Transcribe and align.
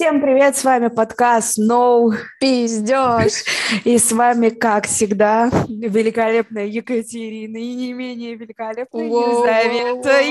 Всем 0.00 0.22
привет, 0.22 0.56
с 0.56 0.64
вами 0.64 0.88
подкаст 0.88 1.58
No 1.58 2.10
Пиздёж. 2.40 3.44
И 3.84 3.98
с 3.98 4.10
вами, 4.12 4.48
как 4.48 4.86
всегда, 4.86 5.50
великолепная 5.68 6.64
Екатерина 6.64 7.58
и 7.58 7.74
не 7.74 7.92
менее 7.92 8.34
великолепная 8.34 9.04
Елизавета. 9.04 10.22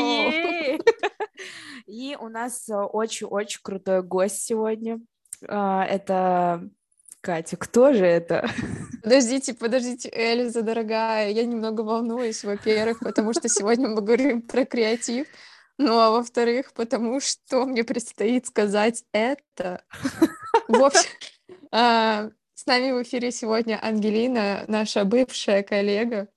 И 1.86 2.18
у 2.20 2.29
нас 2.29 2.68
очень-очень 2.68 3.60
крутой 3.62 4.02
гость 4.02 4.42
сегодня. 4.42 5.02
А, 5.47 5.86
это 5.86 6.68
Катя, 7.22 7.56
кто 7.56 7.94
же 7.94 8.08
это? 8.08 8.50
Подождите, 9.04 9.54
подождите, 9.54 10.10
Эльза, 10.12 10.64
дорогая, 10.64 11.30
я 11.30 11.46
немного 11.46 11.82
волнуюсь, 11.82 12.44
во-первых, 12.44 13.02
потому 13.02 13.34
что 13.34 13.48
сегодня 13.48 13.88
мы 13.88 14.02
говорим 14.02 14.42
про 14.42 14.66
креатив, 14.66 15.28
ну, 15.80 15.98
а 15.98 16.11
во-вторых, 16.11 16.73
потому 16.73 17.21
что 17.21 17.66
мне 17.66 17.86
предстоит 17.86 18.45
сказать 18.45 19.05
это. 19.14 19.82
В 20.68 20.84
общем, 20.84 21.09
а, 21.71 22.30
с 22.54 22.66
нами 22.66 22.91
в 22.91 23.02
эфире 23.04 23.31
сегодня 23.31 23.80
Ангелина, 23.81 24.66
наша 24.68 25.05
бывшая 25.05 25.63
коллега. 25.63 26.27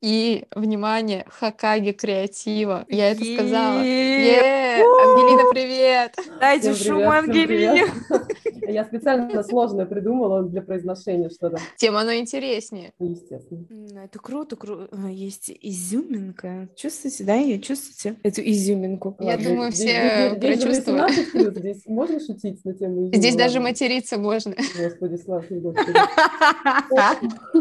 И, 0.00 0.44
внимание, 0.54 1.26
Хакаги 1.28 1.92
креатива. 1.92 2.84
Я 2.88 3.10
это 3.10 3.24
сказала. 3.24 3.80
Ангелина, 3.80 5.50
привет! 5.50 6.16
Дайте 6.40 6.74
шум 6.74 7.08
Ангелине! 7.08 7.86
Я 8.70 8.84
специально 8.84 9.42
сложное 9.42 9.84
придумала 9.84 10.42
для 10.42 10.62
произношения 10.62 11.28
что-то. 11.28 11.58
Тем 11.76 11.96
оно 11.96 12.14
интереснее. 12.14 12.92
Естественно. 13.00 14.04
Это 14.04 14.18
круто, 14.18 14.56
круто. 14.56 14.96
Есть 15.08 15.50
изюминка. 15.60 16.68
Чувствуете, 16.76 17.24
да, 17.24 17.34
ее 17.34 17.58
чувствуете? 17.58 18.18
Эту 18.22 18.42
изюминку. 18.42 19.16
Я 19.18 19.38
думаю, 19.38 19.72
все 19.72 20.36
прочувствовали. 20.40 21.58
Здесь 21.58 21.82
можно 21.86 22.20
шутить 22.20 22.64
на 22.64 22.74
тему 22.74 23.10
Здесь 23.12 23.34
даже 23.34 23.60
материться 23.60 24.18
можно. 24.18 24.54
Господи, 24.78 25.16
слава 25.16 25.44
Господи. 25.50 25.92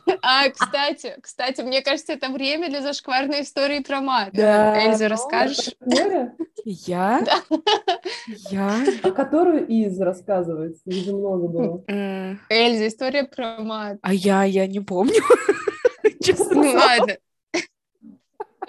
А, 0.22 0.44
кстати, 0.70 1.16
кстати, 1.20 1.60
мне 1.62 1.82
кажется, 1.82 2.12
это 2.12 2.30
время 2.30 2.68
для 2.68 2.80
зашкварной 2.80 3.42
истории 3.42 3.80
про 3.80 4.00
мат. 4.00 4.30
Да. 4.32 4.80
Эльза, 4.86 5.08
расскажешь? 5.08 5.74
Я? 6.64 7.24
Я? 8.50 8.84
А 9.02 9.10
которую 9.10 9.66
из 9.66 10.00
рассказывается? 10.00 10.82
Видимо, 10.86 11.18
много 11.18 11.48
было. 11.48 11.84
Эльза, 12.48 12.86
история 12.86 13.24
про 13.24 13.58
мат. 13.58 13.98
А 14.02 14.14
я, 14.14 14.44
я 14.44 14.66
не 14.66 14.80
помню. 14.80 15.20
Ну 16.52 16.72
ладно. 16.74 17.16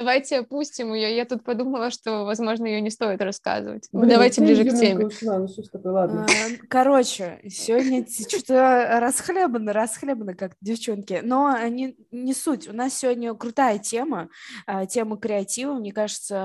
Давайте 0.01 0.39
опустим 0.39 0.95
ее. 0.95 1.15
Я 1.15 1.25
тут 1.25 1.43
подумала, 1.43 1.91
что, 1.91 2.25
возможно, 2.25 2.65
ее 2.65 2.81
не 2.81 2.89
стоит 2.89 3.21
рассказывать. 3.21 3.87
Блин, 3.91 4.09
Давайте 4.09 4.41
ближе 4.41 4.65
к 4.65 4.73
теме. 4.75 5.05
Ушла, 5.05 5.37
ну, 5.37 5.47
что 5.47 5.61
такое, 5.61 5.91
ладно. 5.91 6.25
А, 6.25 6.65
короче, 6.67 7.39
сегодня 7.47 8.03
что-то 8.07 8.97
расхлебано, 8.99 9.73
расхлебано, 9.73 10.33
как 10.33 10.53
девчонки. 10.59 11.19
Но 11.21 11.55
не, 11.67 11.95
не 12.09 12.33
суть. 12.33 12.67
У 12.67 12.73
нас 12.73 12.95
сегодня 12.95 13.31
крутая 13.35 13.77
тема, 13.77 14.29
а, 14.65 14.87
тема 14.87 15.17
креатива. 15.17 15.75
Мне 15.75 15.91
кажется, 15.91 16.35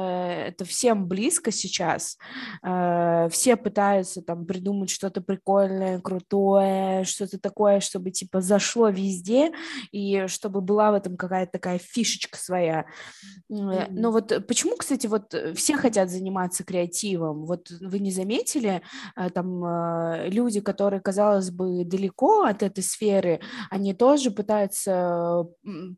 это 0.48 0.66
всем 0.66 1.08
близко 1.08 1.50
сейчас. 1.50 2.18
А, 2.62 3.30
все 3.30 3.56
пытаются 3.56 4.20
там 4.20 4.44
придумать 4.44 4.90
что-то 4.90 5.22
прикольное, 5.22 5.98
крутое, 6.00 7.04
что-то 7.04 7.38
такое, 7.38 7.80
чтобы 7.80 8.10
типа 8.10 8.42
зашло 8.42 8.90
везде, 8.90 9.52
и 9.92 10.26
чтобы 10.26 10.60
была 10.60 10.90
в 10.90 10.94
этом 10.96 11.16
какая-то 11.16 11.52
такая 11.52 11.78
фишечка 11.78 12.36
своя. 12.36 12.84
Mm-hmm. 13.50 13.88
Но 13.90 14.10
вот 14.10 14.32
э, 14.32 14.40
почему, 14.40 14.76
кстати, 14.76 15.06
вот 15.06 15.34
э, 15.34 15.54
все 15.54 15.76
хотят 15.76 16.10
заниматься 16.10 16.64
креативом? 16.64 17.44
Вот 17.46 17.70
вы 17.80 17.98
не 17.98 18.10
заметили, 18.10 18.82
там 19.34 19.64
люди, 20.26 20.60
которые, 20.60 21.00
казалось 21.00 21.50
бы, 21.50 21.84
далеко 21.84 22.44
от 22.44 22.62
этой 22.62 22.82
сферы, 22.82 23.40
они 23.70 23.94
тоже 23.94 24.30
пытаются 24.30 25.46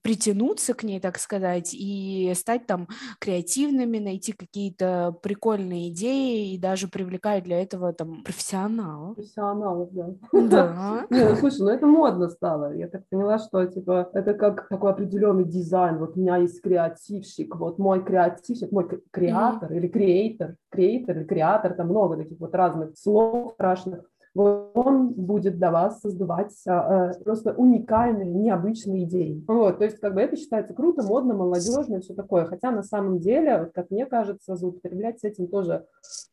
притянуться 0.03 0.75
к 0.75 0.83
ней, 0.83 1.01
так 1.01 1.19
сказать, 1.19 1.75
и 1.75 2.33
стать 2.35 2.67
там 2.67 2.89
креативными, 3.19 3.99
найти 3.99 4.33
какие-то 4.33 5.17
прикольные 5.23 5.91
идеи 5.91 6.55
и 6.55 6.59
даже 6.59 6.89
привлекать 6.89 7.45
для 7.45 7.63
этого 7.63 7.93
там 7.93 8.23
профессионалов. 8.23 9.17
Профессионалов, 9.17 9.89
да. 9.93 10.15
Да. 10.33 11.07
Не, 11.11 11.29
ну 11.29 11.37
слушай, 11.37 11.61
ну 11.61 11.69
это 11.69 11.87
модно 11.87 12.29
стало. 12.29 12.75
Я 12.75 12.89
так 12.89 13.09
поняла, 13.09 13.39
что 13.39 13.65
типа 13.67 14.11
это 14.13 14.35
как 14.35 14.69
такой 14.69 14.93
определенный 14.93 15.45
дизайн. 15.45 15.99
Вот 15.99 16.17
у 16.17 16.21
меня 16.21 16.37
есть 16.37 16.61
креатив, 16.61 17.27
креативщик, 17.29 17.57
вот 17.57 17.79
мой 17.79 18.05
креативщик, 18.05 18.73
мой 18.73 18.89
креатор 19.11 19.71
mm-hmm. 19.71 19.77
или 19.77 19.89
креатор, 19.89 20.57
креатор 20.71 21.17
или 21.19 21.25
креатор, 21.25 21.75
там 21.75 21.89
много 21.89 22.17
таких 22.17 22.39
вот 22.39 22.55
разных 22.55 22.97
слов 22.97 23.53
страшных 23.53 24.11
он 24.35 25.09
будет 25.15 25.57
для 25.57 25.71
вас 25.71 26.01
создавать 26.01 26.55
э, 26.67 27.13
просто 27.25 27.53
уникальные, 27.53 28.33
необычные 28.33 29.05
идеи. 29.05 29.45
Вот, 29.47 29.79
то 29.79 29.85
есть 29.85 29.99
как 29.99 30.15
бы 30.15 30.21
это 30.21 30.37
считается 30.37 30.75
круто, 30.75 31.03
модно, 31.03 31.35
молодежно 31.35 31.97
и 31.97 32.01
все 32.01 32.15
такое. 32.15 32.45
Хотя 32.45 32.71
на 32.71 32.83
самом 32.83 33.19
деле, 33.19 33.59
вот, 33.59 33.73
как 33.73 33.91
мне 33.91 34.07
кажется, 34.07 34.57
злоупотреблять 34.57 35.21
с 35.21 35.25
этим 35.25 35.49
тоже 35.49 35.87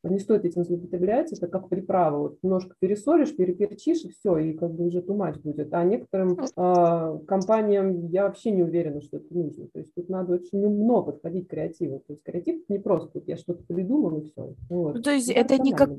не 0.04 0.20
стоит 0.20 0.46
этим 0.46 0.64
злоупотреблять. 0.64 1.32
Это 1.34 1.48
как 1.48 1.70
приправа. 1.70 2.18
Вот 2.18 2.38
немножко 2.44 2.76
пересолишь, 2.80 3.36
переперчишь 3.36 4.04
и 4.04 4.10
все, 4.10 4.38
и 4.38 4.54
как 4.54 4.72
бы 4.72 4.86
уже 4.86 5.02
тумач 5.02 5.38
будет. 5.38 5.74
А 5.74 5.84
некоторым 5.84 6.38
э, 6.40 7.20
компаниям 7.28 8.08
я 8.08 8.24
вообще 8.24 8.52
не 8.52 8.64
уверена, 8.64 9.02
что 9.02 9.18
это 9.18 9.34
нужно. 9.34 9.68
То 9.68 9.80
есть 9.80 9.94
тут 9.96 10.10
надо 10.10 10.34
очень 10.34 10.64
умно 10.64 11.04
подходить 11.04 11.48
к 11.48 11.52
креативу. 11.52 12.00
То 12.08 12.14
есть 12.14 12.24
креатив 12.24 12.64
не 12.70 12.80
просто, 12.80 13.12
вот 13.16 13.28
я 13.28 13.38
что-то 13.38 13.64
придумал 13.64 14.18
и 14.18 14.24
все. 14.24 14.54
Вот. 14.70 14.96
Ну, 14.96 15.02
то 15.02 15.12
есть 15.12 15.30
это, 15.30 15.56
это 15.56 15.64
не, 15.64 15.74
как, 15.74 15.90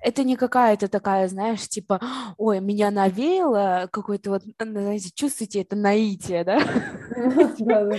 это 0.00 0.24
не 0.24 0.36
какая-то 0.36 0.88
такая, 0.88 1.28
знаешь, 1.28 1.43
знаешь, 1.44 1.68
типа, 1.68 2.00
ой, 2.38 2.60
меня 2.60 2.90
навеяло 2.90 3.88
какое-то 3.92 4.30
вот, 4.30 4.42
знаете, 4.58 5.10
чувствуете 5.14 5.60
это 5.60 5.76
наитие, 5.76 6.44
да? 6.44 6.58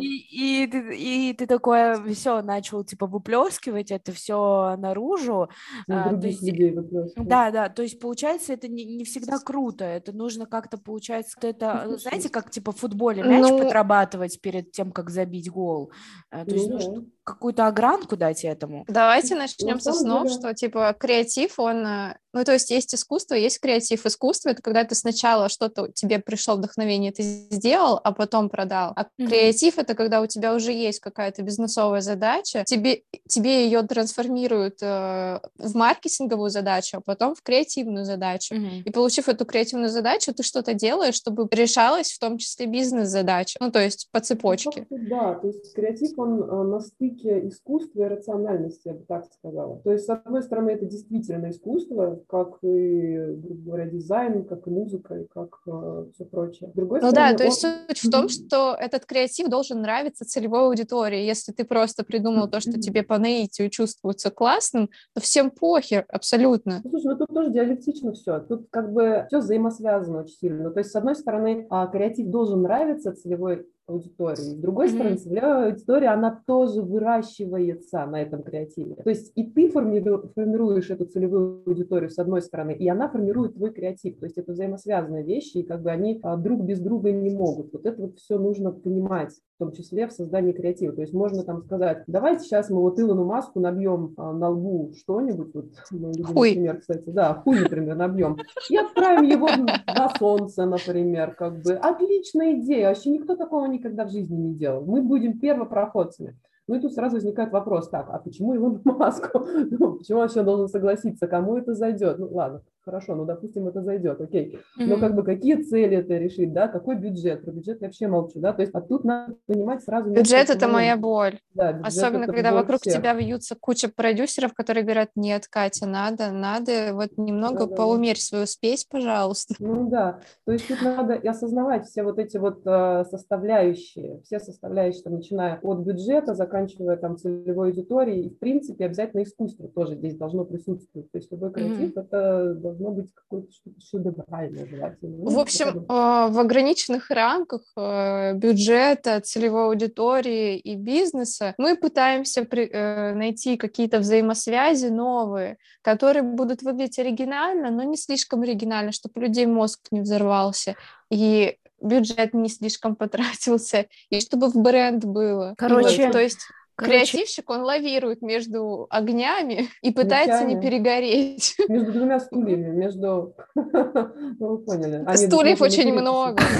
И, 0.00 0.62
и, 0.62 0.66
ты, 0.68 0.96
и 0.96 1.32
ты 1.32 1.46
такое 1.46 2.00
все 2.12 2.40
начал 2.40 2.84
типа 2.84 3.06
выплескивать 3.06 3.90
это 3.90 4.12
все 4.12 4.76
наружу. 4.76 5.48
А, 5.88 6.14
есть, 6.22 7.16
да, 7.16 7.50
да, 7.50 7.68
то 7.68 7.82
есть 7.82 7.98
получается 7.98 8.52
это 8.52 8.68
не, 8.68 8.84
не 8.84 9.04
всегда 9.04 9.38
круто, 9.38 9.84
это 9.84 10.12
нужно 10.12 10.46
как-то 10.46 10.78
получается, 10.78 11.36
это, 11.42 11.84
ну, 11.86 11.96
знаете, 11.98 12.28
как 12.28 12.50
типа 12.50 12.70
в 12.70 12.76
футболе 12.76 13.22
мяч 13.22 13.48
ну... 13.48 13.58
подрабатывать 13.58 14.40
перед 14.40 14.70
тем, 14.70 14.92
как 14.92 15.10
забить 15.10 15.50
гол. 15.50 15.90
А, 16.30 16.44
то 16.44 16.54
есть 16.54 16.68
ну, 16.68 16.74
нужно 16.74 17.06
какую-то 17.24 17.66
огранку 17.66 18.16
дать 18.16 18.44
этому. 18.44 18.84
Давайте 18.88 19.34
начнем 19.34 19.74
ну, 19.74 19.80
с 19.80 19.86
основ, 19.86 20.24
да. 20.24 20.34
что 20.34 20.54
типа 20.54 20.94
креатив, 20.98 21.58
он, 21.58 21.86
э, 21.86 22.16
ну 22.32 22.44
то 22.44 22.52
есть 22.52 22.70
есть 22.70 22.94
искусство, 22.94 23.34
есть 23.34 23.60
креатив. 23.60 24.06
Искусство 24.06 24.50
это 24.50 24.62
когда 24.62 24.84
ты 24.84 24.94
сначала 24.94 25.48
что-то 25.48 25.88
тебе 25.92 26.18
пришло 26.18 26.54
вдохновение, 26.54 27.12
ты 27.12 27.22
сделал, 27.22 28.00
а 28.02 28.12
потом 28.12 28.48
продал. 28.48 28.92
А 28.96 29.02
mm-hmm. 29.02 29.26
креатив 29.26 29.78
это 29.78 29.94
когда 29.94 30.20
у 30.20 30.26
тебя 30.26 30.54
уже 30.54 30.72
есть 30.72 31.00
какая-то 31.00 31.42
бизнесовая 31.42 32.00
задача, 32.00 32.64
тебе 32.66 33.02
тебе 33.28 33.64
ее 33.64 33.82
трансформируют 33.82 34.78
э, 34.82 35.40
в 35.58 35.74
маркетинговую 35.74 36.50
задачу, 36.50 36.98
а 36.98 37.00
потом 37.00 37.34
в 37.34 37.42
креативную 37.42 38.04
задачу. 38.04 38.54
Mm-hmm. 38.54 38.82
И 38.84 38.90
получив 38.90 39.28
эту 39.28 39.44
креативную 39.44 39.90
задачу, 39.90 40.32
ты 40.32 40.42
что-то 40.42 40.74
делаешь, 40.74 41.14
чтобы 41.14 41.48
решалась 41.50 42.12
в 42.12 42.18
том 42.18 42.38
числе 42.38 42.66
бизнес-задача. 42.66 43.58
Ну 43.60 43.70
то 43.70 43.80
есть 43.80 44.08
по 44.12 44.20
цепочке. 44.20 44.86
Да, 44.90 45.34
то 45.34 45.48
есть 45.48 45.74
креатив 45.74 46.18
он 46.18 46.42
э, 46.42 46.62
на 46.62 46.80
стыке 46.80 47.48
искусства 47.48 48.02
и 48.02 48.08
рациональности, 48.08 48.88
я 48.88 48.94
бы 48.94 49.04
так 49.06 49.26
сказала. 49.32 49.80
То 49.82 49.92
есть, 49.92 50.06
с 50.06 50.08
одной 50.08 50.42
стороны, 50.42 50.70
это 50.70 50.86
действительно 50.86 51.50
искусство, 51.50 52.19
как 52.28 52.58
и, 52.62 53.16
грубо 53.36 53.62
говоря, 53.64 53.86
дизайн, 53.86 54.44
как 54.44 54.66
и 54.66 54.70
музыка, 54.70 55.14
и 55.14 55.26
как 55.26 55.60
э, 55.66 56.06
все 56.14 56.24
прочее. 56.24 56.70
С 56.70 56.76
другой 56.76 57.00
ну 57.00 57.10
стороны, 57.10 57.32
да, 57.32 57.38
то 57.38 57.44
есть 57.44 57.64
он... 57.64 57.70
суть 57.88 58.04
в 58.04 58.10
том, 58.10 58.28
что 58.28 58.76
этот 58.78 59.06
креатив 59.06 59.48
должен 59.48 59.82
нравиться 59.82 60.24
целевой 60.24 60.60
аудитории. 60.60 61.24
Если 61.24 61.52
ты 61.52 61.64
просто 61.64 62.04
придумал 62.04 62.48
то, 62.48 62.60
что 62.60 62.80
тебе 62.80 63.02
по 63.02 63.18
наитию 63.18 63.70
чувствуется 63.70 64.30
классным, 64.30 64.90
то 65.14 65.20
всем 65.20 65.50
похер 65.50 66.04
абсолютно. 66.08 66.80
Ну, 66.84 66.90
слушай, 66.90 67.06
ну 67.06 67.18
тут 67.18 67.28
тоже 67.28 67.50
диалектично 67.50 68.12
все. 68.12 68.40
Тут 68.40 68.68
как 68.70 68.92
бы 68.92 69.26
все 69.28 69.38
взаимосвязано 69.38 70.20
очень 70.20 70.36
сильно. 70.36 70.70
То 70.70 70.80
есть, 70.80 70.90
с 70.90 70.96
одной 70.96 71.14
стороны, 71.14 71.66
а, 71.70 71.86
креатив 71.86 72.28
должен 72.28 72.62
нравиться 72.62 73.12
целевой 73.12 73.66
аудитории. 73.90 74.36
С 74.36 74.54
другой 74.54 74.86
mm-hmm. 74.86 74.94
стороны, 74.94 75.16
целевая 75.16 75.66
аудитория, 75.72 76.08
она 76.08 76.42
тоже 76.46 76.82
выращивается 76.82 78.06
на 78.06 78.22
этом 78.22 78.42
креативе. 78.42 78.94
То 78.96 79.10
есть 79.10 79.32
и 79.34 79.44
ты 79.44 79.70
формиру, 79.70 80.30
формируешь 80.34 80.90
эту 80.90 81.06
целевую 81.06 81.62
аудиторию 81.66 82.10
с 82.10 82.18
одной 82.18 82.42
стороны, 82.42 82.72
и 82.72 82.88
она 82.88 83.08
формирует 83.08 83.54
твой 83.54 83.72
креатив. 83.72 84.18
То 84.18 84.26
есть 84.26 84.38
это 84.38 84.52
взаимосвязанные 84.52 85.24
вещи, 85.24 85.58
и 85.58 85.62
как 85.62 85.82
бы 85.82 85.90
они 85.90 86.20
а, 86.22 86.36
друг 86.36 86.62
без 86.62 86.80
друга 86.80 87.12
не 87.12 87.30
могут. 87.30 87.72
Вот 87.72 87.86
это 87.86 88.00
вот 88.00 88.18
все 88.18 88.38
нужно 88.38 88.72
понимать, 88.72 89.32
в 89.56 89.58
том 89.58 89.72
числе 89.72 90.06
в 90.06 90.12
создании 90.12 90.52
креатива. 90.52 90.92
То 90.92 91.02
есть 91.02 91.12
можно 91.12 91.42
там 91.44 91.62
сказать, 91.62 92.04
давайте 92.06 92.44
сейчас 92.44 92.70
мы 92.70 92.80
вот 92.80 92.98
Илону 92.98 93.24
Маску 93.24 93.60
набьем 93.60 94.14
а, 94.16 94.32
на 94.32 94.50
лбу 94.50 94.92
что-нибудь, 94.96 95.54
вот 95.54 95.66
мы 95.90 96.12
любим, 96.12 96.24
хуй. 96.24 96.50
например, 96.50 96.80
кстати, 96.80 97.08
да, 97.10 97.34
хуй, 97.34 97.60
например, 97.60 97.96
набьем, 97.96 98.36
и 98.70 98.76
отправим 98.76 99.24
его 99.24 99.48
на 99.48 100.08
солнце, 100.18 100.66
например, 100.66 101.34
как 101.34 101.62
бы. 101.62 101.72
Отличная 101.74 102.60
идея, 102.60 102.88
вообще 102.88 103.10
никто 103.10 103.36
такого 103.36 103.66
не 103.66 103.78
никогда 103.80 104.04
в 104.04 104.10
жизни 104.10 104.36
не 104.36 104.54
делал. 104.54 104.84
Мы 104.84 105.02
будем 105.02 105.38
первопроходцами. 105.38 106.38
Ну 106.70 106.76
и 106.76 106.80
тут 106.80 106.94
сразу 106.94 107.16
возникает 107.16 107.50
вопрос, 107.50 107.88
так, 107.88 108.06
а 108.10 108.20
почему 108.20 108.54
Илон 108.54 108.80
Маску? 108.84 109.40
Ну, 109.40 109.94
почему 109.94 110.18
он 110.18 110.24
вообще 110.26 110.44
должен 110.44 110.68
согласиться? 110.68 111.26
Кому 111.26 111.56
это 111.56 111.74
зайдет? 111.74 112.20
Ну 112.20 112.28
ладно, 112.30 112.62
хорошо, 112.84 113.14
ну, 113.14 113.24
допустим, 113.24 113.68
это 113.68 113.82
зайдет, 113.82 114.20
окей. 114.20 114.58
Но 114.76 114.98
как 114.98 115.14
бы 115.14 115.22
какие 115.22 115.62
цели 115.62 115.98
это 115.98 116.16
решить, 116.16 116.52
да, 116.52 116.68
какой 116.68 116.96
бюджет? 116.96 117.44
Про 117.44 117.52
бюджет 117.52 117.80
я 117.80 117.88
вообще 117.88 118.08
молчу, 118.08 118.40
да, 118.40 118.52
то 118.52 118.62
есть, 118.62 118.74
а 118.74 118.80
тут 118.80 119.04
надо 119.04 119.36
понимать 119.46 119.82
сразу... 119.82 120.10
Бюджет— 120.10 120.50
это 120.50 120.68
моя 120.68 120.96
боль. 120.96 121.38
Да, 121.54 121.80
Особенно, 121.84 122.26
когда 122.26 122.52
вокруг 122.52 122.80
всех. 122.80 122.96
тебя 122.96 123.14
вьются 123.14 123.56
куча 123.58 123.88
продюсеров, 123.88 124.54
которые 124.54 124.84
говорят, 124.84 125.10
нет, 125.14 125.46
Катя, 125.48 125.86
надо, 125.86 126.30
надо, 126.30 126.94
вот 126.94 127.16
немного 127.16 127.66
да, 127.66 127.76
поумерь 127.76 128.16
да. 128.16 128.20
свою 128.20 128.46
спесь, 128.46 128.84
пожалуйста. 128.84 129.54
Ну 129.58 129.88
да, 129.88 130.20
то 130.44 130.52
есть 130.52 130.66
тут 130.68 130.82
надо 130.82 131.14
осознавать 131.14 131.86
все 131.86 132.02
вот 132.02 132.18
эти 132.18 132.38
вот 132.38 132.62
э, 132.64 133.04
составляющие, 133.10 134.20
все 134.24 134.40
составляющие, 134.40 135.02
там, 135.02 135.14
начиная 135.14 135.58
от 135.62 135.80
бюджета, 135.80 136.34
заканчивая 136.34 136.59
там 137.00 137.16
целевой 137.16 137.68
аудиторией, 137.68 138.26
и, 138.26 138.30
в 138.30 138.38
принципе, 138.38 138.86
обязательно 138.86 139.22
искусство 139.22 139.68
тоже 139.68 139.96
здесь 139.96 140.16
должно 140.16 140.44
присутствовать, 140.44 141.10
то 141.10 141.18
есть 141.18 141.30
любой 141.30 141.52
креатив 141.52 141.94
mm-hmm. 141.94 142.00
это 142.00 142.54
должно 142.54 142.90
быть 142.90 143.10
какое-то 143.14 143.52
что-то 143.52 143.80
шедевральное 143.80 144.66
желательно. 144.66 145.16
Ну, 145.16 145.30
в 145.30 145.38
общем, 145.38 145.84
а, 145.88 146.28
в 146.28 146.38
ограниченных 146.38 147.10
рамках 147.10 147.62
э, 147.76 148.34
бюджета, 148.34 149.20
целевой 149.20 149.66
аудитории 149.66 150.58
и 150.58 150.76
бизнеса 150.76 151.54
мы 151.58 151.76
пытаемся 151.76 152.42
э, 152.42 153.14
найти 153.14 153.56
какие-то 153.56 153.98
взаимосвязи 153.98 154.86
новые, 154.86 155.56
которые 155.82 156.22
будут 156.22 156.62
выглядеть 156.62 156.98
оригинально, 156.98 157.70
но 157.70 157.82
не 157.82 157.96
слишком 157.96 158.42
оригинально, 158.42 158.92
чтобы 158.92 159.20
людей 159.20 159.46
мозг 159.46 159.80
не 159.90 160.00
взорвался. 160.00 160.74
И 161.10 161.56
бюджет 161.80 162.34
не 162.34 162.48
слишком 162.48 162.96
потратился, 162.96 163.86
и 164.08 164.20
чтобы 164.20 164.48
в 164.48 164.56
бренд 164.56 165.04
было. 165.04 165.54
Короче, 165.56 166.10
то 166.10 166.20
есть 166.20 166.40
Короче... 166.80 167.12
Креативщик, 167.12 167.50
он 167.50 167.60
лавирует 167.60 168.22
между 168.22 168.86
огнями 168.88 169.68
и 169.82 169.92
пытается 169.92 170.44
Ночами. 170.44 170.54
не 170.54 170.60
перегореть. 170.62 171.54
Между 171.68 171.92
двумя 171.92 172.20
стульями, 172.20 172.70
между... 172.70 173.34
Ну, 173.54 174.46
вы 174.48 174.58
поняли. 174.58 175.04
Они 175.06 175.26
Стульев 175.26 175.60
очень 175.60 175.92
много. 175.92 176.42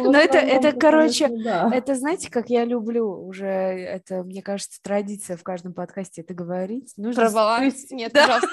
Ну, 0.00 0.14
это, 0.14 0.38
это, 0.38 0.72
короче, 0.72 1.26
это, 1.26 1.94
знаете, 1.94 2.28
как 2.30 2.48
я 2.48 2.64
люблю 2.64 3.08
уже, 3.24 3.46
это, 3.46 4.24
мне 4.24 4.42
кажется, 4.42 4.80
традиция 4.82 5.36
в 5.36 5.44
каждом 5.44 5.74
подкасте 5.74 6.22
это 6.22 6.34
говорить. 6.34 6.94
Про 7.14 7.30
баланс? 7.30 7.88
Нет, 7.90 8.12
пожалуйста. 8.12 8.48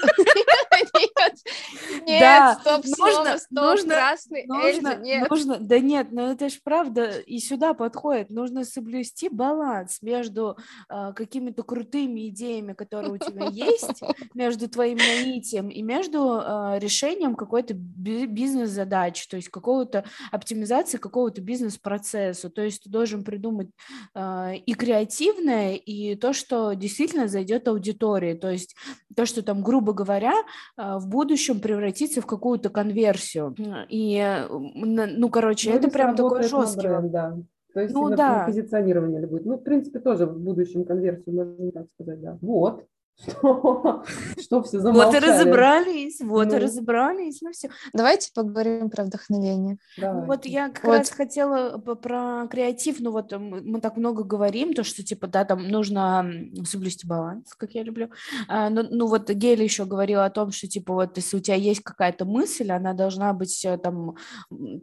Нет, 2.05 2.19
да, 2.19 2.57
стоп, 2.59 2.85
нужно, 2.85 3.37
стоп, 3.37 3.51
нужно, 3.51 3.93
красный, 3.93 4.45
нужно, 4.45 4.67
Эльза, 4.67 4.95
нет. 4.95 5.29
Нужно, 5.29 5.57
да 5.59 5.79
нет, 5.79 6.11
но 6.11 6.31
это 6.31 6.49
же 6.49 6.57
правда 6.63 7.19
и 7.19 7.39
сюда 7.39 7.73
подходит. 7.73 8.29
Нужно 8.29 8.63
соблюсти 8.65 9.29
баланс 9.29 10.01
между 10.01 10.57
э, 10.89 11.13
какими-то 11.15 11.63
крутыми 11.63 12.29
идеями, 12.29 12.73
которые 12.73 13.13
у 13.13 13.17
тебя 13.17 13.47
есть, 13.47 14.01
между 14.33 14.69
твоим 14.69 14.97
наитием 14.97 15.69
и 15.69 15.81
между 15.81 16.41
э, 16.41 16.79
решением 16.79 17.35
какой-то 17.35 17.73
бизнес-задачи, 17.73 19.27
то 19.29 19.37
есть 19.37 19.49
какого-то 19.49 20.05
оптимизации 20.31 20.97
какого-то 20.97 21.41
бизнес-процесса. 21.41 22.49
То 22.49 22.61
есть 22.61 22.83
ты 22.83 22.89
должен 22.89 23.23
придумать 23.23 23.69
э, 24.13 24.55
и 24.57 24.73
креативное, 24.73 25.75
и 25.75 26.15
то, 26.15 26.33
что 26.33 26.73
действительно 26.73 27.27
зайдет 27.27 27.67
аудитории. 27.67 28.33
То 28.33 28.49
есть 28.49 28.75
то, 29.15 29.25
что 29.25 29.41
там, 29.41 29.63
грубо 29.63 29.93
говоря, 29.93 30.33
в 30.77 31.07
будущем 31.07 31.59
превратиться 31.59 32.21
в 32.21 32.25
какую-то 32.25 32.69
конверсию. 32.69 33.55
И, 33.89 34.23
ну, 34.49 35.29
короче, 35.29 35.71
ну, 35.71 35.77
это 35.77 35.89
прям 35.89 36.15
такой 36.15 36.43
жесткий. 36.43 36.87
Бренд, 36.87 37.11
да. 37.11 37.37
То 37.73 37.81
есть 37.81 37.93
ну, 37.93 38.09
да. 38.15 38.45
позиционирование 38.45 39.27
будет. 39.27 39.45
Ну, 39.45 39.57
в 39.57 39.63
принципе, 39.63 39.99
тоже 39.99 40.25
в 40.25 40.39
будущем 40.39 40.85
конверсию, 40.85 41.35
можно 41.35 41.71
так 41.71 41.87
сказать, 41.93 42.21
да. 42.21 42.37
Вот. 42.41 42.85
Что, 43.17 44.03
что 44.41 44.61
все 44.63 44.79
замолчали. 44.79 45.13
Вот 45.13 45.23
и 45.23 45.31
разобрались, 45.31 46.19
вот 46.19 46.47
ну. 46.47 46.55
и 46.55 46.59
разобрались, 46.59 47.41
ну 47.41 47.51
все. 47.51 47.69
Давайте 47.93 48.31
поговорим 48.33 48.89
про 48.89 49.05
вдохновение. 49.05 49.77
Ну, 49.97 50.25
вот 50.25 50.45
я 50.45 50.69
как 50.69 50.83
вот. 50.83 50.97
раз 50.97 51.09
хотела 51.11 51.77
про 51.77 52.47
креатив, 52.47 52.99
ну 52.99 53.11
вот 53.11 53.31
мы 53.37 53.79
так 53.79 53.95
много 53.95 54.23
говорим, 54.23 54.73
то, 54.73 54.83
что 54.83 55.01
типа, 55.01 55.27
да, 55.27 55.45
там 55.45 55.67
нужно 55.69 56.29
соблюсти 56.65 57.07
баланс, 57.07 57.55
как 57.55 57.71
я 57.71 57.83
люблю. 57.83 58.09
А, 58.49 58.69
ну, 58.69 58.85
ну 58.89 59.07
вот 59.07 59.29
Геля 59.29 59.63
еще 59.63 59.85
говорила 59.85 60.25
о 60.25 60.29
том, 60.29 60.51
что 60.51 60.67
типа 60.67 60.93
вот 60.93 61.15
если 61.15 61.37
у 61.37 61.39
тебя 61.39 61.55
есть 61.55 61.81
какая-то 61.83 62.25
мысль, 62.25 62.71
она 62.71 62.93
должна 62.93 63.31
быть 63.33 63.63
э, 63.63 63.77
там, 63.77 64.15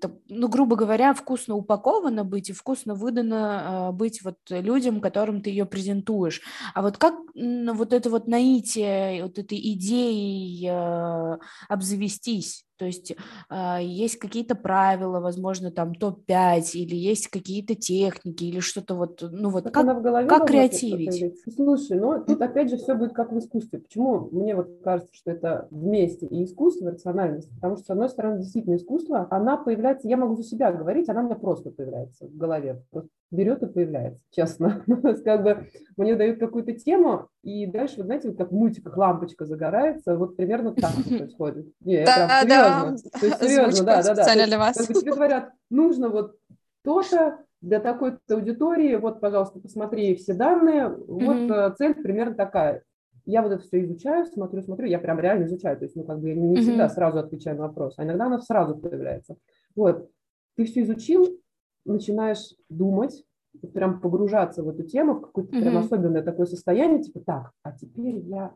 там 0.00 0.18
ну, 0.28 0.48
грубо 0.48 0.76
говоря, 0.76 1.12
вкусно 1.12 1.54
упакована 1.54 2.24
быть 2.24 2.48
и 2.48 2.54
вкусно 2.54 2.94
выдана 2.94 3.88
а, 3.88 3.92
быть 3.92 4.22
вот 4.22 4.38
людям, 4.48 5.02
которым 5.02 5.42
ты 5.42 5.50
ее 5.50 5.66
презентуешь. 5.66 6.40
А 6.74 6.80
вот 6.80 6.96
как 6.96 7.14
вот 7.34 7.92
это 7.92 8.10
вот 8.10 8.21
вот 8.22 8.28
наитие 8.28 9.24
вот 9.24 9.38
этой 9.38 9.58
идеей 9.72 10.68
э, 10.68 11.38
обзавестись 11.68 12.64
то 12.76 12.84
есть 12.84 13.14
э, 13.50 13.78
есть 13.82 14.16
какие-то 14.16 14.54
правила, 14.54 15.20
возможно, 15.20 15.70
там 15.70 15.94
топ-5, 15.94 16.72
или 16.74 16.94
есть 16.94 17.28
какие-то 17.28 17.74
техники, 17.74 18.44
или 18.44 18.60
что-то 18.60 18.94
вот, 18.94 19.22
ну 19.22 19.50
вот, 19.50 19.70
как, 19.70 19.96
в 19.96 20.02
голове 20.02 20.28
как 20.28 20.46
креативить? 20.46 21.34
Слушай, 21.54 21.98
ну 21.98 22.24
тут 22.24 22.40
опять 22.40 22.70
же 22.70 22.76
все 22.76 22.94
будет 22.94 23.12
как 23.12 23.32
в 23.32 23.38
искусстве. 23.38 23.78
Почему 23.80 24.28
мне 24.32 24.54
вот 24.54 24.68
кажется, 24.82 25.14
что 25.14 25.30
это 25.30 25.68
вместе 25.70 26.26
и 26.26 26.44
искусство, 26.44 26.88
и 26.88 26.92
рациональность? 26.92 27.50
Потому 27.54 27.76
что, 27.76 27.84
с 27.84 27.90
одной 27.90 28.08
стороны, 28.08 28.38
действительно 28.38 28.76
искусство, 28.76 29.26
она 29.30 29.56
появляется, 29.56 30.08
я 30.08 30.16
могу 30.16 30.36
за 30.36 30.44
себя 30.44 30.72
говорить, 30.72 31.08
она 31.08 31.20
у 31.20 31.24
меня 31.24 31.36
просто 31.36 31.70
появляется 31.70 32.26
в 32.26 32.36
голове. 32.36 32.82
Просто 32.90 33.10
берет 33.32 33.62
и 33.62 33.66
появляется, 33.66 34.20
честно. 34.30 34.84
как 35.24 35.42
бы 35.42 35.66
мне 35.96 36.14
дают 36.14 36.38
какую-то 36.38 36.72
тему, 36.72 37.28
и 37.42 37.66
дальше, 37.66 37.96
вот 37.96 38.06
знаете, 38.06 38.28
вот 38.28 38.38
как 38.38 38.52
в 38.52 38.54
мультиках 38.54 38.96
лампочка 38.96 39.46
загорается, 39.46 40.16
вот 40.16 40.36
примерно 40.36 40.74
так 40.74 40.92
происходит. 41.08 41.66
Не, 41.80 42.04
да, 42.04 42.42
да, 42.62 43.20
То 43.20 43.26
есть 43.26 43.38
серьезно, 43.42 43.84
да, 43.84 44.02
да, 44.02 44.14
да. 44.14 44.14
Специально 44.14 44.46
для 44.46 44.58
вас. 44.58 44.76
Тебе 44.76 45.12
говорят, 45.12 45.52
нужно 45.70 46.08
вот 46.08 46.36
то-то 46.82 47.38
для 47.60 47.78
такой-то 47.80 48.34
аудитории, 48.34 48.96
вот, 48.96 49.20
пожалуйста, 49.20 49.60
посмотри 49.60 50.16
все 50.16 50.34
данные, 50.34 50.88
вот 50.88 51.36
mm-hmm. 51.36 51.76
цель 51.76 51.94
примерно 51.94 52.34
такая. 52.34 52.82
Я 53.24 53.42
вот 53.42 53.52
это 53.52 53.62
все 53.62 53.84
изучаю, 53.84 54.26
смотрю, 54.26 54.62
смотрю, 54.62 54.88
я 54.88 54.98
прям 54.98 55.20
реально 55.20 55.44
изучаю, 55.44 55.78
то 55.78 55.84
есть, 55.84 55.94
ну, 55.94 56.02
как 56.02 56.18
бы 56.18 56.30
я 56.30 56.34
не 56.34 56.56
mm-hmm. 56.56 56.60
всегда 56.60 56.88
сразу 56.88 57.20
отвечаю 57.20 57.56
на 57.56 57.68
вопрос, 57.68 57.94
а 57.96 58.04
иногда 58.04 58.26
она 58.26 58.40
сразу 58.40 58.76
появляется. 58.76 59.36
Вот, 59.76 60.10
ты 60.56 60.64
все 60.64 60.82
изучил, 60.82 61.40
начинаешь 61.84 62.52
думать, 62.68 63.24
прям 63.72 64.00
погружаться 64.00 64.64
в 64.64 64.68
эту 64.68 64.82
тему, 64.82 65.14
в 65.14 65.20
какое-то 65.20 65.54
mm-hmm. 65.54 65.60
прям 65.60 65.76
особенное 65.78 66.22
такое 66.22 66.46
состояние, 66.46 67.00
типа, 67.00 67.20
так, 67.20 67.52
а 67.62 67.70
теперь 67.72 68.18
я 68.18 68.52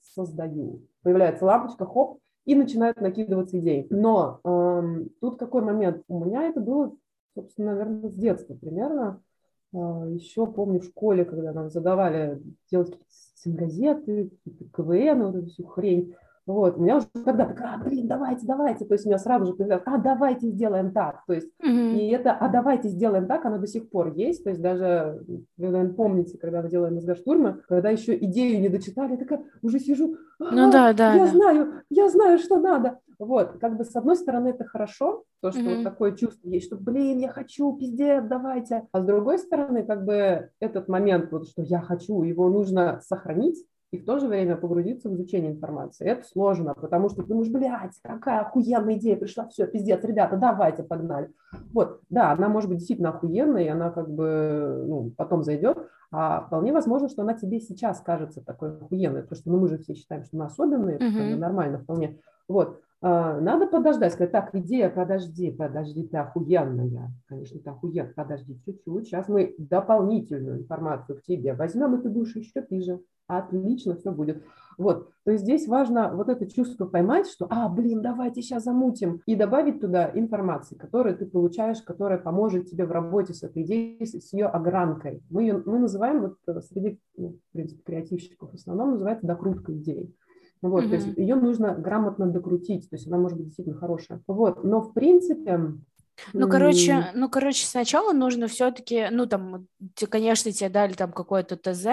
создаю. 0.00 0.82
Появляется 1.02 1.44
лампочка, 1.44 1.84
хоп, 1.84 2.20
и 2.46 2.54
начинают 2.54 3.00
накидываться 3.00 3.58
идеи. 3.58 3.86
Но 3.90 4.40
эм, 4.44 5.10
тут 5.20 5.38
какой 5.38 5.62
момент? 5.62 6.02
У 6.08 6.24
меня 6.24 6.44
это 6.44 6.60
было, 6.60 6.96
собственно, 7.34 7.72
наверное, 7.72 8.08
с 8.08 8.14
детства 8.14 8.54
примерно. 8.54 9.20
Э, 9.74 10.06
еще 10.14 10.46
помню 10.46 10.80
в 10.80 10.84
школе, 10.84 11.24
когда 11.24 11.52
нам 11.52 11.68
задавали 11.68 12.40
делать 12.70 12.96
какие-то 13.36 13.62
газеты, 13.64 14.30
КВН, 14.74 15.24
вот 15.24 15.34
эту 15.34 15.46
всю 15.50 15.66
хрень. 15.66 16.14
Вот, 16.46 16.76
у 16.76 16.80
меня 16.80 16.98
уже 16.98 17.06
когда 17.12 17.44
так, 17.44 17.60
а, 17.60 17.76
блин, 17.78 18.06
давайте, 18.06 18.46
давайте, 18.46 18.84
то 18.84 18.94
есть 18.94 19.04
у 19.04 19.08
меня 19.08 19.18
сразу 19.18 19.46
же 19.46 19.54
появляется, 19.54 19.90
а, 19.90 19.98
давайте 19.98 20.48
сделаем 20.48 20.92
так, 20.92 21.24
то 21.26 21.32
есть, 21.32 21.48
mm-hmm. 21.60 21.96
и 21.96 22.08
это, 22.10 22.32
а, 22.32 22.48
давайте 22.48 22.88
сделаем 22.88 23.26
так, 23.26 23.44
оно 23.44 23.58
до 23.58 23.66
сих 23.66 23.90
пор 23.90 24.14
есть, 24.14 24.44
то 24.44 24.50
есть 24.50 24.62
даже, 24.62 25.24
вы, 25.26 25.44
наверное, 25.58 25.92
помните, 25.92 26.38
когда 26.38 26.62
мы 26.62 26.68
делаем 26.68 26.94
мозгоштурмы, 26.94 27.62
когда 27.68 27.90
еще 27.90 28.16
идею 28.16 28.60
не 28.60 28.68
дочитали, 28.68 29.12
я 29.12 29.16
такая 29.16 29.42
уже 29.62 29.80
сижу, 29.80 30.18
а, 30.38 30.52
ну 30.52 30.70
да, 30.70 30.92
да, 30.92 31.14
я 31.14 31.24
да. 31.24 31.30
знаю, 31.32 31.82
я 31.90 32.08
знаю, 32.08 32.38
что 32.38 32.60
надо, 32.60 33.00
вот, 33.18 33.58
как 33.58 33.76
бы 33.76 33.84
с 33.84 33.96
одной 33.96 34.14
стороны 34.14 34.48
это 34.48 34.64
хорошо, 34.64 35.24
то, 35.40 35.50
что 35.50 35.60
mm-hmm. 35.60 35.74
вот 35.74 35.84
такое 35.84 36.12
чувство 36.12 36.48
есть, 36.48 36.66
что, 36.66 36.76
блин, 36.76 37.18
я 37.18 37.28
хочу, 37.28 37.76
пиздец, 37.76 38.22
давайте, 38.24 38.86
а 38.92 39.00
с 39.00 39.04
другой 39.04 39.38
стороны, 39.38 39.84
как 39.84 40.04
бы 40.04 40.50
этот 40.60 40.86
момент, 40.86 41.32
вот, 41.32 41.48
что 41.48 41.62
я 41.62 41.80
хочу, 41.80 42.22
его 42.22 42.48
нужно 42.48 43.00
сохранить, 43.02 43.66
и 43.92 43.98
в 43.98 44.04
то 44.04 44.18
же 44.18 44.26
время 44.26 44.56
погрузиться 44.56 45.08
в 45.08 45.14
изучение 45.14 45.52
информации. 45.52 46.06
Это 46.06 46.26
сложно, 46.26 46.74
потому 46.74 47.08
что 47.08 47.22
ты 47.22 47.28
думаешь, 47.28 47.50
блядь, 47.50 47.94
какая 48.02 48.40
охуенная 48.40 48.96
идея 48.96 49.16
пришла, 49.16 49.46
все, 49.48 49.66
пиздец, 49.66 50.02
ребята, 50.04 50.36
давайте, 50.36 50.82
погнали. 50.82 51.30
Вот, 51.72 52.00
да, 52.10 52.32
она 52.32 52.48
может 52.48 52.68
быть 52.68 52.78
действительно 52.78 53.10
охуенная, 53.10 53.64
и 53.64 53.68
она 53.68 53.90
как 53.90 54.10
бы, 54.10 54.84
ну, 54.86 55.12
потом 55.16 55.44
зайдет, 55.44 55.78
а 56.10 56.42
вполне 56.42 56.72
возможно, 56.72 57.08
что 57.08 57.22
она 57.22 57.34
тебе 57.34 57.60
сейчас 57.60 58.00
кажется 58.00 58.42
такой 58.44 58.76
охуенной, 58.76 59.22
потому 59.22 59.40
что 59.40 59.50
ну, 59.50 59.58
мы 59.58 59.68
же 59.68 59.78
все 59.78 59.94
считаем, 59.94 60.24
что 60.24 60.36
мы 60.36 60.44
особенные, 60.46 60.98
mm-hmm. 60.98 61.36
нормально 61.36 61.78
вполне. 61.78 62.18
Вот, 62.48 62.80
а, 63.02 63.40
надо 63.40 63.66
подождать, 63.66 64.12
сказать, 64.12 64.32
так, 64.32 64.54
идея, 64.54 64.88
подожди, 64.88 65.50
подожди, 65.50 66.06
ты 66.06 66.16
охуенная. 66.16 67.12
Конечно, 67.26 67.60
ты 67.60 67.70
охуенная, 67.70 68.12
подожди 68.14 68.58
чуть-чуть. 68.64 69.06
Сейчас 69.06 69.28
мы 69.28 69.54
дополнительную 69.58 70.60
информацию 70.60 71.18
к 71.18 71.22
тебе 71.22 71.54
возьмем, 71.54 71.94
и 71.96 72.02
ты 72.02 72.08
будешь 72.08 72.34
еще 72.36 72.62
пиже 72.62 73.00
отлично, 73.26 73.96
все 73.96 74.10
будет. 74.10 74.42
Вот, 74.78 75.10
то 75.24 75.30
есть 75.30 75.44
здесь 75.44 75.66
важно 75.68 76.14
вот 76.14 76.28
это 76.28 76.46
чувство 76.46 76.84
поймать, 76.84 77.26
что, 77.26 77.46
а, 77.48 77.68
блин, 77.68 78.02
давайте 78.02 78.42
сейчас 78.42 78.64
замутим, 78.64 79.22
и 79.24 79.34
добавить 79.34 79.80
туда 79.80 80.10
информации, 80.12 80.74
которую 80.74 81.16
ты 81.16 81.24
получаешь, 81.24 81.80
которая 81.80 82.18
поможет 82.18 82.68
тебе 82.70 82.84
в 82.84 82.92
работе 82.92 83.32
с 83.32 83.42
этой 83.42 83.62
идеей, 83.62 84.04
с 84.04 84.32
ее 84.34 84.46
огранкой. 84.46 85.22
Мы 85.30 85.44
ее 85.44 85.62
мы 85.64 85.78
называем, 85.78 86.20
вот 86.20 86.36
э, 86.46 86.60
среди, 86.60 87.00
ну, 87.16 87.38
в 87.48 87.52
принципе, 87.52 87.82
креативщиков 87.84 88.50
в 88.50 88.54
основном 88.54 88.92
называется 88.92 89.26
докрутка 89.26 89.72
идеи. 89.72 90.12
Вот, 90.60 90.84
mm-hmm. 90.84 90.88
то 90.88 90.94
есть 90.94 91.16
ее 91.16 91.36
нужно 91.36 91.74
грамотно 91.74 92.26
докрутить, 92.26 92.88
то 92.90 92.96
есть 92.96 93.06
она 93.06 93.18
может 93.18 93.38
быть 93.38 93.46
действительно 93.46 93.76
хорошая. 93.76 94.20
Вот, 94.26 94.62
но 94.62 94.82
в 94.82 94.92
принципе 94.92 95.74
ну, 96.32 96.48
короче, 96.48 97.10
ну, 97.14 97.28
короче, 97.28 97.66
сначала 97.66 98.12
нужно 98.12 98.48
все-таки, 98.48 99.08
ну, 99.10 99.26
там, 99.26 99.66
конечно, 100.08 100.50
тебе 100.52 100.68
дали 100.68 100.94
там 100.94 101.12
какое-то 101.12 101.56
ТЗ, 101.56 101.86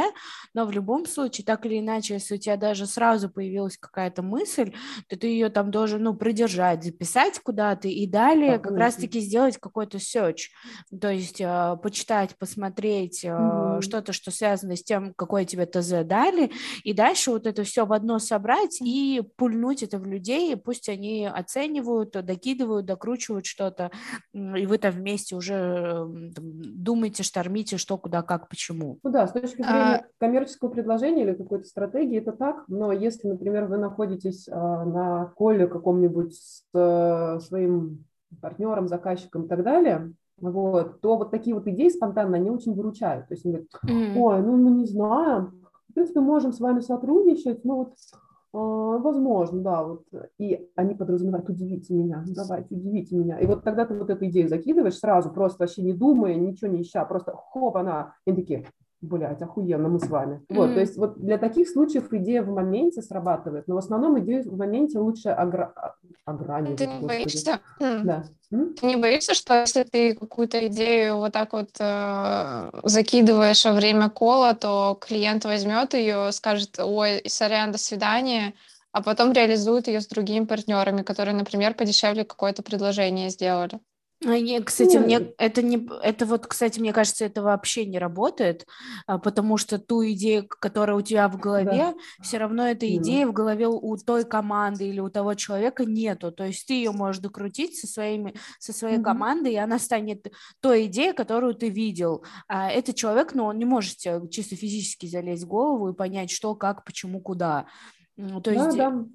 но 0.54 0.66
в 0.66 0.72
любом 0.72 1.06
случае, 1.06 1.46
так 1.46 1.66
или 1.66 1.80
иначе, 1.80 2.16
если 2.16 2.36
у 2.36 2.38
тебя 2.38 2.58
даже 2.58 2.86
сразу 2.86 3.30
появилась 3.30 3.78
какая-то 3.78 4.22
мысль, 4.22 4.74
то 5.08 5.18
ты 5.18 5.28
ее 5.28 5.50
там 5.50 5.72
должен, 5.72 6.04
ну, 6.04 6.14
продержать, 6.14 6.84
записать 6.84 7.40
куда-то 7.40 7.88
и 7.88 8.08
далее 8.08 8.60
как 8.60 8.78
раз-таки 8.78 9.20
сделать 9.20 9.58
какой-то 9.58 9.98
search, 9.98 10.50
то 11.00 11.10
есть 11.10 11.42
э, 11.42 11.78
почитать, 11.82 12.36
посмотреть 12.38 13.24
э, 13.24 13.80
что-то, 13.82 14.14
что 14.14 14.32
связано 14.32 14.76
с 14.76 14.84
тем, 14.84 15.14
какое 15.16 15.46
тебе 15.46 15.66
ТЗ 15.66 16.04
дали, 16.04 16.52
и 16.84 16.94
дальше 16.94 17.32
вот 17.32 17.48
это 17.48 17.64
все 17.64 17.86
в 17.86 17.94
одно 17.94 18.20
собрать 18.20 18.82
и 18.82 19.22
пульнуть 19.36 19.84
это 19.84 20.00
в 20.00 20.06
людей, 20.06 20.56
пусть 20.56 20.90
они 20.90 21.26
оценивают, 21.26 22.12
докидывают, 22.12 22.86
докручивают 22.86 23.46
что-то, 23.46 23.92
и 24.34 24.66
вы 24.66 24.78
там 24.78 24.92
вместе 24.92 25.36
уже 25.36 26.08
там, 26.36 26.62
думаете, 26.84 27.24
штормите, 27.24 27.78
что, 27.78 27.98
куда, 27.98 28.22
как, 28.22 28.50
почему. 28.50 29.00
Ну 29.04 29.10
да, 29.12 29.28
с 29.28 29.32
точки 29.32 29.62
а 29.62 29.66
зрения 29.66 29.96
а... 29.96 30.06
коммерческого 30.20 30.70
предложения 30.70 31.24
или 31.24 31.34
какой-то 31.34 31.66
стратегии, 31.66 32.20
это 32.20 32.32
так, 32.32 32.64
но 32.68 32.92
если, 32.92 33.28
например, 33.28 33.66
вы 33.66 33.78
находитесь 33.78 34.48
а, 34.50 34.86
на 34.86 35.26
коле 35.36 35.68
каком-нибудь 35.68 36.36
с 36.36 36.64
а, 36.74 37.40
своим 37.40 38.06
партнером, 38.42 38.88
заказчиком 38.88 39.44
и 39.44 39.48
так 39.48 39.64
далее, 39.64 40.14
вот, 40.38 41.02
то 41.02 41.18
вот 41.18 41.32
такие 41.32 41.56
вот 41.56 41.68
идеи 41.68 41.90
спонтанно, 41.90 42.38
они 42.38 42.50
очень 42.50 42.74
выручают. 42.74 43.28
То 43.28 43.36
есть 43.36 43.46
они 43.46 43.56
говорят, 43.56 44.18
ой, 44.18 44.42
ну 44.42 44.58
мы 44.58 44.72
не 44.72 44.86
знаем, 44.86 45.64
в 45.90 45.94
принципе, 45.94 46.22
можем 46.22 46.54
с 46.54 46.60
вами 46.60 46.80
сотрудничать, 46.80 47.64
но 47.64 47.78
вот 47.78 47.94
возможно, 48.54 49.62
да, 49.62 49.84
вот, 49.84 50.06
и 50.38 50.70
они 50.76 50.94
подразумевают, 50.94 51.50
удивите 51.50 51.94
меня, 51.94 52.24
давайте, 52.28 52.76
удивите 52.76 53.16
меня. 53.16 53.40
И 53.40 53.48
вот 53.48 53.64
тогда 53.64 53.86
ты 53.86 53.98
вот 53.98 54.10
эту 54.10 54.26
идею 54.28 54.48
закидываешь 54.48 54.98
сразу, 54.98 55.32
просто 55.32 55.64
вообще 55.64 55.82
не 55.82 55.94
думая, 55.94 56.36
ничего 56.36 56.70
не 56.70 56.84
ища, 56.84 57.04
просто 57.06 57.34
хоп, 57.36 57.76
она, 57.78 58.14
и 58.26 58.34
такие, 58.34 58.68
блядь, 59.04 59.42
охуенно, 59.42 59.90
мы 59.90 60.00
с 60.00 60.08
вами. 60.08 60.36
Mm-hmm. 60.36 60.56
Вот, 60.56 60.74
то 60.74 60.80
есть 60.80 60.98
вот 60.98 61.20
для 61.20 61.38
таких 61.38 61.70
случаев 61.70 62.12
идея 62.12 62.42
в 62.42 62.50
моменте 62.50 63.02
срабатывает, 63.02 63.68
но 63.68 63.76
в 63.76 63.78
основном 63.78 64.20
идею 64.20 64.50
в 64.50 64.58
моменте 64.58 64.98
лучше 64.98 65.30
огра... 65.30 65.74
ограничить. 66.26 66.78
Ты 66.78 66.88
не 66.88 67.06
боишься? 67.06 67.60
Да. 67.80 68.24
Ты 68.50 68.86
не 68.86 68.96
боишься, 68.96 69.34
что 69.34 69.62
если 69.62 69.84
ты 69.84 70.16
какую-то 70.16 70.68
идею 70.68 71.18
вот 71.18 71.34
так 71.34 71.54
вот 71.54 71.70
э, 71.80 72.70
закидываешь 72.84 73.66
во 73.66 73.74
время 73.74 74.10
кола, 74.10 74.54
то 74.54 74.98
клиент 75.02 75.44
возьмет 75.44 75.94
ее, 75.96 76.32
скажет, 76.32 76.80
ой, 76.80 77.22
сорян, 77.26 77.72
до 77.72 77.78
свидания, 77.78 78.54
а 78.92 79.02
потом 79.02 79.34
реализует 79.34 79.88
ее 79.88 80.02
с 80.02 80.08
другими 80.08 80.46
партнерами, 80.46 81.02
которые, 81.02 81.36
например, 81.36 81.74
подешевле 81.74 82.24
какое-то 82.24 82.62
предложение 82.62 83.30
сделали? 83.30 83.80
А 84.26 84.64
кстати, 84.64 84.98
мне 84.98 85.34
это 85.38 85.62
не 85.62 85.88
это 86.02 86.26
вот, 86.26 86.48
кстати, 86.48 86.80
мне 86.80 86.94
кажется, 86.94 87.26
это 87.26 87.42
вообще 87.42 87.86
не 87.86 88.00
работает, 88.00 88.66
а, 89.06 89.18
потому 89.18 89.58
что 89.58 89.80
ту 89.80 90.04
идею, 90.12 90.48
которая 90.48 90.96
у 90.96 91.02
тебя 91.02 91.28
в 91.28 91.38
голове, 91.38 91.94
да. 91.94 91.96
все 92.22 92.38
равно 92.38 92.68
эта 92.68 92.88
идея 92.96 93.28
в 93.28 93.34
голове 93.34 93.68
у 93.68 93.98
той 93.98 94.24
команды 94.24 94.88
или 94.88 95.00
у 95.00 95.10
того 95.10 95.34
человека 95.34 95.86
нету. 95.86 96.32
То 96.32 96.46
есть 96.46 96.68
ты 96.68 96.74
ее 96.74 96.92
можешь 96.92 97.22
докрутить 97.22 97.78
со 97.78 97.88
своими 97.88 98.34
со 98.60 98.72
своей 98.72 98.98
mm-hmm. 98.98 99.04
командой, 99.04 99.54
и 99.54 99.58
она 99.58 99.80
станет 99.80 100.32
той 100.62 100.86
идеей, 100.86 101.14
которую 101.14 101.56
ты 101.56 101.70
видел. 101.70 102.24
А 102.48 102.70
этот 102.70 102.96
человек, 102.96 103.34
ну, 103.34 103.46
он 103.46 103.58
не 103.58 103.66
может 103.66 103.98
чисто 104.30 104.56
физически 104.56 105.06
залезть 105.06 105.44
в 105.44 105.48
голову 105.48 105.90
и 105.90 105.96
понять, 105.96 106.32
что, 106.32 106.56
как, 106.56 106.86
почему, 106.86 107.20
куда. 107.20 107.66
То 108.16 108.52
есть 108.52 108.78
да, 108.78 108.92
да. 108.92 109.06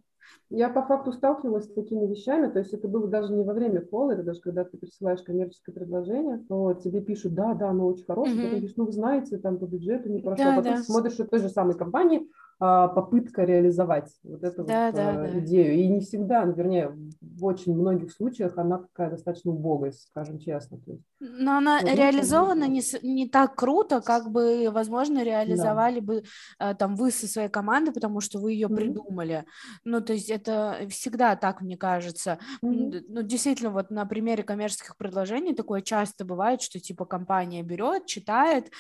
Я 0.51 0.71
по 0.71 0.83
факту 0.83 1.13
сталкивалась 1.13 1.67
с 1.67 1.73
такими 1.75 2.07
вещами, 2.07 2.51
то 2.51 2.59
есть 2.59 2.73
это 2.73 2.89
было 2.89 3.07
даже 3.07 3.35
не 3.35 3.45
во 3.45 3.53
время 3.53 3.83
пола, 3.83 4.13
это 4.13 4.23
даже 4.23 4.41
когда 4.41 4.65
ты 4.65 4.79
присылаешь 4.79 5.21
коммерческое 5.23 5.75
предложение, 5.75 6.43
вот, 6.49 6.83
тебе 6.83 7.03
пишут, 7.03 7.35
да, 7.35 7.53
да, 7.53 7.69
оно 7.69 7.87
очень 7.87 8.07
хорошее, 8.07 8.37
mm-hmm. 8.37 8.43
ты 8.43 8.51
говоришь, 8.51 8.77
ну 8.77 8.87
вы 8.87 8.93
знаете, 8.93 9.37
там 9.37 9.59
по 9.59 9.67
бюджету 9.67 10.09
не 10.09 10.21
прошло, 10.21 10.47
да, 10.47 10.57
потом 10.57 10.77
да. 10.77 10.83
смотришь, 10.83 11.13
что 11.13 11.27
той 11.27 11.41
же 11.41 11.51
самой 11.51 11.77
компании 11.77 12.27
попытка 12.59 13.45
реализовать 13.45 14.11
вот 14.25 14.43
эту 14.43 14.65
да, 14.65 14.87
вот, 14.87 14.95
да, 14.97 15.11
а, 15.11 15.39
идею. 15.39 15.75
И 15.75 15.87
не 15.87 16.01
всегда, 16.01 16.45
ну, 16.45 16.53
вернее, 16.53 16.93
в 17.21 17.45
очень 17.45 17.77
многих 17.77 18.11
случаях 18.11 18.59
она 18.59 18.79
такая 18.79 19.11
достаточно 19.11 19.53
убогая, 19.53 19.93
скажем 19.93 20.41
честно. 20.41 20.81
Но 21.21 21.59
она 21.59 21.81
вот, 21.81 21.95
реализована 21.95 22.67
не, 22.67 22.83
не 23.03 23.29
так 23.29 23.55
круто, 23.55 24.01
как 24.01 24.31
бы, 24.31 24.71
возможно, 24.73 25.23
реализовали 25.23 26.01
да. 26.01 26.07
бы 26.07 26.25
а, 26.59 26.75
там 26.75 26.97
вы 26.97 27.13
со 27.13 27.29
своей 27.29 27.49
командой, 27.49 27.93
потому 27.93 28.21
что 28.21 28.41
вы 28.41 28.55
ее 28.55 28.67
mm-hmm. 28.67 28.77
придумали. 28.77 29.45
Ну, 29.85 30.01
то 30.01 30.13
есть 30.13 30.29
это 30.29 30.81
всегда 30.89 31.37
так, 31.37 31.61
мне 31.61 31.77
кажется. 31.77 32.39
Mm-hmm. 32.65 33.05
Ну, 33.09 33.23
действительно, 33.23 33.71
вот 33.71 33.91
на 33.91 34.05
примере 34.05 34.43
коммерческих 34.43 34.97
предложений 34.97 35.55
такое 35.55 35.81
часто 35.81 36.25
бывает, 36.25 36.61
что 36.61 36.81
типа 36.81 37.05
компания 37.05 37.63
берет, 37.63 38.07
читает, 38.07 38.73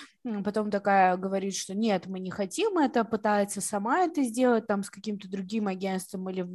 потом 0.44 0.70
такая 0.70 1.16
говорит, 1.16 1.54
что 1.54 1.74
нет, 1.74 2.06
мы 2.06 2.18
не 2.18 2.30
хотим 2.30 2.78
это, 2.78 3.04
пытается 3.04 3.60
сама 3.68 4.00
это 4.00 4.22
сделать 4.22 4.66
там 4.66 4.82
с 4.82 4.90
каким-то 4.90 5.28
другим 5.28 5.68
агентством 5.68 6.28
или 6.30 6.46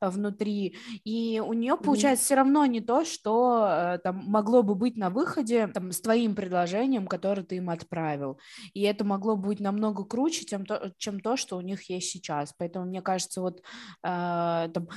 э, 0.00 0.08
внутри, 0.08 0.76
и 1.04 1.42
у 1.44 1.52
нее 1.52 1.76
получается 1.76 2.22
mm-hmm. 2.22 2.26
все 2.26 2.34
равно 2.34 2.66
не 2.66 2.80
то, 2.80 3.04
что 3.04 3.66
э, 3.68 3.98
там 3.98 4.24
могло 4.26 4.62
бы 4.62 4.74
быть 4.74 4.96
на 4.96 5.10
выходе 5.10 5.66
там 5.68 5.92
с 5.92 6.00
твоим 6.00 6.34
предложением, 6.34 7.06
которое 7.06 7.42
ты 7.42 7.56
им 7.56 7.70
отправил, 7.70 8.38
и 8.74 8.82
это 8.82 9.04
могло 9.04 9.36
быть 9.36 9.60
намного 9.60 10.04
круче, 10.04 10.44
чем 10.44 10.66
то, 10.66 10.92
чем 10.98 11.20
то 11.20 11.36
что 11.36 11.56
у 11.56 11.60
них 11.60 11.88
есть 11.90 12.10
сейчас, 12.10 12.54
поэтому 12.56 12.86
мне 12.86 13.02
кажется, 13.02 13.40
вот 13.40 13.58
э, 13.58 13.62
там, 14.02 14.88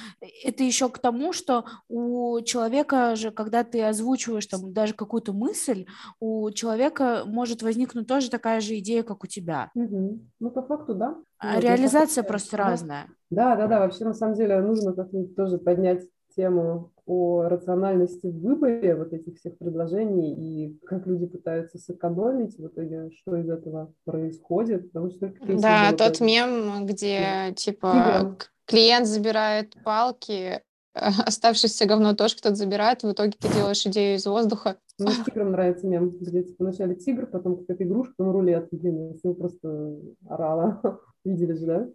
это 0.44 0.64
еще 0.64 0.90
к 0.90 1.00
тому, 1.00 1.34
что 1.34 1.66
у 1.88 2.42
человека 2.42 3.16
же, 3.16 3.32
когда 3.32 3.64
ты 3.64 3.82
озвучиваешь 3.84 4.46
там 4.46 4.74
даже 4.74 4.94
какую-то 4.94 5.34
мысль, 5.34 5.86
у 6.20 6.52
человека 6.52 7.24
может 7.26 7.62
возникнуть 7.64 8.08
тоже 8.08 8.30
такая 8.30 8.62
же 8.62 8.78
идея, 8.80 9.04
как 9.04 9.24
у 9.24 9.28
тебя. 9.28 9.72
Угу. 9.76 10.28
Ну, 10.40 10.52
по 10.52 10.62
факту, 10.64 10.96
да. 10.96 11.18
А 11.42 11.60
реализация 11.60 12.24
просто 12.24 12.56
да. 12.56 12.64
разная. 12.64 13.08
Да, 13.32 13.56
да, 13.56 13.68
да. 13.68 13.80
Вообще, 13.80 14.06
на 14.06 14.14
самом 14.14 14.36
деле, 14.36 14.62
нужно 14.62 14.94
как-нибудь 14.94 15.36
тоже 15.36 15.58
поднять 15.58 16.04
тему 16.36 16.92
о 17.06 17.44
рациональности 17.44 18.28
в 18.28 18.40
выборе 18.40 18.96
вот 18.96 19.12
этих 19.12 19.38
всех 19.38 19.58
предложений 19.58 20.36
и 20.36 20.80
как 20.86 21.06
люди 21.08 21.26
пытаются 21.26 21.78
сэкономить 21.78 22.58
в 22.58 22.68
итоге, 22.68 23.10
что 23.12 23.36
из 23.38 23.50
этого 23.50 23.92
происходит. 24.06 24.92
Потому 24.92 25.12
что 25.12 25.34
да, 25.42 25.92
тот 25.92 26.16
это... 26.16 26.24
мем, 26.24 26.86
где 26.86 27.20
да. 27.20 27.54
типа 27.54 27.88
Игра. 27.88 28.36
клиент 28.66 29.08
забирает 29.08 29.76
палки, 29.84 30.62
оставшееся 30.94 31.86
говно 31.86 32.14
тоже 32.14 32.38
кто-то 32.38 32.56
забирает, 32.56 33.04
в 33.04 33.12
итоге 33.12 33.34
ты 33.40 33.52
делаешь 33.52 33.86
идею 33.86 34.18
из 34.18 34.26
воздуха. 34.26 34.78
Мне 35.00 35.12
с 35.12 35.24
тигром 35.26 35.52
нравится 35.52 35.88
мем, 35.88 36.12
где 36.12 36.44
типа 36.44 36.66
вначале 36.66 36.96
тигр, 36.96 37.26
потом 37.26 37.58
какая-то 37.58 37.84
игрушка, 37.84 38.14
потом 38.18 38.34
рулет. 38.34 38.68
Блин, 38.72 39.18
я 39.24 39.34
просто 39.34 39.98
орала. 40.30 40.82
Видели 41.24 41.54
же, 41.54 41.66
да? 41.66 41.88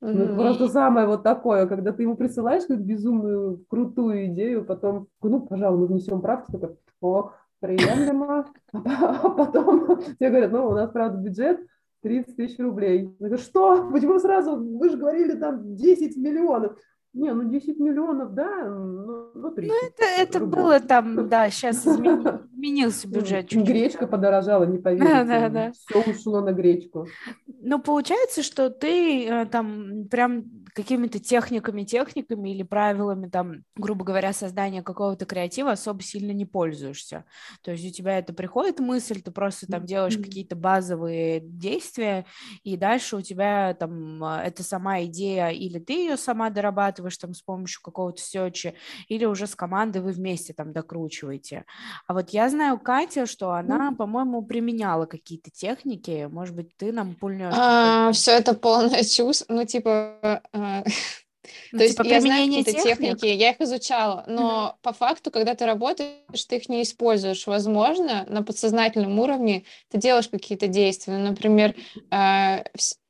Ну, 0.00 0.24
это 0.24 0.34
просто 0.34 0.68
самое 0.68 1.06
вот 1.06 1.22
такое, 1.22 1.66
когда 1.66 1.92
ты 1.92 2.02
ему 2.02 2.16
присылаешь 2.16 2.62
какую-то 2.62 2.82
безумную, 2.82 3.64
крутую 3.68 4.26
идею, 4.26 4.64
потом, 4.64 5.06
ну, 5.22 5.40
пожалуй, 5.40 5.78
мы 5.78 5.86
внесем 5.86 6.20
правки, 6.20 6.50
такой, 6.50 6.76
ок, 7.00 7.34
приемлемо, 7.60 8.46
а 8.72 9.28
потом 9.30 10.02
тебе 10.18 10.30
говорят, 10.30 10.50
ну, 10.50 10.68
у 10.68 10.72
нас, 10.72 10.90
правда, 10.90 11.18
бюджет 11.18 11.60
30 12.02 12.36
тысяч 12.36 12.58
рублей. 12.58 13.14
Я 13.20 13.28
говорю, 13.28 13.38
что? 13.38 13.90
Почему 13.92 14.18
сразу? 14.18 14.56
Вы 14.56 14.90
же 14.90 14.96
говорили 14.96 15.34
там 15.38 15.76
10 15.76 16.16
миллионов. 16.16 16.76
Не, 17.14 17.32
ну 17.32 17.48
10 17.48 17.78
миллионов, 17.78 18.34
да, 18.34 18.64
ну, 18.68 19.30
ну 19.34 19.50
30. 19.50 19.70
Ну, 19.70 19.88
это, 19.88 20.22
это 20.22 20.46
было 20.46 20.80
там, 20.80 21.28
да, 21.28 21.48
сейчас 21.50 21.84
изменился 22.62 23.08
бюджет. 23.08 23.48
Чуть-чуть. 23.48 23.68
Гречка 23.68 24.06
подорожала, 24.06 24.64
не 24.64 24.78
поверите. 24.78 25.04
Да, 25.04 25.24
да, 25.24 25.48
да. 25.48 25.72
Все 25.72 26.10
ушло 26.10 26.40
на 26.40 26.52
гречку. 26.52 27.06
Ну, 27.60 27.80
получается, 27.80 28.42
что 28.42 28.70
ты 28.70 29.26
э, 29.26 29.46
там 29.46 30.08
прям 30.08 30.44
какими-то 30.74 31.18
техниками, 31.18 31.82
техниками 31.82 32.50
или 32.50 32.62
правилами, 32.62 33.28
там, 33.28 33.64
грубо 33.76 34.04
говоря, 34.04 34.32
создания 34.32 34.82
какого-то 34.82 35.26
креатива 35.26 35.72
особо 35.72 36.02
сильно 36.02 36.32
не 36.32 36.46
пользуешься. 36.46 37.24
То 37.62 37.72
есть 37.72 37.86
у 37.86 37.90
тебя 37.90 38.18
это 38.18 38.32
приходит 38.32 38.80
мысль, 38.80 39.20
ты 39.20 39.30
просто 39.30 39.66
там 39.66 39.84
делаешь 39.84 40.16
какие-то 40.16 40.56
базовые 40.56 41.40
действия, 41.40 42.24
и 42.62 42.76
дальше 42.76 43.16
у 43.16 43.20
тебя 43.20 43.74
там 43.74 44.24
а, 44.24 44.42
это 44.42 44.62
сама 44.62 45.02
идея, 45.04 45.48
или 45.48 45.78
ты 45.78 45.92
ее 45.92 46.16
сама 46.16 46.48
дорабатываешь 46.48 47.18
там 47.18 47.34
с 47.34 47.42
помощью 47.42 47.82
какого-то 47.82 48.22
сечи, 48.22 48.74
или 49.08 49.26
уже 49.26 49.46
с 49.46 49.54
командой 49.54 50.00
вы 50.00 50.12
вместе 50.12 50.54
там 50.54 50.72
докручиваете. 50.72 51.64
А 52.06 52.14
вот 52.14 52.30
я 52.30 52.48
знаю 52.52 52.78
Катя, 52.78 53.26
что 53.26 53.50
она, 53.52 53.92
по-моему, 53.92 54.42
применяла 54.42 55.06
какие-то 55.06 55.50
техники, 55.50 56.28
может 56.30 56.54
быть, 56.54 56.76
ты 56.76 56.92
нам 56.92 57.14
пульнешь? 57.14 57.52
А, 57.56 58.12
все 58.12 58.32
это 58.32 58.54
полная 58.54 59.02
чушь, 59.02 59.42
ну, 59.48 59.64
типа... 59.64 60.40
А... 60.52 60.84
Ну, 61.72 61.78
То 61.80 61.88
типа 61.88 62.02
есть 62.02 62.12
я 62.12 62.20
знаю 62.20 62.46
какие-то 62.46 62.72
техник? 62.72 63.18
техники, 63.18 63.26
я 63.26 63.50
их 63.50 63.60
изучала, 63.60 64.24
но 64.28 64.76
mm-hmm. 64.76 64.82
по 64.82 64.92
факту, 64.92 65.30
когда 65.30 65.54
ты 65.54 65.66
работаешь, 65.66 66.44
ты 66.48 66.56
их 66.56 66.68
не 66.68 66.82
используешь. 66.82 67.46
Возможно, 67.46 68.24
на 68.28 68.42
подсознательном 68.42 69.18
уровне 69.18 69.64
ты 69.90 69.98
делаешь 69.98 70.28
какие-то 70.28 70.68
действия. 70.68 71.18
Например, 71.18 71.74
э, 72.12 72.64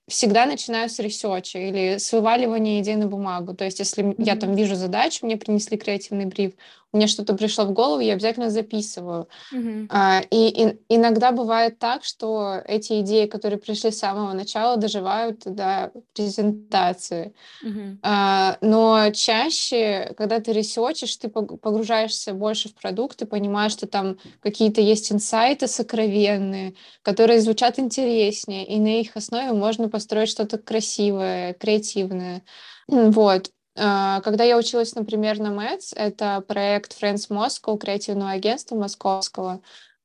всегда 0.08 0.46
начинаю 0.46 0.88
с 0.88 0.98
ресерча 0.98 1.58
или 1.58 1.98
с 1.98 2.12
вываливания 2.12 2.80
идей 2.80 2.96
на 2.96 3.06
бумагу. 3.06 3.54
То 3.54 3.64
есть, 3.64 3.80
если 3.80 4.04
mm-hmm. 4.04 4.14
я 4.18 4.36
там 4.36 4.54
вижу 4.54 4.76
задачу, 4.76 5.26
мне 5.26 5.36
принесли 5.36 5.76
креативный 5.76 6.26
бриф, 6.26 6.52
мне 6.92 7.06
что-то 7.06 7.34
пришло 7.34 7.64
в 7.64 7.72
голову, 7.72 8.00
я 8.00 8.12
обязательно 8.12 8.50
записываю. 8.50 9.28
Mm-hmm. 9.52 9.86
А, 9.90 10.22
и, 10.30 10.48
и 10.48 10.78
иногда 10.88 11.32
бывает 11.32 11.78
так, 11.78 12.04
что 12.04 12.60
эти 12.66 13.00
идеи, 13.00 13.26
которые 13.26 13.58
пришли 13.58 13.90
с 13.90 13.98
самого 13.98 14.32
начала, 14.34 14.76
доживают 14.76 15.42
до 15.44 15.90
презентации. 16.14 17.34
Mm-hmm. 17.64 17.98
А, 18.02 18.58
но 18.60 19.10
чаще, 19.12 20.14
когда 20.18 20.40
ты 20.40 20.52
ресерчишь, 20.52 21.16
ты 21.16 21.28
погружаешься 21.28 22.34
больше 22.34 22.68
в 22.68 22.74
продукт 22.74 23.22
и 23.22 23.26
понимаешь, 23.26 23.72
что 23.72 23.86
там 23.86 24.18
какие-то 24.40 24.80
есть 24.80 25.10
инсайты 25.12 25.68
сокровенные, 25.68 26.74
которые 27.02 27.40
звучат 27.40 27.78
интереснее, 27.78 28.66
и 28.66 28.78
на 28.78 29.00
их 29.00 29.16
основе 29.16 29.52
можно 29.52 29.88
построить 29.88 30.28
что-то 30.28 30.58
красивое, 30.58 31.54
креативное. 31.54 32.42
Вот. 32.88 33.50
А, 33.76 34.20
когда 34.20 34.44
я 34.44 34.58
училась, 34.58 34.94
например, 34.94 35.38
на 35.38 35.50
МЭЦ, 35.50 35.92
это 35.94 36.42
проект 36.46 37.00
Friends 37.00 37.28
Moscow, 37.30 37.78
креативного 37.78 38.32
агентства 38.32 38.76
московского, 38.76 39.62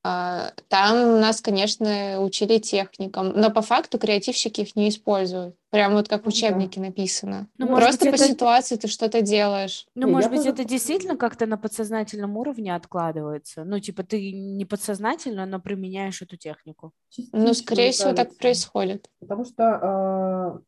а, 0.10 0.54
там 0.70 1.20
нас, 1.20 1.42
конечно, 1.42 2.22
учили 2.22 2.60
техникам, 2.60 3.34
но 3.36 3.50
по 3.50 3.62
факту 3.62 3.98
креативщики 3.98 4.62
их 4.62 4.76
не 4.78 4.88
используют. 4.88 5.56
Прям 5.70 5.96
вот 5.96 6.08
как 6.08 6.22
в 6.22 6.26
ну 6.26 6.30
учебнике 6.30 6.80
да. 6.80 6.86
написано. 6.86 7.48
Ну, 7.58 7.68
Просто 7.68 8.06
быть, 8.06 8.12
по 8.12 8.16
это... 8.16 8.28
ситуации 8.30 8.78
ты 8.78 8.88
что-то 8.88 9.22
делаешь. 9.22 9.86
Ну, 9.96 10.08
может 10.08 10.32
быть, 10.32 10.46
это 10.46 10.64
действительно 10.64 11.18
как-то 11.18 11.46
на 11.46 11.58
подсознательном 11.58 12.38
уровне 12.38 12.74
откладывается. 12.74 13.66
Ну, 13.66 13.80
типа 13.80 14.04
ты 14.04 14.32
не 14.32 14.64
подсознательно, 14.64 15.46
но 15.46 15.60
применяешь 15.60 16.22
эту 16.22 16.38
технику. 16.38 16.94
Частично, 17.10 17.40
ну, 17.40 17.54
скорее 17.54 17.92
всего, 17.92 18.14
так 18.14 18.34
происходит. 18.38 19.10
Потому 19.20 19.44
что 19.44 19.64
а, 19.82 20.60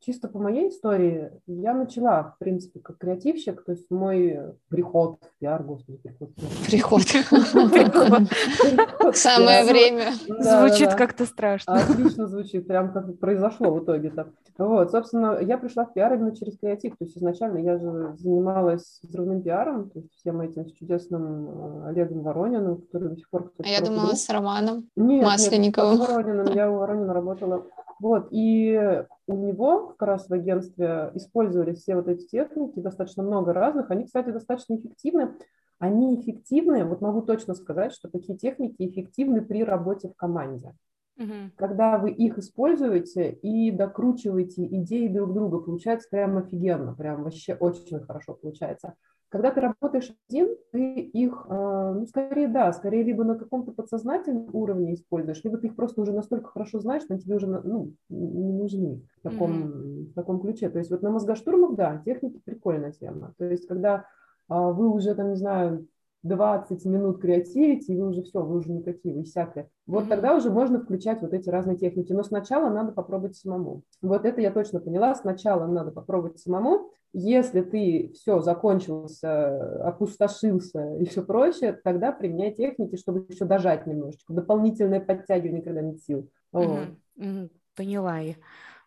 чисто 0.00 0.28
по 0.28 0.38
моей 0.38 0.70
истории, 0.70 1.30
я 1.46 1.74
начала, 1.74 2.22
в 2.22 2.38
принципе, 2.38 2.80
как 2.80 2.96
креативщик, 2.98 3.62
то 3.64 3.72
есть 3.72 3.90
мой 3.90 4.38
приход 4.68 5.18
в 5.20 5.38
пиар, 5.38 5.62
господи, 5.62 5.98
приход. 5.98 6.30
Приход. 6.66 7.02
Самое 9.16 9.64
время. 9.64 10.12
Звучит 10.26 10.94
как-то 10.94 11.26
страшно. 11.26 11.74
Отлично 11.74 12.26
звучит, 12.26 12.66
прям 12.66 12.92
как 12.92 13.18
произошло 13.18 13.72
в 13.72 13.84
итоге-то. 13.84 14.32
Вот, 14.56 14.90
собственно, 14.90 15.38
я 15.40 15.58
пришла 15.58 15.84
в 15.84 15.92
пиар 15.92 16.14
именно 16.14 16.34
через 16.34 16.58
креатив, 16.58 16.96
то 16.98 17.04
есть 17.04 17.16
изначально 17.16 17.58
я 17.58 17.78
же 17.78 18.14
занималась 18.18 19.00
взрывным 19.02 19.42
пиаром, 19.42 19.90
то 19.90 20.00
есть 20.00 20.12
всем 20.14 20.40
этим 20.40 20.66
чудесным 20.72 21.84
э, 21.84 21.88
Олегом 21.88 22.22
Ворониным, 22.22 22.82
который 22.82 23.10
до 23.10 23.16
сих 23.16 23.28
пор... 23.30 23.52
А 23.62 23.66
я 23.66 23.80
думала, 23.80 24.14
с 24.14 24.28
Романом 24.28 24.88
Масленниковым. 24.96 25.98
Нет, 25.98 26.08
с 26.08 26.12
Ворониным, 26.12 26.54
я 26.54 26.70
у 26.70 26.76
Воронина 26.76 27.14
работала 27.14 27.64
вот, 28.00 28.28
и 28.30 29.04
у 29.26 29.34
него 29.34 29.88
как 29.88 30.08
раз 30.08 30.28
в 30.28 30.32
агентстве 30.32 31.10
использовали 31.14 31.74
все 31.74 31.94
вот 31.94 32.08
эти 32.08 32.26
техники, 32.26 32.80
достаточно 32.80 33.22
много 33.22 33.52
разных. 33.52 33.90
Они, 33.90 34.04
кстати, 34.04 34.30
достаточно 34.30 34.76
эффективны. 34.76 35.34
Они 35.78 36.20
эффективны, 36.20 36.84
вот 36.84 37.00
могу 37.00 37.22
точно 37.22 37.54
сказать, 37.54 37.92
что 37.92 38.10
такие 38.10 38.36
техники 38.38 38.76
эффективны 38.78 39.42
при 39.42 39.64
работе 39.64 40.08
в 40.08 40.14
команде. 40.14 40.74
Угу. 41.18 41.52
Когда 41.56 41.98
вы 41.98 42.10
их 42.10 42.38
используете 42.38 43.30
и 43.30 43.70
докручиваете 43.70 44.66
идеи 44.66 45.08
друг 45.08 45.34
друга, 45.34 45.58
получается 45.58 46.08
прям 46.10 46.38
офигенно, 46.38 46.94
прям 46.94 47.24
вообще 47.24 47.54
очень 47.54 48.00
хорошо 48.00 48.34
получается. 48.34 48.94
Когда 49.30 49.52
ты 49.52 49.60
работаешь 49.60 50.12
один, 50.28 50.56
ты 50.72 51.00
их, 51.00 51.46
а, 51.48 51.92
ну, 51.92 52.04
скорее, 52.06 52.48
да, 52.48 52.72
скорее 52.72 53.04
либо 53.04 53.22
на 53.22 53.38
каком-то 53.38 53.70
подсознательном 53.70 54.48
уровне 54.52 54.94
используешь, 54.94 55.42
либо 55.44 55.56
ты 55.56 55.68
их 55.68 55.76
просто 55.76 56.00
уже 56.00 56.12
настолько 56.12 56.50
хорошо 56.50 56.80
знаешь, 56.80 57.04
что 57.04 57.14
они 57.14 57.22
тебе 57.22 57.36
уже, 57.36 57.46
ну, 57.46 57.92
не 58.08 58.52
нужны 58.52 59.02
в 59.18 59.22
таком, 59.22 59.52
mm-hmm. 59.52 60.04
в 60.10 60.14
таком 60.14 60.40
ключе. 60.40 60.68
То 60.68 60.78
есть 60.78 60.90
вот 60.90 61.02
на 61.02 61.10
мозгоштурмах, 61.10 61.76
да, 61.76 62.02
техники 62.04 62.40
прикольная 62.44 62.90
тема. 62.90 63.32
То 63.38 63.44
есть 63.44 63.68
когда 63.68 64.04
а, 64.48 64.72
вы 64.72 64.88
уже, 64.88 65.14
там, 65.14 65.30
не 65.30 65.36
знаю, 65.36 65.86
20 66.22 66.84
минут 66.84 67.20
креативите, 67.20 67.92
и 67.92 67.96
вы 67.96 68.08
уже 68.08 68.22
все, 68.22 68.42
вы 68.42 68.58
уже 68.58 68.70
никакие, 68.70 69.14
вы 69.14 69.22
иссякли. 69.22 69.68
Вот 69.86 70.04
mm-hmm. 70.04 70.08
тогда 70.08 70.36
уже 70.36 70.50
можно 70.50 70.80
включать 70.80 71.22
вот 71.22 71.32
эти 71.32 71.48
разные 71.48 71.76
техники. 71.76 72.12
Но 72.12 72.22
сначала 72.22 72.68
надо 72.68 72.92
попробовать 72.92 73.36
самому. 73.36 73.82
Вот 74.02 74.24
это 74.24 74.40
я 74.40 74.50
точно 74.50 74.80
поняла. 74.80 75.14
Сначала 75.14 75.66
надо 75.66 75.90
попробовать 75.92 76.38
самому. 76.38 76.90
Если 77.12 77.62
ты 77.62 78.12
все 78.14 78.40
закончился, 78.40 79.82
опустошился 79.84 80.94
и 80.96 81.06
все 81.06 81.22
прочее, 81.24 81.72
тогда 81.72 82.12
применяй 82.12 82.52
техники, 82.52 82.96
чтобы 82.96 83.26
еще 83.28 83.46
дожать 83.46 83.86
немножечко. 83.86 84.32
Дополнительное 84.32 85.00
подтягивание, 85.00 85.62
когда 85.62 85.80
нет 85.80 86.00
сил. 86.02 86.28
Mm-hmm. 86.54 86.96
Mm-hmm. 87.18 87.50
Поняла 87.76 88.18
я. 88.18 88.34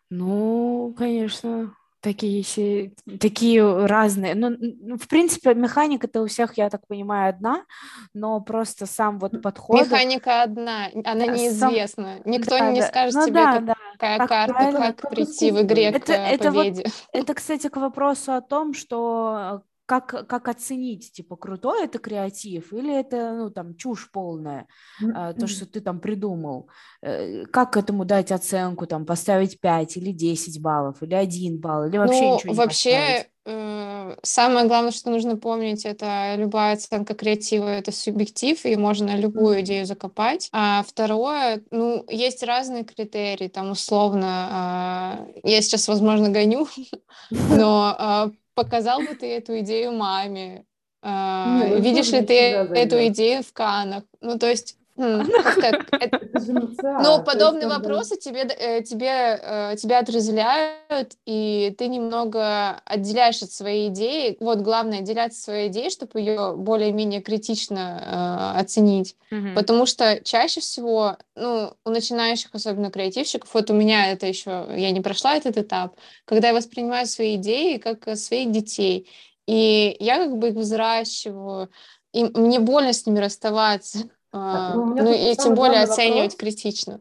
Ну, 0.08 0.94
конечно, 0.96 1.74
такие, 2.04 2.92
такие 3.18 3.86
разные. 3.86 4.34
Ну, 4.34 4.96
в 4.96 5.08
принципе, 5.08 5.54
механика-то 5.54 6.22
у 6.22 6.26
всех, 6.26 6.56
я 6.58 6.68
так 6.68 6.86
понимаю, 6.86 7.30
одна, 7.30 7.64
но 8.12 8.40
просто 8.40 8.86
сам 8.86 9.18
вот 9.18 9.40
подход... 9.42 9.80
Механика 9.80 10.42
одна, 10.42 10.88
она 11.04 11.26
неизвестна. 11.26 12.18
Сам... 12.22 12.30
Никто 12.30 12.58
да, 12.58 12.70
не 12.70 12.80
да. 12.80 12.86
скажет 12.86 13.14
ну, 13.14 13.26
тебе, 13.26 13.34
да, 13.34 13.52
как, 13.54 13.64
да. 13.64 13.74
какая 13.92 14.18
как 14.18 14.28
карта, 14.28 14.54
правильно, 14.54 14.92
как 14.92 15.10
прийти 15.10 15.50
в 15.50 15.62
игре 15.62 15.84
это, 15.84 16.00
к 16.00 16.10
это 16.10 16.52
победе. 16.52 16.82
Вот, 16.84 16.92
это, 17.12 17.34
кстати, 17.34 17.68
к 17.68 17.76
вопросу 17.76 18.32
о 18.34 18.42
том, 18.42 18.74
что 18.74 19.62
как, 19.86 20.26
как 20.26 20.48
оценить, 20.48 21.12
типа, 21.12 21.36
крутой 21.36 21.84
это 21.84 21.98
креатив 21.98 22.72
или 22.72 22.98
это, 22.98 23.32
ну, 23.34 23.50
там, 23.50 23.76
чушь 23.76 24.10
полная, 24.10 24.66
mm-hmm. 25.02 25.38
то, 25.38 25.46
что 25.46 25.66
ты 25.66 25.80
там 25.80 26.00
придумал. 26.00 26.68
Э, 27.02 27.44
как 27.46 27.76
этому 27.76 28.04
дать 28.04 28.32
оценку, 28.32 28.86
там, 28.86 29.04
поставить 29.04 29.60
5 29.60 29.96
или 29.98 30.12
10 30.12 30.60
баллов, 30.62 31.02
или 31.02 31.14
1 31.14 31.60
балл, 31.60 31.84
или 31.86 31.98
вообще 31.98 32.20
ну, 32.22 32.34
ничего 32.34 32.52
не 32.52 32.58
вообще, 32.58 33.26
э, 33.44 34.16
самое 34.22 34.66
главное, 34.66 34.90
что 34.90 35.10
нужно 35.10 35.36
помнить, 35.36 35.84
это 35.84 36.34
любая 36.36 36.74
оценка 36.74 37.14
креатива, 37.14 37.68
это 37.68 37.92
субъектив, 37.92 38.64
и 38.64 38.76
можно 38.76 39.16
любую 39.16 39.60
идею 39.60 39.84
закопать. 39.84 40.48
А 40.52 40.82
второе, 40.86 41.62
ну, 41.70 42.06
есть 42.08 42.42
разные 42.42 42.84
критерии, 42.84 43.48
там, 43.48 43.72
условно, 43.72 45.26
э, 45.44 45.50
я 45.50 45.60
сейчас, 45.60 45.88
возможно, 45.88 46.30
гоню, 46.30 46.66
но 47.30 48.32
показал 48.54 49.00
бы 49.00 49.14
ты 49.14 49.26
эту 49.32 49.58
идею 49.60 49.92
маме? 49.92 50.64
А, 51.02 51.68
не, 51.68 51.80
видишь 51.80 52.10
ли 52.12 52.22
ты 52.22 52.34
эту 52.34 53.06
идею 53.08 53.42
в 53.42 53.52
Канах? 53.52 54.04
Ну, 54.20 54.38
то 54.38 54.48
есть 54.48 54.78
ну, 54.96 55.24
подобные 57.24 57.66
вопросы 57.66 58.16
тебе, 58.16 58.42
э, 58.42 58.82
тебе, 58.82 59.40
э, 59.42 59.76
тебя 59.76 59.98
отрезвляют, 59.98 61.14
и 61.26 61.74
ты 61.76 61.88
немного 61.88 62.80
отделяешь 62.84 63.42
от 63.42 63.50
своей 63.50 63.88
идеи. 63.88 64.36
Вот 64.38 64.60
главное 64.60 65.00
отделять 65.00 65.32
от 65.32 65.38
своей 65.38 65.68
идеи, 65.68 65.88
чтобы 65.88 66.20
ее 66.20 66.54
более-менее 66.56 67.22
критично 67.22 68.54
э, 68.56 68.60
оценить. 68.60 69.16
Потому 69.56 69.86
что 69.86 70.20
чаще 70.22 70.60
всего, 70.60 71.16
ну, 71.34 71.74
у 71.84 71.90
начинающих, 71.90 72.50
особенно 72.52 72.90
креативщиков, 72.90 73.52
вот 73.52 73.70
у 73.70 73.74
меня 73.74 74.12
это 74.12 74.26
еще, 74.26 74.66
я 74.76 74.92
не 74.92 75.00
прошла 75.00 75.34
этот 75.34 75.56
этап, 75.56 75.96
когда 76.24 76.48
я 76.48 76.54
воспринимаю 76.54 77.06
свои 77.06 77.34
идеи 77.34 77.78
как 77.78 78.16
своих 78.16 78.52
детей, 78.52 79.08
и 79.46 79.96
я 79.98 80.18
как 80.18 80.38
бы 80.38 80.50
их 80.50 80.54
взращиваю, 80.54 81.68
и 82.12 82.24
мне 82.24 82.60
больно 82.60 82.92
с 82.92 83.04
ними 83.06 83.18
расставаться. 83.18 84.08
А, 84.36 84.74
ну, 84.74 84.96
ну 84.96 85.12
и 85.12 85.36
тем 85.36 85.54
более 85.54 85.82
оценивать 85.82 86.32
вопрос. 86.32 86.54
критично. 86.54 87.00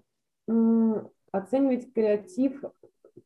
Оценивать 1.32 1.92
креатив 1.92 2.62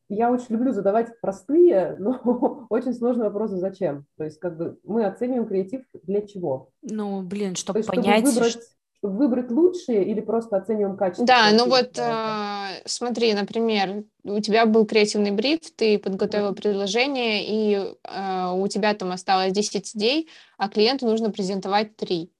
я 0.07 0.31
очень 0.31 0.47
люблю 0.49 0.71
задавать 0.71 1.19
простые, 1.19 1.95
но 1.99 2.65
очень 2.69 2.93
сложные 2.93 3.25
вопросы 3.25 3.57
«зачем?». 3.57 4.05
То 4.17 4.23
есть 4.23 4.39
как 4.39 4.57
бы 4.57 4.79
мы 4.85 5.05
оцениваем 5.05 5.45
креатив 5.45 5.81
для 6.03 6.21
чего? 6.21 6.69
Ну, 6.83 7.21
блин, 7.21 7.57
чтобы 7.57 7.79
есть, 7.79 7.89
понять... 7.89 8.21
Чтобы 8.21 8.31
выбрать, 8.31 8.57
чтобы 8.99 9.17
выбрать 9.17 9.51
лучшие 9.51 10.05
или 10.05 10.21
просто 10.21 10.55
оцениваем 10.55 10.95
качество? 10.95 11.25
Да, 11.25 11.49
ну 11.51 11.67
вот 11.67 11.97
э, 11.97 12.81
смотри, 12.85 13.33
например, 13.33 14.05
у 14.23 14.39
тебя 14.39 14.65
был 14.65 14.85
креативный 14.85 15.31
бриф, 15.31 15.59
ты 15.75 15.99
подготовил 15.99 16.55
предложение, 16.55 17.45
и 17.45 17.75
э, 17.75 18.51
у 18.53 18.67
тебя 18.69 18.93
там 18.93 19.11
осталось 19.11 19.51
10 19.51 19.95
идей, 19.95 20.29
а 20.57 20.69
клиенту 20.69 21.05
нужно 21.07 21.29
презентовать 21.29 21.97
3. 21.97 22.31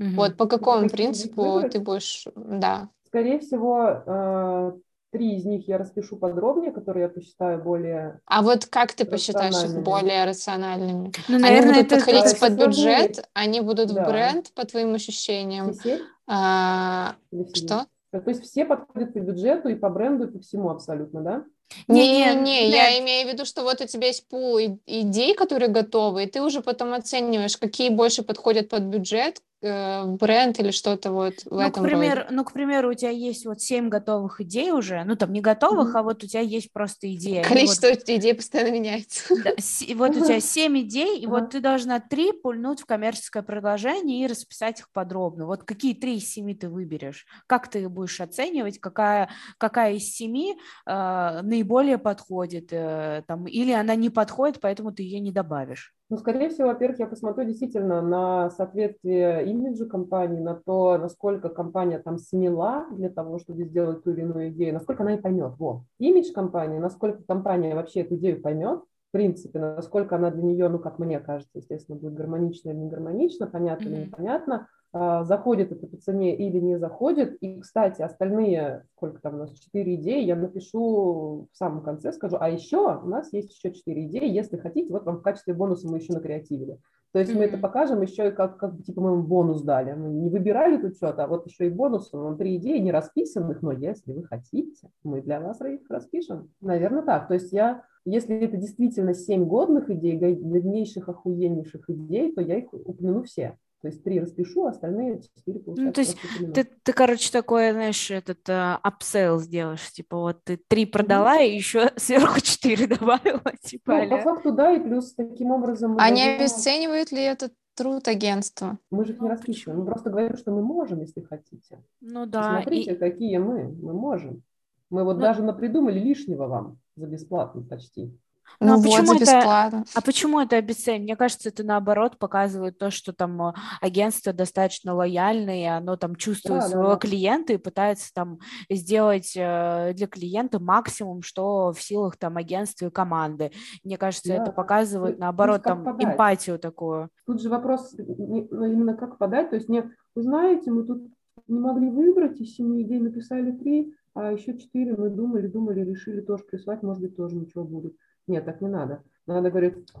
Угу. 0.00 0.10
Вот 0.16 0.36
по 0.36 0.46
какому 0.46 0.88
принципу 0.88 1.62
ты 1.70 1.78
будешь, 1.78 2.26
да. 2.34 2.88
Скорее 3.06 3.38
всего, 3.38 4.02
э, 4.06 4.72
Три 5.14 5.36
из 5.36 5.44
них 5.44 5.68
я 5.68 5.78
распишу 5.78 6.16
подробнее, 6.16 6.72
которые 6.72 7.04
я 7.04 7.08
посчитаю 7.08 7.62
более... 7.62 8.18
А 8.26 8.42
вот 8.42 8.66
как 8.66 8.94
ты 8.94 9.04
посчитаешь 9.04 9.62
их 9.62 9.80
более 9.80 10.24
рациональными? 10.24 11.12
Ну, 11.28 11.38
наверное, 11.38 11.74
они 11.74 11.82
будут 11.82 11.92
это 11.92 12.04
подходить 12.04 12.40
под 12.40 12.52
бюджет, 12.54 13.08
будет. 13.10 13.30
они 13.32 13.60
будут 13.60 13.94
да. 13.94 14.02
в 14.02 14.08
бренд, 14.08 14.52
по 14.54 14.66
твоим 14.66 14.92
ощущениям? 14.92 15.72
Все? 15.72 16.00
А, 16.26 17.14
что? 17.54 17.86
То 18.10 18.22
есть 18.26 18.42
все 18.42 18.64
подходят 18.64 19.12
по 19.12 19.18
бюджету 19.18 19.68
и 19.68 19.76
по 19.76 19.88
бренду, 19.88 20.26
и 20.26 20.32
по 20.32 20.40
всему 20.40 20.70
абсолютно, 20.70 21.20
да? 21.20 21.44
Не-не-не, 21.86 22.70
я 22.70 22.98
имею 22.98 23.28
в 23.28 23.32
виду, 23.32 23.44
что 23.44 23.62
вот 23.62 23.80
у 23.80 23.86
тебя 23.86 24.08
есть 24.08 24.28
пул 24.28 24.58
идей, 24.58 25.34
которые 25.34 25.68
готовы, 25.68 26.24
и 26.24 26.26
ты 26.26 26.42
уже 26.42 26.60
потом 26.60 26.92
оцениваешь, 26.92 27.56
какие 27.56 27.90
больше 27.90 28.24
подходят 28.24 28.68
под 28.68 28.82
бюджет, 28.82 29.40
э, 29.64 30.04
бренд 30.04 30.58
или 30.60 30.70
что-то 30.70 31.10
вот 31.12 31.34
в 31.44 31.50
ну, 31.50 31.60
этом 31.60 31.84
к 31.84 31.86
примеру, 31.86 32.20
роде. 32.22 32.28
Ну, 32.30 32.44
к 32.44 32.52
примеру, 32.52 32.90
у 32.90 32.94
тебя 32.94 33.10
есть 33.10 33.46
вот 33.46 33.60
семь 33.60 33.88
готовых 33.88 34.40
идей 34.40 34.70
уже, 34.72 35.02
ну, 35.04 35.16
там 35.16 35.32
не 35.32 35.40
готовых, 35.40 35.94
mm-hmm. 35.94 35.98
а 35.98 36.02
вот 36.02 36.22
у 36.22 36.26
тебя 36.26 36.40
есть 36.40 36.72
просто 36.72 37.12
идеи. 37.14 37.42
Количество 37.42 37.88
вот, 37.88 38.02
идей 38.06 38.34
постоянно 38.34 38.72
меняется. 38.72 39.34
Да, 39.44 39.50
вот 39.94 40.16
у 40.16 40.24
тебя 40.24 40.40
семь 40.40 40.80
идей, 40.80 41.18
и 41.18 41.26
вот 41.26 41.50
ты 41.50 41.60
должна 41.60 42.00
три 42.00 42.32
пульнуть 42.32 42.80
в 42.80 42.86
коммерческое 42.86 43.42
предложение 43.42 44.24
и 44.24 44.26
расписать 44.26 44.80
их 44.80 44.90
подробно. 44.92 45.46
Вот 45.46 45.64
какие 45.64 45.94
три 45.94 46.16
из 46.16 46.30
семи 46.30 46.54
ты 46.54 46.68
выберешь? 46.68 47.26
Как 47.46 47.68
ты 47.68 47.88
будешь 47.88 48.20
оценивать? 48.20 48.78
Какая, 48.78 49.30
какая 49.58 49.94
из 49.94 50.14
семи 50.14 50.56
э, 50.86 51.40
наиболее 51.42 51.98
подходит, 51.98 52.68
э, 52.72 53.22
там, 53.26 53.46
или 53.46 53.72
она 53.72 53.94
не 53.94 54.10
подходит, 54.10 54.60
поэтому 54.60 54.92
ты 54.92 55.02
ее 55.02 55.20
не 55.20 55.32
добавишь? 55.32 55.94
Ну, 56.10 56.18
скорее 56.18 56.50
всего, 56.50 56.68
во-первых, 56.68 56.98
я 56.98 57.06
посмотрю 57.06 57.44
действительно 57.44 58.02
на 58.02 58.50
соответствие 58.50 59.46
имиджу 59.46 59.88
компании, 59.88 60.38
на 60.38 60.54
то, 60.54 60.98
насколько 60.98 61.48
компания 61.48 61.98
там 61.98 62.18
смела 62.18 62.86
для 62.92 63.08
того, 63.08 63.38
чтобы 63.38 63.64
сделать 63.64 64.04
ту 64.04 64.10
или 64.10 64.20
иную 64.20 64.50
идею, 64.50 64.74
насколько 64.74 65.02
она 65.02 65.14
и 65.14 65.20
поймет. 65.20 65.54
Вот. 65.58 65.82
Имидж 65.98 66.30
компании, 66.32 66.78
насколько 66.78 67.22
компания 67.22 67.74
вообще 67.74 68.00
эту 68.00 68.16
идею 68.16 68.42
поймет, 68.42 68.80
в 68.80 69.12
принципе, 69.12 69.58
насколько 69.58 70.16
она 70.16 70.30
для 70.30 70.42
нее, 70.42 70.68
ну, 70.68 70.78
как 70.78 70.98
мне 70.98 71.20
кажется, 71.20 71.58
естественно, 71.58 71.98
будет 71.98 72.14
гармонично 72.14 72.70
или 72.70 72.76
не 72.76 72.90
гармонично, 72.90 73.46
понятно 73.46 73.84
mm-hmm. 73.84 73.92
или 73.92 74.06
непонятно, 74.06 74.68
заходит 74.94 75.72
это 75.72 75.88
по 75.88 75.96
цене 75.96 76.36
или 76.36 76.58
не 76.60 76.78
заходит. 76.78 77.36
И, 77.40 77.58
кстати, 77.58 78.00
остальные, 78.00 78.84
сколько 78.96 79.20
там 79.20 79.34
у 79.34 79.38
нас, 79.38 79.52
четыре 79.58 79.96
идеи, 79.96 80.22
я 80.24 80.36
напишу 80.36 81.48
в 81.52 81.56
самом 81.56 81.82
конце, 81.82 82.12
скажу, 82.12 82.36
а 82.38 82.48
еще 82.48 83.00
у 83.02 83.08
нас 83.08 83.32
есть 83.32 83.52
еще 83.52 83.74
четыре 83.74 84.06
идеи, 84.06 84.30
если 84.30 84.56
хотите, 84.56 84.92
вот 84.92 85.04
вам 85.04 85.18
в 85.18 85.22
качестве 85.22 85.52
бонуса 85.52 85.88
мы 85.88 85.98
еще 85.98 86.12
накреативили. 86.12 86.78
То 87.12 87.18
есть 87.18 87.32
mm-hmm. 87.32 87.38
мы 87.38 87.44
это 87.44 87.58
покажем 87.58 88.02
еще 88.02 88.28
и 88.28 88.32
как, 88.32 88.56
как 88.56 88.82
типа 88.84 89.00
мы 89.00 89.10
вам 89.10 89.26
бонус 89.26 89.62
дали. 89.62 89.94
Мы 89.94 90.10
не 90.10 90.30
выбирали 90.30 90.76
тут 90.76 90.96
что-то, 90.96 91.24
а 91.24 91.26
вот 91.26 91.46
еще 91.46 91.66
и 91.66 91.70
бонус, 91.70 92.12
вам 92.12 92.36
три 92.36 92.56
идеи 92.56 92.78
не 92.78 92.92
расписанных, 92.92 93.62
но 93.62 93.72
если 93.72 94.12
вы 94.12 94.24
хотите, 94.24 94.90
мы 95.02 95.22
для 95.22 95.40
вас 95.40 95.60
их 95.60 95.88
распишем. 95.88 96.50
Наверное, 96.60 97.02
так. 97.02 97.28
То 97.28 97.34
есть 97.34 97.52
я 97.52 97.82
если 98.04 98.36
это 98.36 98.58
действительно 98.58 99.14
семь 99.14 99.44
годных 99.46 99.88
идей, 99.90 100.16
годнейших, 100.16 101.08
охуеннейших 101.08 101.88
идей, 101.88 102.32
то 102.32 102.42
я 102.42 102.58
их 102.58 102.72
упомяну 102.72 103.22
все. 103.22 103.56
То 103.84 103.88
есть 103.88 104.02
три 104.02 104.18
распишу, 104.18 104.64
остальные 104.64 105.20
четыре 105.36 105.60
получается. 105.60 105.84
Ну, 105.84 105.92
то 105.92 106.00
есть 106.00 106.54
ты, 106.54 106.64
ты, 106.64 106.92
короче, 106.94 107.30
такое, 107.30 107.74
знаешь, 107.74 108.10
этот 108.10 108.48
uh, 108.48 108.78
upsell 108.80 109.38
сделаешь, 109.40 109.92
типа 109.92 110.16
вот 110.16 110.42
ты 110.42 110.56
три 110.56 110.86
продала 110.86 111.38
mm-hmm. 111.38 111.48
и 111.48 111.54
еще 111.54 111.90
сверху 111.96 112.40
четыре 112.40 112.86
добавила, 112.98 113.42
типа. 113.62 114.04
Ну, 114.04 114.08
по 114.08 114.22
факту, 114.22 114.52
да, 114.52 114.72
и 114.72 114.80
плюс 114.80 115.12
таким 115.12 115.50
образом... 115.50 115.98
Они 115.98 116.22
должны... 116.22 116.36
обесценивают 116.36 117.12
ли 117.12 117.24
этот 117.24 117.52
труд 117.74 118.08
агентства? 118.08 118.78
Мы 118.90 119.04
же 119.04 119.12
их 119.12 119.20
не 119.20 119.28
расписываем, 119.28 119.80
мы 119.80 119.84
просто 119.84 120.08
говорим, 120.08 120.34
что 120.38 120.50
мы 120.50 120.62
можем, 120.62 121.00
если 121.02 121.20
хотите. 121.20 121.84
Ну 122.00 122.24
да. 122.24 122.62
Смотрите, 122.62 122.94
и... 122.94 122.96
какие 122.96 123.36
мы, 123.36 123.64
мы 123.68 123.92
можем. 123.92 124.42
Мы 124.88 125.04
вот 125.04 125.16
ну... 125.16 125.20
даже 125.20 125.42
напридумали 125.42 125.98
лишнего 125.98 126.46
вам 126.46 126.78
за 126.96 127.06
бесплатно 127.06 127.60
почти. 127.60 128.18
Ну, 128.60 128.76
ну 128.76 128.82
почему 128.82 129.12
вот, 129.14 129.22
это, 129.22 129.84
а 129.94 130.00
почему 130.00 130.40
это 130.40 130.56
обесценивает? 130.56 131.04
Мне 131.04 131.16
кажется, 131.16 131.48
это 131.48 131.64
наоборот 131.64 132.18
показывает 132.18 132.78
то, 132.78 132.90
что 132.90 133.12
там 133.12 133.40
э, 133.42 133.52
агентство 133.80 134.32
достаточно 134.32 134.94
лояльное, 134.94 135.62
и 135.62 135.64
оно 135.64 135.96
там 135.96 136.16
чувствует 136.16 136.60
да, 136.60 136.68
своего 136.68 136.88
да, 136.88 136.94
да. 136.94 136.98
клиента 136.98 137.52
и 137.52 137.58
пытается 137.58 138.12
там 138.14 138.38
сделать 138.70 139.32
э, 139.36 139.92
для 139.94 140.06
клиента 140.06 140.60
максимум, 140.60 141.22
что 141.22 141.72
в 141.72 141.82
силах 141.82 142.16
там 142.16 142.36
агентства 142.36 142.86
и 142.86 142.90
команды. 142.90 143.50
Мне 143.82 143.98
кажется, 143.98 144.28
да. 144.28 144.42
это 144.42 144.52
показывает 144.52 145.18
наоборот 145.18 145.62
там 145.62 145.84
подать. 145.84 146.04
эмпатию 146.04 146.58
такую. 146.58 147.10
Тут 147.26 147.42
же 147.42 147.48
вопрос 147.48 147.94
ну, 147.98 148.64
именно 148.64 148.94
как 148.94 149.18
подать, 149.18 149.50
то 149.50 149.56
есть 149.56 149.68
не, 149.68 149.82
вы 150.14 150.22
знаете, 150.22 150.70
мы 150.70 150.84
тут 150.84 151.02
не 151.48 151.58
могли 151.58 151.90
выбрать 151.90 152.40
из 152.40 152.54
семи 152.54 152.82
идей, 152.82 153.00
написали 153.00 153.52
три, 153.52 153.94
а 154.14 154.32
еще 154.32 154.56
четыре 154.56 154.94
мы 154.96 155.10
думали, 155.10 155.48
думали, 155.48 155.80
решили 155.80 156.20
тоже 156.20 156.44
прислать, 156.44 156.82
может 156.82 157.02
быть, 157.02 157.16
тоже 157.16 157.36
ничего 157.36 157.64
будет. 157.64 157.96
Нет, 158.26 158.44
так 158.44 158.60
не 158.60 158.68
надо. 158.68 159.02
Надо 159.26 159.50
говорить, 159.50 159.92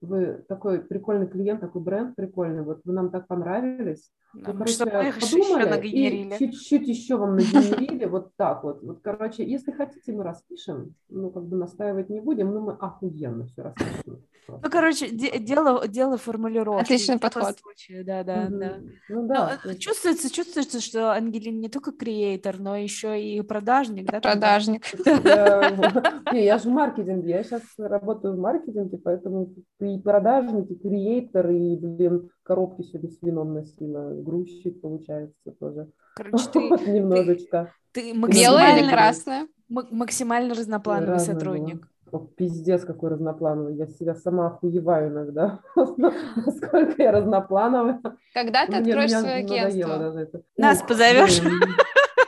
вы 0.00 0.44
такой 0.48 0.80
прикольный 0.80 1.28
клиент, 1.28 1.60
такой 1.60 1.82
бренд 1.82 2.16
прикольный, 2.16 2.62
вот 2.62 2.80
вы 2.84 2.92
нам 2.92 3.10
так 3.10 3.26
понравились. 3.26 4.12
Вы, 4.34 4.42
короче, 4.42 4.84
подумали 4.84 5.88
и 5.88 6.38
чуть-чуть 6.38 6.86
еще 6.86 7.16
вам 7.16 7.36
нагенерили, 7.36 8.04
вот 8.04 8.36
так 8.36 8.62
вот. 8.62 8.82
Вот, 8.82 9.00
короче, 9.02 9.48
если 9.48 9.72
хотите, 9.72 10.12
мы 10.12 10.22
распишем, 10.22 10.94
ну, 11.08 11.30
как 11.30 11.44
бы 11.44 11.56
настаивать 11.56 12.10
не 12.10 12.20
будем, 12.20 12.52
но 12.52 12.60
мы 12.60 12.72
охуенно 12.72 13.46
все 13.46 13.62
распишем. 13.62 14.22
Ну, 14.48 14.70
короче, 14.70 15.10
де- 15.10 15.38
дело, 15.38 15.86
дело 15.86 16.16
формулировки. 16.16 16.82
Отличный 16.82 17.18
подход. 17.18 17.58
Случае, 17.58 18.02
да, 18.02 18.24
да, 18.24 18.46
mm-hmm. 18.46 18.58
да. 18.58 18.78
Ну, 19.10 19.26
да. 19.26 19.58
Но, 19.64 19.74
чувствуется, 19.74 20.32
чувствуется, 20.32 20.80
что 20.80 21.12
Ангелин 21.12 21.60
не 21.60 21.68
только 21.68 21.92
креатор, 21.92 22.58
но 22.58 22.74
еще 22.76 23.20
и 23.20 23.42
продажник, 23.42 24.10
да? 24.10 24.20
Продажник. 24.20 24.84
Не, 26.32 26.44
я 26.44 26.58
же 26.58 26.68
в 26.68 26.72
маркетинге, 26.72 27.30
я 27.30 27.44
сейчас 27.44 27.62
работаю 27.76 28.34
в 28.34 28.38
маркетинге, 28.38 28.96
поэтому 28.96 29.54
и 29.80 29.98
продажник, 29.98 30.70
и 30.70 30.76
креатор, 30.76 31.50
и, 31.50 31.76
блин, 31.76 32.30
коробки 32.42 32.82
сегодня 32.82 33.10
с 33.10 33.20
вином 33.20 33.52
носила, 33.52 34.14
грузчик, 34.22 34.80
получается, 34.80 35.52
тоже. 35.58 35.88
Короче, 36.16 36.48
ты... 36.52 36.90
Немножечко. 36.90 37.72
Ты 37.92 38.12
Белое 38.12 38.78
или 38.78 38.88
красное? 38.88 39.48
Максимально 39.68 40.54
разноплановый 40.54 41.18
сотрудник. 41.18 41.86
О, 42.10 42.20
пиздец, 42.20 42.84
какой 42.84 43.10
разноплановый. 43.10 43.76
Я 43.76 43.86
себя 43.86 44.14
сама 44.14 44.46
охуеваю 44.46 45.10
иногда. 45.10 45.60
Насколько 45.76 47.02
я 47.02 47.12
разноплановая. 47.12 48.00
Когда 48.32 48.66
ты 48.66 48.76
откроешь 48.76 49.10
свое 49.10 49.34
агентство? 49.34 50.42
Нас 50.56 50.82
позовешь? 50.82 51.42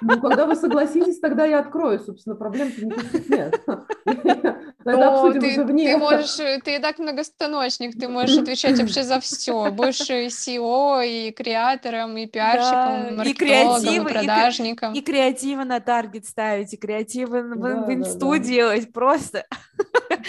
Ну, 0.03 0.21
когда 0.21 0.47
вы 0.47 0.55
согласитесь, 0.57 1.19
тогда 1.21 1.45
я 1.45 1.61
открою, 1.61 1.99
собственно, 1.99 2.35
проблем-то 2.37 2.85
никаких 2.85 3.29
нет. 3.29 3.61
Тогда 4.85 5.13
обсудим 5.13 5.41
ты, 5.41 5.49
уже 5.49 5.65
вне. 5.65 5.93
Ты 5.93 5.99
можешь, 5.99 6.37
ты 6.65 6.77
и 6.77 6.79
так 6.79 6.99
многостаночник, 6.99 7.99
ты 7.99 8.09
можешь 8.09 8.39
отвечать 8.39 8.79
вообще 8.81 9.03
за 9.03 9.21
все. 9.21 9.71
Будешь 9.71 10.09
и 10.09 10.27
SEO, 10.29 11.07
и 11.07 11.31
креатором, 11.33 12.17
и 12.17 12.27
пиарщиком, 12.27 13.17
да, 13.17 13.25
и, 13.25 13.35
креатив, 13.35 13.93
и 13.93 14.13
продажником. 14.13 14.95
И, 14.95 14.99
и 14.99 15.03
креативы 15.03 15.65
на 15.65 15.81
таргет 15.81 16.25
ставить, 16.27 16.73
и 16.73 16.77
креативы 16.79 17.43
да, 17.43 17.83
в 17.85 17.93
инсту 17.93 18.31
да, 18.33 18.39
да. 18.39 18.45
делать, 18.45 18.93
просто. 18.93 19.45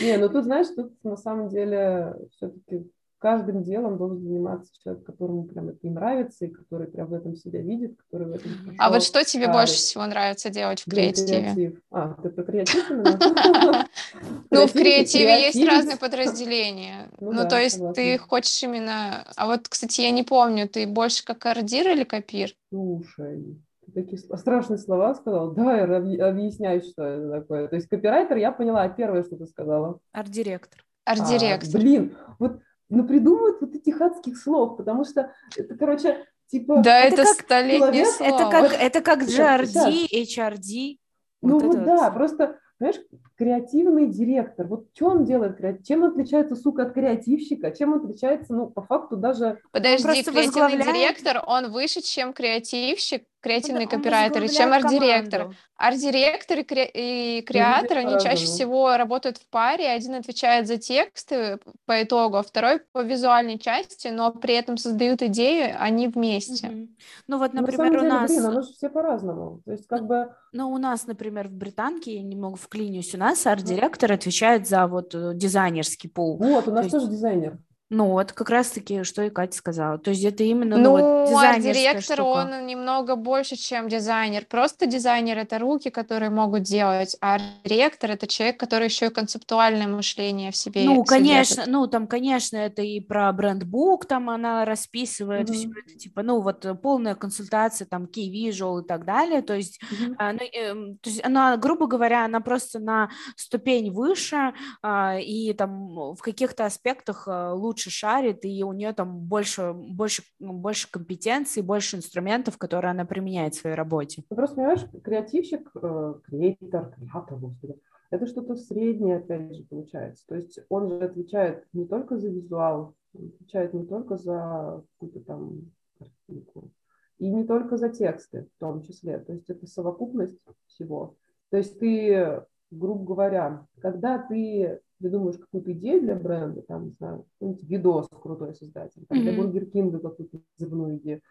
Не, 0.01 0.17
ну 0.17 0.29
тут, 0.29 0.43
знаешь, 0.45 0.67
тут 0.75 0.91
на 1.03 1.15
самом 1.15 1.49
деле 1.49 2.15
все-таки 2.35 2.91
каждым 3.21 3.63
делом 3.63 3.97
должен 3.97 4.19
заниматься 4.19 4.71
человек, 4.83 5.05
которому 5.05 5.43
прям 5.43 5.69
это 5.69 5.77
не 5.83 5.91
нравится, 5.91 6.45
и 6.45 6.49
который 6.49 6.87
прям 6.87 7.07
в 7.07 7.13
этом 7.13 7.35
себя 7.35 7.61
видит, 7.61 7.95
который 7.97 8.27
в 8.27 8.31
этом 8.31 8.51
А 8.79 8.89
вот 8.89 9.03
что 9.03 9.23
тебе 9.23 9.43
ставит. 9.43 9.59
больше 9.59 9.75
всего 9.75 10.05
нравится 10.07 10.49
делать 10.49 10.81
в 10.81 10.89
креативе? 10.89 11.53
Креатив. 11.53 11.81
А, 11.91 12.15
ты 12.15 12.29
про 12.29 12.43
креатив 12.43 12.89
Ну, 14.49 14.67
в 14.67 14.71
креативе 14.73 15.39
есть 15.43 15.63
разные 15.63 15.97
подразделения. 15.97 17.11
Ну, 17.19 17.31
ну 17.31 17.47
то 17.47 17.61
есть 17.61 17.79
ты 17.93 18.17
хочешь 18.17 18.61
именно... 18.63 19.23
А 19.35 19.45
вот, 19.45 19.67
кстати, 19.69 20.01
я 20.01 20.09
не 20.09 20.23
помню, 20.23 20.67
ты 20.67 20.87
больше 20.87 21.23
как 21.23 21.39
кардир 21.39 21.89
или 21.89 22.03
копир? 22.03 22.55
Слушай, 22.69 23.55
такие 23.93 24.17
страшные 24.17 24.79
слова 24.79 25.13
сказал. 25.13 25.51
Давай 25.51 25.83
объясняй, 25.83 26.81
что 26.81 27.03
это 27.03 27.29
такое. 27.29 27.67
То 27.67 27.75
есть 27.75 27.87
копирайтер, 27.87 28.37
я 28.37 28.51
поняла, 28.51 28.89
первое, 28.89 29.23
что 29.23 29.37
ты 29.37 29.45
сказала. 29.45 29.99
Арт-директор. 30.11 30.83
Арт-директор. 31.05 31.69
А, 31.69 31.77
блин, 31.77 32.17
вот 32.39 32.61
ну, 32.91 33.07
придумывают 33.07 33.61
вот 33.61 33.73
этих 33.73 33.99
адских 34.01 34.37
слов, 34.37 34.77
потому 34.77 35.05
что 35.05 35.33
это, 35.55 35.75
короче, 35.75 36.25
типа... 36.47 36.81
Да, 36.83 36.99
это, 36.99 37.21
это 37.21 37.33
столетнее 37.33 38.05
слово. 38.05 38.29
Это 38.29 38.49
как, 38.51 38.73
это 38.73 39.01
как 39.01 39.21
GRD, 39.23 40.07
HRD. 40.13 40.97
Ну 41.41 41.59
вот, 41.59 41.75
вот 41.75 41.83
да, 41.83 42.11
просто 42.11 42.59
понимаешь, 42.81 43.01
креативный 43.37 44.07
директор, 44.07 44.65
вот 44.65 44.87
что 44.95 45.09
он 45.09 45.23
делает, 45.23 45.57
чем 45.85 46.03
отличается, 46.03 46.55
сука, 46.55 46.83
от 46.83 46.93
креативщика, 46.93 47.69
чем 47.71 47.93
отличается, 47.93 48.53
ну, 48.55 48.67
по 48.67 48.81
факту 48.81 49.17
даже... 49.17 49.59
Подожди, 49.71 50.03
креативный 50.03 50.45
возглавляет... 50.45 50.85
директор, 50.85 51.43
он 51.45 51.71
выше, 51.71 52.01
чем 52.01 52.33
креативщик, 52.33 53.23
креативный 53.41 53.85
он, 53.85 53.89
копирайтер, 53.89 54.49
чем 54.49 54.71
арт-директор. 54.71 55.55
Арт-директор 55.75 56.59
и, 56.59 56.63
кре... 56.63 56.89
и 56.93 57.41
креатор, 57.41 57.97
они 57.97 58.19
чаще 58.21 58.45
всего 58.45 58.95
работают 58.95 59.37
в 59.37 59.49
паре, 59.49 59.89
один 59.89 60.15
отвечает 60.15 60.67
за 60.67 60.77
тексты 60.77 61.59
по 61.85 62.03
итогу, 62.03 62.37
а 62.37 62.43
второй 62.43 62.81
по 62.91 63.01
визуальной 63.01 63.57
части, 63.57 64.09
но 64.09 64.31
при 64.31 64.53
этом 64.53 64.77
создают 64.77 65.21
идею, 65.23 65.75
они 65.79 66.07
вместе. 66.07 66.67
Угу. 66.67 66.87
Ну 67.27 67.37
вот, 67.39 67.53
например, 67.53 67.91
деле, 67.91 68.03
у 68.03 68.05
нас... 68.05 68.31
Блин, 68.31 68.45
оно 68.45 68.61
же 68.61 68.73
все 68.73 68.89
по-разному, 68.89 69.61
то 69.65 69.71
есть 69.71 69.87
как 69.87 70.05
бы... 70.05 70.33
Ну, 70.53 70.69
у 70.71 70.77
нас, 70.77 71.07
например, 71.07 71.47
в 71.47 71.53
Британке, 71.53 72.15
я 72.15 72.23
немного 72.23 72.57
вклинюсь, 72.57 73.15
у 73.15 73.17
нас 73.17 73.45
арт-директор 73.47 74.11
отвечает 74.11 74.67
за 74.67 74.85
вот 74.87 75.15
э, 75.15 75.31
дизайнерский 75.33 76.09
пул. 76.09 76.37
Вот, 76.37 76.67
у 76.67 76.71
нас 76.71 76.85
то 76.85 76.91
тоже 76.91 77.05
есть... 77.05 77.15
дизайнер. 77.15 77.57
Ну, 77.93 78.07
вот 78.07 78.31
как 78.31 78.49
раз-таки, 78.49 79.03
что 79.03 79.21
и 79.23 79.29
Катя 79.29 79.57
сказала. 79.57 79.97
То 79.97 80.11
есть 80.11 80.23
это 80.23 80.43
именно 80.43 80.77
ну, 80.77 80.97
ну, 80.97 81.25
вот, 81.25 81.43
а 81.43 81.59
директор, 81.59 82.15
штука. 82.15 82.23
он 82.23 82.65
немного 82.65 83.17
больше, 83.17 83.57
чем 83.57 83.89
дизайнер. 83.89 84.45
Просто 84.45 84.85
дизайнер— 84.85 85.37
это 85.39 85.59
руки, 85.59 85.89
которые 85.89 86.29
могут 86.29 86.63
делать, 86.63 87.17
а 87.19 87.37
директор— 87.65 88.11
это 88.11 88.27
человек, 88.27 88.57
который 88.57 88.85
еще 88.85 89.07
и 89.07 89.09
концептуальное 89.09 89.87
мышление 89.87 90.51
в 90.51 90.55
себе 90.55 90.85
Ну, 90.85 91.03
конечно, 91.03 91.65
ну, 91.67 91.85
там, 91.87 92.07
конечно, 92.07 92.55
это 92.55 92.81
и 92.81 93.01
про 93.01 93.29
брендбук, 93.33 94.05
там 94.05 94.29
она 94.29 94.63
расписывает 94.63 95.49
mm-hmm. 95.49 95.53
все 95.53 95.69
это, 95.85 95.99
типа, 95.99 96.23
ну, 96.23 96.39
вот 96.39 96.65
полная 96.81 97.15
консультация, 97.15 97.85
там, 97.85 98.05
key 98.05 98.31
visual 98.31 98.83
и 98.83 98.87
так 98.87 99.03
далее. 99.03 99.41
То 99.41 99.53
есть, 99.53 99.81
mm-hmm. 99.81 100.15
а, 100.17 100.31
ну, 100.31 100.39
э, 100.39 100.73
то 101.01 101.09
есть 101.09 101.25
она, 101.25 101.57
грубо 101.57 101.87
говоря, 101.87 102.23
она 102.23 102.39
просто 102.39 102.79
на 102.79 103.09
ступень 103.35 103.91
выше, 103.91 104.53
а, 104.81 105.17
и 105.19 105.51
там 105.51 106.13
в 106.15 106.21
каких-то 106.21 106.65
аспектах 106.65 107.27
а, 107.27 107.53
лучше 107.53 107.80
лучше 107.81 107.89
шарит, 107.89 108.45
и 108.45 108.63
у 108.63 108.73
нее 108.73 108.93
там 108.93 109.19
больше, 109.19 109.73
больше, 109.73 110.23
ну, 110.39 110.53
больше 110.53 110.89
компетенций, 110.91 111.63
больше 111.63 111.97
инструментов, 111.97 112.57
которые 112.57 112.91
она 112.91 113.05
применяет 113.05 113.55
в 113.55 113.59
своей 113.59 113.75
работе. 113.75 114.23
Ну, 114.29 114.35
просто, 114.35 114.55
понимаешь, 114.55 114.85
креативщик, 115.03 115.69
э, 115.75 116.13
креатор, 116.23 116.93
креатор, 116.95 117.37
господи, 117.39 117.75
это 118.11 118.27
что-то 118.27 118.55
среднее, 118.55 119.17
опять 119.17 119.55
же, 119.55 119.63
получается. 119.63 120.25
То 120.27 120.35
есть 120.35 120.59
он 120.69 120.89
же 120.89 120.99
отвечает 120.99 121.65
не 121.73 121.85
только 121.85 122.17
за 122.17 122.29
визуал, 122.29 122.95
отвечает 123.13 123.73
не 123.73 123.85
только 123.85 124.17
за 124.17 124.83
какую-то 124.93 125.25
там 125.25 125.71
картинку, 125.97 126.71
и 127.17 127.29
не 127.29 127.43
только 127.45 127.77
за 127.77 127.89
тексты 127.89 128.47
в 128.55 128.59
том 128.59 128.81
числе. 128.83 129.19
То 129.19 129.33
есть 129.33 129.49
это 129.49 129.65
совокупность 129.65 130.37
всего. 130.67 131.15
То 131.49 131.57
есть 131.57 131.79
ты, 131.79 132.43
грубо 132.69 133.05
говоря, 133.05 133.65
когда 133.81 134.17
ты 134.17 134.81
придумаешь 135.01 135.37
какую-то 135.37 135.73
идею 135.73 136.01
для 136.01 136.15
бренда, 136.15 136.61
там, 136.61 136.85
не 136.85 136.91
знаю, 136.91 137.25
какой-нибудь 137.33 137.63
видос 137.69 138.07
крутой 138.09 138.55
создать, 138.55 138.91
там, 139.09 139.19
для 139.19 139.33
Бургер 139.33 139.65
Кинга 139.65 139.99
какую-то 139.99 140.39
взрывную 140.57 140.97
идею. 140.97 141.21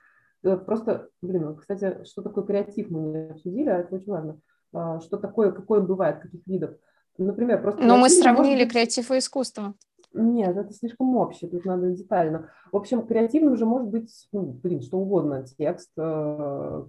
Просто, 0.42 1.08
блин, 1.22 1.54
кстати, 1.56 2.04
что 2.04 2.22
такое 2.22 2.44
креатив 2.44 2.90
мы 2.90 3.00
не 3.00 3.30
обсудили, 3.30 3.68
а 3.68 3.78
это 3.78 3.94
очень 3.94 4.10
важно. 4.10 4.40
А, 4.72 5.00
что 5.00 5.16
такое, 5.18 5.52
какой 5.52 5.80
он 5.80 5.86
бывает, 5.86 6.20
каких 6.20 6.46
видов. 6.46 6.70
Например, 7.18 7.60
просто... 7.60 7.82
Но 7.82 7.98
мы 7.98 8.08
сравнили 8.08 8.64
быть... 8.64 8.72
креатив 8.72 9.10
и 9.10 9.18
искусство. 9.18 9.74
Нет, 10.12 10.56
это 10.56 10.72
слишком 10.72 11.16
общее, 11.16 11.48
тут 11.50 11.64
надо 11.64 11.90
детально. 11.90 12.50
В 12.72 12.76
общем, 12.76 13.06
креативным 13.06 13.56
же 13.56 13.64
может 13.64 13.88
быть, 13.88 14.10
ну, 14.32 14.42
блин, 14.42 14.82
что 14.82 14.98
угодно. 14.98 15.44
Текст, 15.56 15.90
э, 15.96 16.84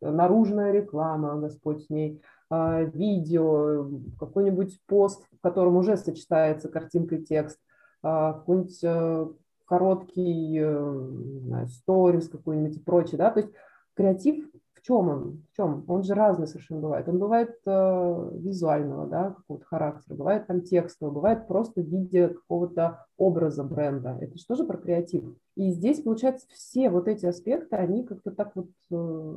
наружная 0.00 0.72
реклама, 0.72 1.40
Господь 1.40 1.84
с 1.84 1.90
ней, 1.90 2.20
а, 2.48 2.82
видео, 2.82 3.88
какой-нибудь 4.20 4.80
пост, 4.86 5.24
в 5.32 5.40
котором 5.40 5.76
уже 5.76 5.96
сочетается 5.96 6.68
картинка 6.68 7.16
и 7.16 7.24
текст, 7.24 7.58
а, 8.02 8.34
какой-нибудь 8.34 8.78
э, 8.84 9.26
короткий 9.64 10.58
э, 10.60 11.66
сторис 11.68 12.28
какой-нибудь 12.28 12.76
и 12.76 12.80
прочее, 12.80 13.18
да, 13.18 13.32
то 13.32 13.40
есть 13.40 13.52
креатив 13.94 14.48
чем 14.86 15.08
он? 15.08 15.42
В 15.52 15.56
чем? 15.56 15.84
Он 15.88 16.04
же 16.04 16.14
разный 16.14 16.46
совершенно 16.46 16.80
бывает. 16.80 17.08
Он 17.08 17.18
бывает 17.18 17.56
э, 17.66 18.30
визуального, 18.34 19.06
да, 19.08 19.30
какого-то 19.30 19.66
характера, 19.66 20.14
бывает 20.14 20.46
там 20.46 20.60
текстового, 20.60 21.14
бывает 21.14 21.48
просто 21.48 21.80
в 21.80 21.86
виде 21.86 22.28
какого-то 22.28 23.04
образа 23.16 23.64
бренда. 23.64 24.16
Это 24.20 24.38
же 24.54 24.64
про 24.64 24.76
креатив? 24.76 25.24
И 25.56 25.72
здесь, 25.72 26.02
получается, 26.02 26.46
все 26.52 26.88
вот 26.88 27.08
эти 27.08 27.26
аспекты, 27.26 27.74
они 27.74 28.04
как-то 28.04 28.30
так 28.30 28.52
вот 28.54 28.68
э, 28.90 29.34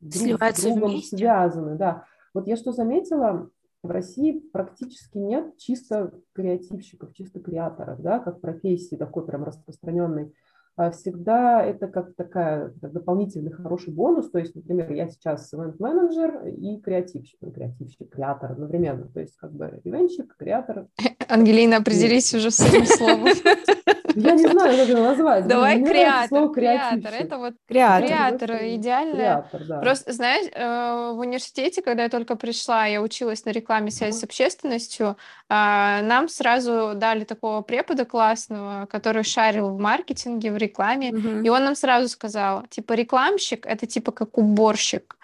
друг 0.00 0.42
с 0.42 0.62
другом 0.62 0.90
вместе. 0.90 1.16
связаны, 1.16 1.76
да. 1.76 2.04
Вот 2.34 2.48
я 2.48 2.56
что 2.56 2.72
заметила, 2.72 3.48
в 3.82 3.90
России 3.90 4.40
практически 4.52 5.18
нет 5.18 5.58
чисто 5.58 6.12
креативщиков, 6.34 7.12
чисто 7.14 7.40
креаторов, 7.40 8.00
да, 8.00 8.18
как 8.18 8.40
профессии 8.40 8.96
такой 8.96 9.24
прям 9.26 9.44
распространенной. 9.44 10.32
А 10.76 10.90
всегда 10.90 11.62
это 11.62 11.86
как 11.86 12.14
такая 12.14 12.72
как 12.80 12.92
дополнительный 12.92 13.52
хороший 13.52 13.92
бонус. 13.92 14.30
То 14.30 14.38
есть, 14.38 14.54
например, 14.54 14.90
я 14.92 15.08
сейчас 15.08 15.52
ивент-менеджер 15.52 16.46
и 16.46 16.80
креативщик, 16.80 17.38
ну, 17.42 17.50
креативщик, 17.50 18.08
креатор 18.10 18.52
одновременно. 18.52 19.08
То 19.08 19.20
есть, 19.20 19.36
как 19.36 19.52
бы 19.52 19.80
ивенщик, 19.84 20.34
креатор. 20.36 20.86
Ангелина, 21.28 21.76
определись 21.78 22.32
уже 22.34 22.50
с 22.50 22.60
этим 22.60 22.86
словом. 22.86 23.28
Я 24.14 24.32
не 24.32 24.46
знаю, 24.46 24.76
как 24.76 24.88
это 24.88 25.02
назвать. 25.02 25.46
Давай 25.46 25.82
креатор, 25.82 26.50
креатор. 26.50 27.12
Это 27.12 27.38
вот 27.38 27.54
креатор, 27.66 28.06
креатор 28.06 28.50
идеально. 28.62 29.14
Креатор, 29.14 29.64
да. 29.64 29.80
Просто, 29.80 30.12
знаешь, 30.12 30.46
э, 30.52 31.12
в 31.14 31.18
университете, 31.18 31.82
когда 31.82 32.04
я 32.04 32.08
только 32.08 32.36
пришла, 32.36 32.86
я 32.86 33.02
училась 33.02 33.44
на 33.44 33.50
рекламе 33.50 33.90
связи 33.90 34.18
с 34.18 34.24
общественностью, 34.24 35.16
а, 35.48 36.00
нам 36.02 36.28
сразу 36.28 36.92
дали 36.94 37.24
такого 37.24 37.62
препода 37.62 38.04
классного, 38.04 38.86
который 38.86 39.24
шарил 39.24 39.70
в 39.70 39.78
маркетинге, 39.78 40.52
в 40.52 40.56
рекламе, 40.56 41.10
и 41.10 41.48
он 41.48 41.64
нам 41.64 41.74
сразу 41.74 42.08
сказал, 42.08 42.64
типа, 42.68 42.92
рекламщик— 42.94 43.66
это 43.66 43.86
типа 43.86 44.12
как 44.12 44.38
уборщик. 44.38 45.16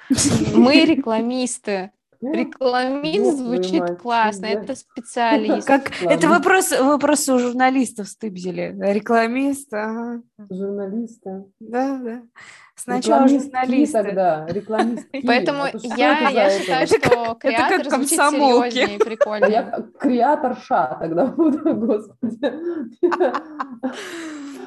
Мы 0.55 0.85
рекламисты. 0.85 1.91
Рекламист 2.21 3.39
звучит 3.39 3.81
мать, 3.81 3.99
классно, 3.99 4.43
да. 4.43 4.49
это 4.49 4.75
специалист. 4.77 5.67
Как 5.67 5.91
это 6.03 6.29
вопрос, 6.29 6.73
вопросы 6.73 7.33
у 7.33 7.39
журналистов 7.39 8.09
стыбзили. 8.09 8.77
Рекламист, 8.81 9.73
ага. 9.73 10.23
Журналиста. 10.51 11.45
Да, 11.61 11.99
да. 11.99 12.23
Сначала 12.75 13.29
журналисты. 13.29 13.93
тогда, 13.93 14.47
рекламистки. 14.49 15.23
Поэтому 15.27 15.65
я, 15.97 16.29
я 16.29 16.51
считаю, 16.51 16.87
что 16.87 17.35
креатор 17.35 17.81
это 17.81 17.91
звучит 17.91 18.19
серьезнее 18.19 18.97
и 18.97 18.99
прикольно. 18.99 19.47
А 19.47 19.51
я 19.51 19.85
креаторша 19.99 20.97
тогда 21.01 21.27
буду, 21.37 21.75
господи. 21.75 22.53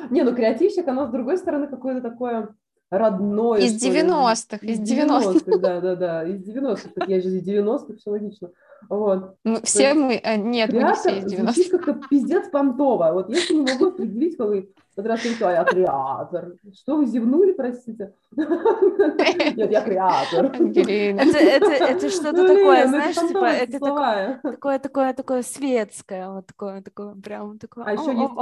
Не, 0.09 0.23
ну 0.23 0.35
креативщик, 0.35 0.87
оно 0.89 1.07
с 1.07 1.09
другой 1.09 1.37
стороны 1.37 1.67
какое-то 1.67 2.01
такое 2.01 2.49
родное. 2.91 3.61
Из 3.61 3.83
90-х, 3.83 4.57
из 4.61 4.79
90-х. 4.79 5.57
Да, 5.57 5.81
да, 5.81 5.95
да, 5.95 6.23
из 6.23 6.47
90-х. 6.47 6.89
Так 6.93 7.09
я 7.09 7.21
же 7.21 7.29
из 7.29 7.47
90-х, 7.47 7.95
все 7.97 8.11
логично. 8.11 8.51
Вот. 8.89 9.35
Ну, 9.43 9.61
все 9.63 9.83
есть, 9.83 9.95
мы, 9.95 10.17
а, 10.23 10.35
нет, 10.35 10.73
мы 10.73 10.83
не 10.83 10.93
все 10.93 11.17
из 11.17 11.25
90-х. 11.25 11.77
как-то 11.77 12.07
пиздец 12.09 12.49
понтово. 12.49 13.11
Вот 13.13 13.29
если 13.29 13.55
не 13.55 13.71
могу 13.71 13.87
определить, 13.87 14.37
как 14.37 14.47
вы 14.47 14.69
Здравствуйте, 14.97 15.45
я 15.45 15.63
креатор. 15.63 16.55
Что 16.73 16.97
вы 16.97 17.05
зевнули, 17.05 17.53
простите? 17.53 18.13
Нет, 18.31 19.71
я 19.71 19.81
креатор. 19.81 20.47
Это, 20.47 22.09
что-то 22.09 22.47
такое, 22.47 22.83
ну, 22.83 22.89
знаешь, 22.89 23.15
типа, 23.15 23.45
это 23.45 23.79
такое, 23.79 24.79
такое, 24.79 25.13
такое 25.13 25.41
светское, 25.43 26.29
вот 26.29 26.47
такое, 26.47 26.81
такое, 26.81 27.15
прям 27.15 27.57
такое. 27.57 27.85
А 27.85 27.93
еще 27.93 28.11
есть 28.11 28.33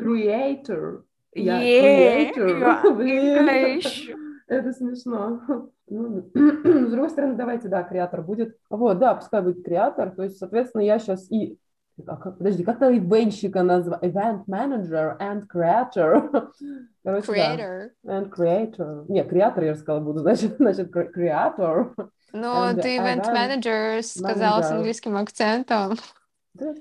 creator. 0.00 1.02
Я 1.34 1.60
creator. 1.60 2.82
Это 4.48 4.72
смешно. 4.72 5.40
Ну, 5.88 6.30
с 6.34 6.90
другой 6.90 7.10
стороны, 7.10 7.34
давайте, 7.34 7.68
да, 7.68 7.82
креатор 7.82 8.22
будет. 8.22 8.56
Вот, 8.68 8.98
да, 8.98 9.14
пускай 9.14 9.40
будет 9.42 9.64
креатор. 9.64 10.10
То 10.10 10.24
есть, 10.24 10.38
соответственно, 10.38 10.82
я 10.82 10.98
сейчас 10.98 11.30
и 11.30 11.58
а 12.06 12.16
как, 12.16 12.38
подожди, 12.38 12.64
как 12.64 12.78
там 12.78 12.96
ивенщика 12.96 13.62
называют? 13.62 14.02
Event 14.02 14.44
manager 14.46 15.18
and 15.18 15.42
creator. 15.46 16.50
Короче, 17.04 17.32
creator. 17.32 17.90
Да. 18.02 18.20
And 18.20 18.30
creator. 18.30 19.04
Не, 19.08 19.24
креатор, 19.24 19.64
я 19.64 19.74
сказала, 19.74 20.00
буду, 20.00 20.18
значит, 20.20 20.56
значит, 20.56 20.90
creator. 20.90 21.92
Ну, 22.32 22.74
ты 22.80 22.96
event 22.96 23.24
manager 23.26 24.02
сказала 24.02 24.62
с 24.62 24.70
английским 24.70 25.16
акцентом. 25.16 25.96
Да, 26.54 26.74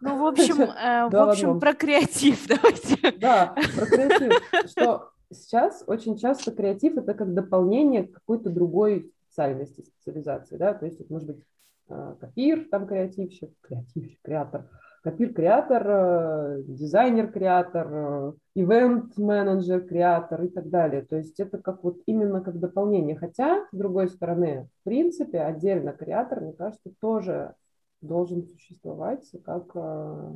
ну, 0.00 0.18
в 0.18 0.26
общем, 0.26 0.60
э, 0.62 1.08
в 1.10 1.16
общем, 1.16 1.58
про 1.58 1.74
креатив 1.74 2.46
давайте. 2.48 3.18
Да, 3.18 3.54
про 3.76 3.86
креатив. 3.86 4.32
Что 4.70 5.10
сейчас 5.30 5.82
очень 5.86 6.16
часто 6.16 6.52
креатив 6.52 6.96
это 6.96 7.14
как 7.14 7.34
дополнение 7.34 8.04
к 8.04 8.12
какой-то 8.12 8.50
другой 8.50 9.12
специальности, 9.26 9.82
специализации, 9.82 10.56
да, 10.56 10.74
то 10.74 10.84
есть 10.84 11.00
это 11.00 11.12
может 11.12 11.28
быть 11.28 11.44
э, 11.88 12.14
копир, 12.20 12.68
там 12.70 12.86
креативщик, 12.86 13.50
креативщик, 13.62 14.20
креатор, 14.22 14.68
копир-креатор, 15.02 15.82
э, 15.86 16.62
дизайнер-креатор, 16.66 17.88
э, 17.90 18.32
ивент-менеджер, 18.54 19.80
креатор 19.80 20.44
и 20.44 20.48
так 20.48 20.70
далее. 20.70 21.02
То 21.02 21.16
есть 21.16 21.40
это 21.40 21.58
как 21.58 21.82
вот 21.82 21.98
именно 22.06 22.40
как 22.40 22.60
дополнение. 22.60 23.16
Хотя, 23.16 23.66
с 23.72 23.76
другой 23.76 24.08
стороны, 24.08 24.68
в 24.80 24.84
принципе, 24.84 25.40
отдельно 25.40 25.92
креатор, 25.92 26.40
мне 26.40 26.52
кажется, 26.52 26.90
тоже 27.00 27.54
должен 28.02 28.44
существовать 28.44 29.30
как 29.44 29.70
э, 29.74 30.34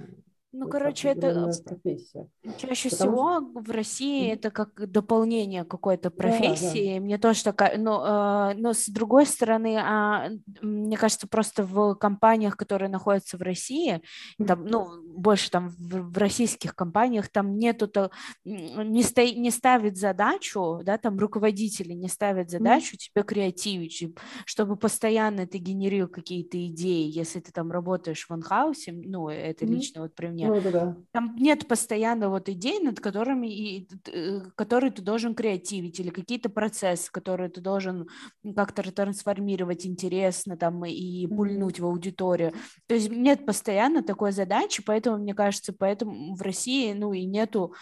ну, 0.53 0.69
короче, 0.69 1.09
это 1.09 1.51
профессия. 1.65 2.29
чаще 2.59 2.89
Потому 2.89 3.11
всего 3.11 3.41
что... 3.41 3.61
в 3.61 3.71
России 3.71 4.31
это 4.31 4.51
как 4.51 4.91
дополнение 4.91 5.65
какой-то 5.65 6.11
профессии. 6.11 6.95
Да, 6.95 6.95
да. 6.95 7.01
Мне 7.01 7.19
тоже 7.19 7.45
такая, 7.45 7.79
но, 7.79 8.53
э, 8.53 8.55
но 8.57 8.73
с 8.73 8.87
другой 8.89 9.27
стороны, 9.27 9.77
а, 9.79 10.31
мне 10.63 10.97
кажется, 10.97 11.27
просто 11.27 11.65
в 11.65 11.95
компаниях, 11.97 12.57
которые 12.57 12.89
находятся 12.89 13.37
в 13.37 13.43
России, 13.43 14.01
там, 14.47 14.65
ну, 14.67 14.89
больше 15.17 15.51
там 15.51 15.69
в, 15.71 16.13
в 16.13 16.19
российских 16.19 16.75
компаниях, 16.75 17.29
там 17.29 17.59
нету, 17.59 17.89
то, 17.89 18.11
не, 18.45 19.03
сто, 19.03 19.23
не 19.23 19.51
ставит 19.51 19.97
задачу, 19.97 20.81
да, 20.85 20.97
там 20.97 21.19
руководители 21.19 21.93
не 21.93 22.09
ставят 22.09 22.51
задачу 22.51 22.95
mm. 22.95 22.99
тебе 22.99 23.23
креативить, 23.25 24.15
чтобы 24.45 24.77
постоянно 24.77 25.47
ты 25.47 25.59
генерил 25.59 26.09
какие-то 26.09 26.65
идеи, 26.69 27.11
если 27.11 27.41
ты 27.41 27.53
там 27.53 27.73
работаешь 27.73 28.27
в 28.27 28.33
анхаусе, 28.33 28.93
ну, 28.93 29.29
это 29.29 29.65
mm. 29.65 29.69
лично 29.69 30.03
вот 30.03 30.15
при 30.15 30.27
мне, 30.37 30.49
ну, 30.49 30.61
да, 30.61 30.71
да. 30.71 30.97
Там 31.13 31.35
нет 31.37 31.67
постоянно 31.67 32.29
вот 32.29 32.49
идей, 32.49 32.79
над 32.81 33.01
которыми, 33.01 33.47
и, 33.47 33.89
э, 34.07 34.41
которые 34.55 34.91
ты 34.93 35.03
должен 35.03 35.35
креативить, 35.35 35.99
или 35.99 36.11
какие-то 36.11 36.51
процессы, 36.51 37.11
которые 37.11 37.49
ты 37.49 37.61
должен 37.61 38.09
как-то 38.55 38.83
трансформировать 38.93 39.87
интересно 39.87 40.57
там 40.57 40.85
и 40.85 41.27
пульнуть 41.27 41.79
mm-hmm. 41.79 41.83
в 41.83 41.87
аудиторию. 41.87 42.53
То 42.87 42.95
есть 42.95 43.11
нет 43.11 43.47
постоянно 43.47 44.03
такой 44.03 44.33
задачи, 44.33 44.83
поэтому, 44.85 45.19
мне 45.19 45.35
кажется, 45.35 45.73
поэтому 45.73 46.35
в 46.35 46.43
России, 46.43 46.93
ну, 46.93 47.13
и 47.13 47.25
нету 47.25 47.75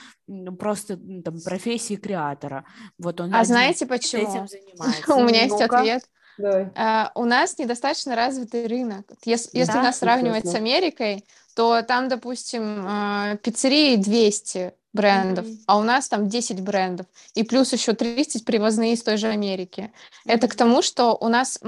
просто 0.58 0.96
там 0.96 1.40
профессии 1.44 1.96
креатора. 1.96 2.64
Вот 2.98 3.20
он 3.20 3.34
а 3.34 3.44
знаете 3.44 3.86
почему? 3.86 4.22
Этим 4.22 4.46
занимается. 4.46 5.14
У 5.16 5.24
меня 5.24 5.42
есть 5.42 5.60
ответ. 5.60 6.02
Uh, 6.40 7.10
у 7.14 7.24
нас 7.24 7.58
недостаточно 7.58 8.16
развитый 8.16 8.66
рынок. 8.66 9.06
Если, 9.24 9.56
если 9.56 9.74
нас 9.74 9.98
сравнивать 9.98 10.48
с 10.48 10.54
Америкой, 10.54 11.24
то 11.54 11.82
там, 11.82 12.08
допустим, 12.08 12.86
э, 12.86 13.38
пиццерии 13.42 13.96
200 13.96 14.74
брендов, 14.94 15.44
mm-hmm. 15.44 15.64
а 15.66 15.78
у 15.78 15.82
нас 15.82 16.08
там 16.08 16.28
10 16.28 16.60
брендов, 16.60 17.06
и 17.34 17.42
плюс 17.42 17.72
еще 17.72 17.92
30 17.92 18.44
привозные 18.44 18.92
из 18.92 19.02
той 19.02 19.16
же 19.16 19.26
Америки. 19.26 19.90
Mm-hmm. 19.90 20.32
Это 20.32 20.48
к 20.48 20.54
тому, 20.54 20.82
что 20.82 21.16
у 21.20 21.28
нас 21.28 21.60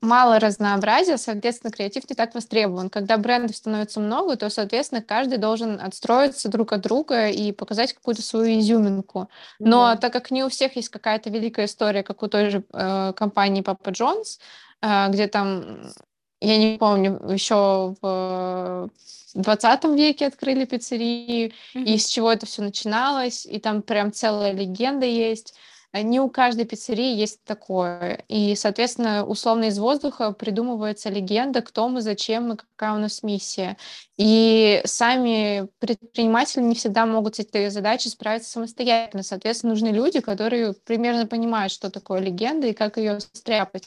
мало 0.00 0.40
разнообразия, 0.40 1.16
соответственно, 1.16 1.70
креатив 1.70 2.10
не 2.10 2.16
так 2.16 2.34
востребован. 2.34 2.90
Когда 2.90 3.16
брендов 3.16 3.56
становится 3.56 4.00
много, 4.00 4.36
то, 4.36 4.50
соответственно, 4.50 5.00
каждый 5.00 5.38
должен 5.38 5.80
отстроиться 5.80 6.48
друг 6.48 6.72
от 6.72 6.82
друга 6.82 7.28
и 7.28 7.52
показать 7.52 7.92
какую-то 7.92 8.22
свою 8.22 8.58
изюминку. 8.58 9.30
Но 9.60 9.92
mm-hmm. 9.92 9.98
так 9.98 10.12
как 10.12 10.32
не 10.32 10.42
у 10.42 10.48
всех 10.48 10.74
есть 10.74 10.88
какая-то 10.88 11.30
великая 11.30 11.66
история, 11.66 12.02
как 12.02 12.22
у 12.22 12.26
той 12.26 12.50
же 12.50 12.64
э, 12.72 13.12
компании 13.14 13.62
Papa 13.62 13.92
John's, 13.92 14.40
э, 14.82 15.08
где 15.10 15.28
там 15.28 15.92
я 16.42 16.56
не 16.56 16.78
помню, 16.78 17.20
еще 17.28 17.94
в 18.00 18.90
20 19.34 19.84
веке 19.96 20.26
открыли 20.26 20.64
пиццерии, 20.64 21.52
mm-hmm. 21.74 21.84
и 21.84 21.98
с 21.98 22.06
чего 22.06 22.32
это 22.32 22.46
все 22.46 22.62
начиналось, 22.62 23.46
и 23.46 23.58
там 23.58 23.82
прям 23.82 24.12
целая 24.12 24.52
легенда 24.52 25.06
есть. 25.06 25.54
Не 25.94 26.20
у 26.20 26.30
каждой 26.30 26.64
пиццерии 26.64 27.14
есть 27.14 27.44
такое. 27.44 28.24
И, 28.26 28.54
соответственно, 28.56 29.26
условно 29.26 29.64
из 29.64 29.78
воздуха 29.78 30.32
придумывается 30.32 31.10
легенда, 31.10 31.60
кто 31.60 31.86
мы, 31.90 32.00
зачем 32.00 32.48
мы, 32.48 32.56
какая 32.56 32.94
у 32.94 32.98
нас 32.98 33.22
миссия. 33.22 33.76
И 34.16 34.80
сами 34.86 35.68
предприниматели 35.80 36.62
не 36.62 36.74
всегда 36.74 37.04
могут 37.04 37.36
с 37.36 37.40
этой 37.40 37.68
задачей 37.68 38.08
справиться 38.08 38.50
самостоятельно. 38.50 39.22
Соответственно, 39.22 39.74
нужны 39.74 39.88
люди, 39.88 40.20
которые 40.20 40.72
примерно 40.72 41.26
понимают, 41.26 41.70
что 41.70 41.90
такое 41.90 42.20
легенда 42.20 42.68
и 42.68 42.72
как 42.72 42.96
ее 42.96 43.20
стряпать. 43.20 43.84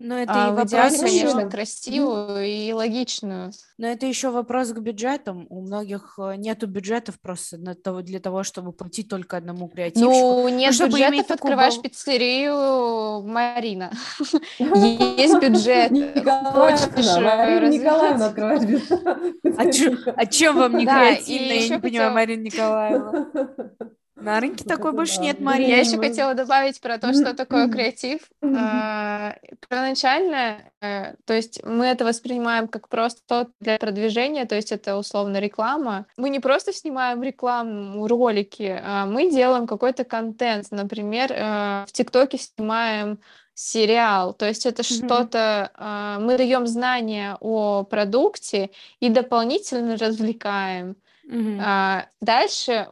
Но 0.00 0.18
это 0.18 0.32
а 0.34 0.48
и 0.48 0.50
вопрос, 0.50 0.70
идеале, 0.70 0.98
конечно, 0.98 1.48
красивую 1.48 2.44
и 2.44 2.72
логичную. 2.72 3.52
Но 3.78 3.86
это 3.86 4.06
еще 4.06 4.30
вопрос 4.30 4.72
к 4.72 4.78
бюджетам. 4.80 5.46
У 5.50 5.60
многих 5.60 6.16
э, 6.18 6.34
нету 6.36 6.66
бюджетов 6.66 7.20
просто 7.20 7.58
для 7.58 7.74
того, 7.74 8.02
для 8.02 8.18
того 8.18 8.42
чтобы 8.42 8.72
платить 8.72 9.08
только 9.08 9.36
одному 9.36 9.68
креативщику. 9.68 10.10
Ну, 10.10 10.48
нет 10.48 10.70
ну, 10.70 10.72
чтобы 10.72 10.98
бюджетов, 10.98 11.30
открываешь 11.30 11.80
пиццерию 11.80 13.22
Марина. 13.22 13.92
Есть 14.58 15.40
бюджет. 15.40 15.92
Марина 15.92 17.68
Николаевна 17.68 18.26
открывает 18.26 18.66
бюджет. 18.66 20.14
А 20.16 20.26
чем 20.26 20.56
вам 20.56 20.76
не 20.76 20.86
креативно? 20.86 21.52
Я 21.52 21.68
не 21.68 21.78
понимаю, 21.80 22.12
Марина 22.12 22.42
Николаевна. 22.42 23.28
На 24.16 24.38
рынке 24.38 24.64
такой 24.64 24.92
больше 24.92 25.20
нет, 25.20 25.40
Мария. 25.40 25.68
Я 25.68 25.80
еще 25.80 25.98
хотела 25.98 26.34
добавить 26.34 26.80
про 26.80 26.98
то, 26.98 27.12
что 27.12 27.34
такое 27.34 27.68
креатив. 27.68 28.20
А, 28.42 29.36
первоначально, 29.68 30.58
э, 30.80 31.14
то 31.24 31.34
есть 31.34 31.64
мы 31.64 31.86
это 31.86 32.04
воспринимаем 32.04 32.68
как 32.68 32.88
просто 32.88 33.48
для 33.58 33.76
продвижения, 33.78 34.44
то 34.44 34.54
есть 34.54 34.70
это 34.70 34.96
условно 34.96 35.38
реклама. 35.38 36.06
Мы 36.16 36.30
не 36.30 36.38
просто 36.38 36.72
снимаем 36.72 37.22
рекламу, 37.22 38.06
ролики, 38.06 38.80
а 38.82 39.06
мы 39.06 39.30
делаем 39.30 39.66
какой-то 39.66 40.04
контент. 40.04 40.70
Например, 40.70 41.32
э, 41.32 41.84
в 41.88 41.92
ТикТоке 41.92 42.38
снимаем 42.38 43.18
сериал. 43.54 44.32
То 44.32 44.46
есть 44.46 44.64
это 44.64 44.82
mm-hmm. 44.82 45.06
что-то, 45.06 45.70
а, 45.74 46.18
мы 46.20 46.36
даем 46.36 46.66
знания 46.66 47.36
о 47.40 47.82
продукте 47.84 48.70
и 49.00 49.08
дополнительно 49.08 49.96
развлекаем. 49.96 50.96
Mm-hmm. 51.28 52.04
Дальше 52.20 52.88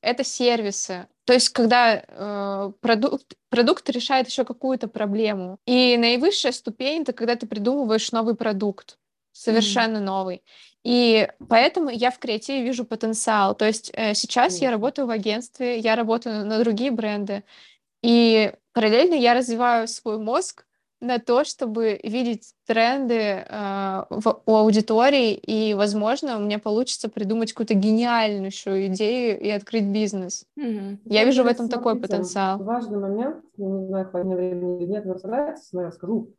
это 0.00 0.24
сервисы. 0.24 1.06
То 1.24 1.32
есть, 1.32 1.50
когда 1.50 2.02
э, 2.06 2.72
продукт, 2.80 3.34
продукт 3.48 3.88
решает 3.90 4.28
еще 4.28 4.44
какую-то 4.44 4.88
проблему. 4.88 5.58
И 5.66 5.96
наивысшая 5.96 6.52
ступень 6.52 7.02
это 7.02 7.12
когда 7.12 7.36
ты 7.36 7.46
придумываешь 7.46 8.12
новый 8.12 8.34
продукт, 8.34 8.98
совершенно 9.32 9.98
mm. 9.98 10.00
новый. 10.00 10.42
И 10.84 11.28
поэтому 11.48 11.88
я 11.90 12.10
в 12.10 12.18
креативе 12.18 12.62
вижу 12.62 12.84
потенциал. 12.84 13.54
То 13.54 13.66
есть 13.66 13.90
э, 13.94 14.14
сейчас 14.14 14.58
mm. 14.58 14.62
я 14.62 14.70
работаю 14.70 15.06
в 15.06 15.10
агентстве, 15.10 15.78
я 15.78 15.96
работаю 15.96 16.44
на 16.44 16.58
другие 16.58 16.90
бренды. 16.90 17.42
И 18.02 18.52
параллельно 18.72 19.14
я 19.14 19.34
развиваю 19.34 19.88
свой 19.88 20.18
мозг 20.18 20.66
на 21.04 21.18
то, 21.18 21.44
чтобы 21.44 22.00
видеть 22.02 22.54
тренды 22.66 23.14
э, 23.14 24.04
в, 24.10 24.40
у 24.46 24.54
аудитории, 24.54 25.34
и, 25.34 25.74
возможно, 25.74 26.38
у 26.38 26.40
меня 26.40 26.58
получится 26.58 27.08
придумать 27.08 27.52
какую-то 27.52 27.74
гениальнейшую 27.74 28.86
идею 28.86 29.38
и 29.38 29.50
открыть 29.50 29.84
бизнес. 29.84 30.46
Mm-hmm. 30.58 30.98
Я 31.04 31.20
ну, 31.20 31.26
вижу 31.26 31.44
в 31.44 31.46
этом 31.46 31.68
такой 31.68 32.00
потенциал. 32.00 32.58
Важный 32.62 32.98
момент, 32.98 33.44
я 33.56 33.66
не 33.66 33.86
знаю, 33.86 34.08
хватит 34.08 34.32
времени 34.32 34.82
или 34.82 34.90
нет, 34.90 35.04
но 35.04 35.12
расскажете, 35.12 35.68
но 35.72 35.82
я 35.82 35.92
скажу. 35.92 36.30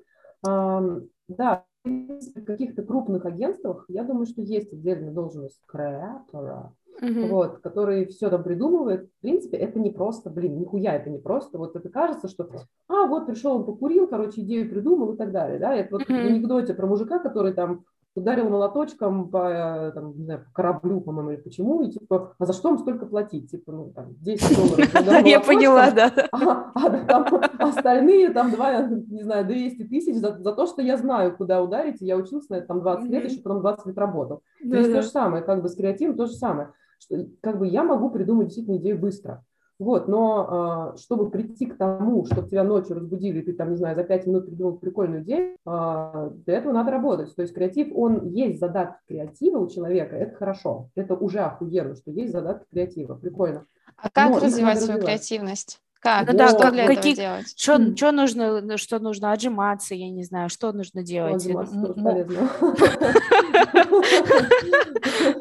Um, 0.45 1.08
да, 1.28 1.63
в 1.84 2.43
каких-то 2.43 2.84
крупных 2.84 3.25
агентствах, 3.25 3.86
я 3.88 4.04
думаю, 4.04 4.25
что 4.25 4.41
есть 4.41 4.73
отдельная 4.73 5.12
должность 5.12 5.60
креатора, 5.67 6.73
Uh-huh. 7.01 7.27
вот, 7.27 7.60
который 7.60 8.05
все 8.05 8.29
там 8.29 8.43
придумывает. 8.43 9.10
В 9.17 9.21
принципе, 9.21 9.58
это 9.58 9.79
не 9.79 9.89
просто, 9.89 10.29
блин, 10.29 10.58
нихуя 10.58 10.95
это 10.95 11.10
не 11.10 11.17
просто. 11.17 11.58
Вот 11.58 11.75
это 11.75 11.89
кажется, 11.89 12.27
что, 12.27 12.49
а, 12.88 13.05
вот 13.05 13.25
пришел, 13.25 13.58
он 13.58 13.65
покурил, 13.65 14.08
короче, 14.08 14.41
идею 14.41 14.69
придумал 14.69 15.13
и 15.13 15.17
так 15.17 15.31
далее, 15.31 15.60
да. 15.60 15.75
Это 15.75 15.95
вот 15.95 16.03
uh-huh. 16.03 16.23
в 16.23 16.27
анекдоте 16.27 16.73
про 16.73 16.88
мужика, 16.88 17.19
который 17.19 17.53
там 17.53 17.84
ударил 18.15 18.49
молоточком 18.49 19.29
по, 19.29 19.91
там, 19.93 20.17
не 20.17 20.23
знаю, 20.23 20.45
по 20.45 20.51
кораблю, 20.53 21.01
по-моему, 21.01 21.31
или 21.31 21.41
почему, 21.41 21.84
и 21.84 21.91
типа, 21.91 22.34
а 22.39 22.45
за 22.45 22.53
что 22.53 22.69
им 22.69 22.79
столько 22.79 23.05
платить? 23.05 23.51
Типа, 23.51 23.71
ну, 23.73 23.91
там, 23.93 24.15
10 24.21 24.55
долларов. 24.55 25.25
Я 25.25 25.39
поняла, 25.41 25.91
да. 25.91 26.12
А, 26.75 27.23
а 27.60 27.69
остальные, 27.69 28.29
там, 28.29 28.51
два, 28.51 28.81
не 28.88 29.23
знаю, 29.23 29.45
200 29.45 29.84
тысяч 29.84 30.15
за, 30.15 30.38
за 30.38 30.53
то, 30.53 30.65
что 30.65 30.81
я 30.81 30.97
знаю, 30.97 31.36
куда 31.36 31.62
ударить, 31.62 32.01
и 32.01 32.05
я 32.05 32.17
учился 32.17 32.51
на 32.51 32.55
это 32.58 32.67
там 32.67 32.81
20 32.81 33.10
лет, 33.10 33.25
еще 33.25 33.41
потом 33.41 33.62
20 33.62 33.86
лет 33.88 33.97
работал. 33.97 34.41
То 34.62 34.75
есть 34.75 34.93
то 34.93 35.01
же 35.01 35.08
самое, 35.08 35.43
как 35.43 35.62
бы 35.62 35.69
с 35.69 35.75
креативом 35.75 36.15
то 36.15 36.25
же 36.25 36.34
самое 36.34 36.69
что 37.06 37.26
как 37.41 37.60
бы 37.60 37.68
я 37.68 37.84
могу 37.84 38.10
придумать 38.10 38.48
действительно 38.48 38.78
идею 38.78 39.00
быстро. 39.00 39.44
Вот, 39.78 40.08
но 40.08 40.94
э, 40.96 40.98
чтобы 40.98 41.30
прийти 41.30 41.65
к 41.65 41.78
тому, 41.78 42.26
чтобы 42.26 42.48
тебя 42.48 42.63
ночью 42.63 42.96
разбудили, 42.96 43.39
и 43.39 43.41
ты 43.41 43.54
там, 43.54 43.72
не 43.72 43.76
знаю, 43.76 43.96
за 43.96 44.06
пять 44.06 44.26
минут 44.26 44.46
придумал 44.46 44.78
прикольную 44.78 45.22
идею, 45.24 45.58
э, 45.65 46.32
для 46.46 46.58
этого 46.58 46.72
надо 46.72 46.91
работать. 46.91 47.36
То 47.36 47.41
есть 47.41 47.54
креатив, 47.54 47.89
он 47.94 48.30
есть 48.30 48.60
задатки 48.60 49.02
креатива 49.06 49.58
у 49.58 49.68
человека, 49.68 50.15
это 50.15 50.34
хорошо. 50.38 50.89
Это 50.96 51.15
уже 51.15 51.39
охуенно, 51.39 51.96
что 51.96 52.12
есть 52.12 52.32
задатки 52.32 52.65
креатива, 52.72 53.15
прикольно. 53.15 53.65
А 53.98 54.10
как 54.10 54.30
но 54.30 54.39
развивать 54.39 54.78
свою 54.78 55.00
развивать. 55.00 55.06
креативность? 55.06 55.82
Как? 56.06 56.32
Ну, 56.32 56.38
да, 56.38 56.50
что 56.50 56.60
как, 56.60 56.74
для 56.74 56.86
какие, 56.86 57.13
этого 57.13 57.38
делать? 57.38 57.60
Что, 57.60 57.96
что 57.96 58.12
нужно, 58.12 58.78
что 58.78 59.00
нужно 59.00 59.32
отжиматься, 59.32 59.96
я 59.96 60.12
не 60.12 60.24
знаю, 60.24 60.50
что 60.50 60.72
нужно 60.72 61.02
делать. 61.02 61.44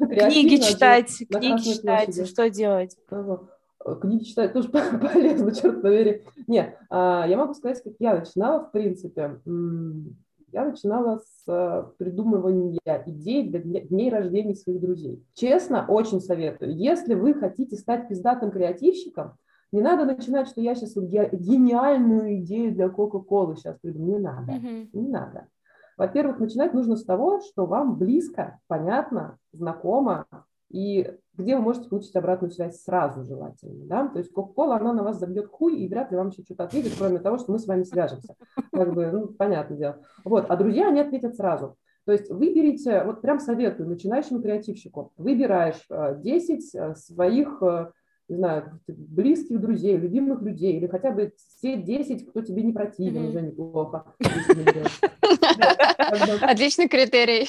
Книги 0.09 0.57
читать, 0.63 1.11
книги 1.31 1.75
читать, 1.75 2.27
что 2.27 2.49
делать? 2.49 2.97
Книги 4.01 4.25
читать 4.25 4.55
тоже 4.55 4.69
полезно, 4.71 5.55
черт 5.55 5.83
побери. 5.83 6.23
Не, 6.47 6.75
а, 6.89 7.27
я 7.29 7.37
могу 7.37 7.53
сказать, 7.53 7.83
как 7.83 7.93
я 7.99 8.15
начинала, 8.15 8.61
в 8.61 8.73
принципе. 8.73 9.43
Я 10.51 10.65
начинала 10.65 11.19
с 11.19 11.43
э, 11.47 11.85
придумывания 11.99 13.03
идей 13.07 13.51
для 13.51 13.81
дней 13.81 14.09
рождения 14.09 14.55
своих 14.55 14.81
друзей. 14.81 15.23
Честно, 15.35 15.85
очень 15.89 16.21
советую. 16.21 16.75
Если 16.75 17.15
вы 17.15 17.35
хотите 17.35 17.77
стать 17.77 18.09
пиздатым 18.09 18.53
креативщиком, 18.53 19.37
не 19.75 19.83
надо 19.83 20.05
начинать, 20.05 20.47
что 20.47 20.61
я 20.61 20.77
сейчас 20.77 20.95
гениальную 20.95 22.39
идею 22.39 22.73
для 22.73 22.89
Кока-Колы 22.89 23.57
сейчас 23.57 23.77
придумаю. 23.81 24.13
Не 24.13 24.19
надо, 24.21 24.53
mm-hmm. 24.53 24.89
не 24.93 25.09
надо. 25.09 25.49
Во-первых, 25.97 26.39
начинать 26.39 26.75
нужно 26.75 26.97
с 26.97 27.05
того, 27.05 27.41
что 27.41 27.67
вам 27.67 27.97
близко, 27.99 28.61
понятно, 28.69 29.39
знакомо, 29.53 30.27
и 30.71 31.19
где 31.37 31.57
вы 31.57 31.63
можете 31.63 31.89
получить 31.89 32.15
обратную 32.15 32.53
связь 32.53 32.83
сразу 32.83 33.25
желательно. 33.25 33.87
Да? 33.87 34.09
То 34.09 34.19
есть 34.21 34.33
Кока-Кола, 34.33 34.77
она 34.77 34.93
на 34.93 35.03
вас 35.03 35.19
забьет 35.19 35.49
хуй, 35.49 35.77
и 35.77 35.89
вряд 35.89 36.13
ли 36.13 36.17
вам 36.17 36.29
еще 36.29 36.43
что-то 36.43 36.65
ответит, 36.65 36.93
кроме 36.97 37.19
того, 37.19 37.39
что 37.39 37.51
мы 37.51 37.59
с 37.59 37.67
вами 37.67 37.83
свяжемся. 37.83 38.37
Как 38.73 38.95
бы, 38.95 39.11
ну, 39.11 39.27
понятное 39.27 39.77
дело. 39.77 39.99
Вот. 40.25 40.47
А 40.49 40.57
друзья, 40.57 40.89
они 40.89 41.01
ответят 41.01 41.35
сразу. 41.35 41.77
То 42.07 42.13
есть 42.13 42.31
выберите, 42.31 43.03
вот 43.03 43.23
прям 43.23 43.41
советую 43.41 43.89
начинающему 43.89 44.41
креативщику, 44.41 45.13
выбираешь 45.17 45.85
10 45.89 46.75
э, 46.75 46.79
э, 46.79 46.95
своих 46.95 47.63
э, 47.63 47.91
не 48.29 48.37
знаю, 48.37 48.81
близких 48.89 49.61
друзей, 49.61 49.97
любимых 49.97 50.43
людей, 50.43 50.77
или 50.77 50.87
хотя 50.87 51.11
бы 51.11 51.33
все 51.37 51.77
10, 51.77 52.31
кто 52.31 52.43
тебе 52.43 52.63
не 52.63 52.73
противен, 52.73 53.27
уже 53.27 53.43
неплохо. 53.43 54.15
Отличный 56.43 56.89
критерий. 56.89 57.49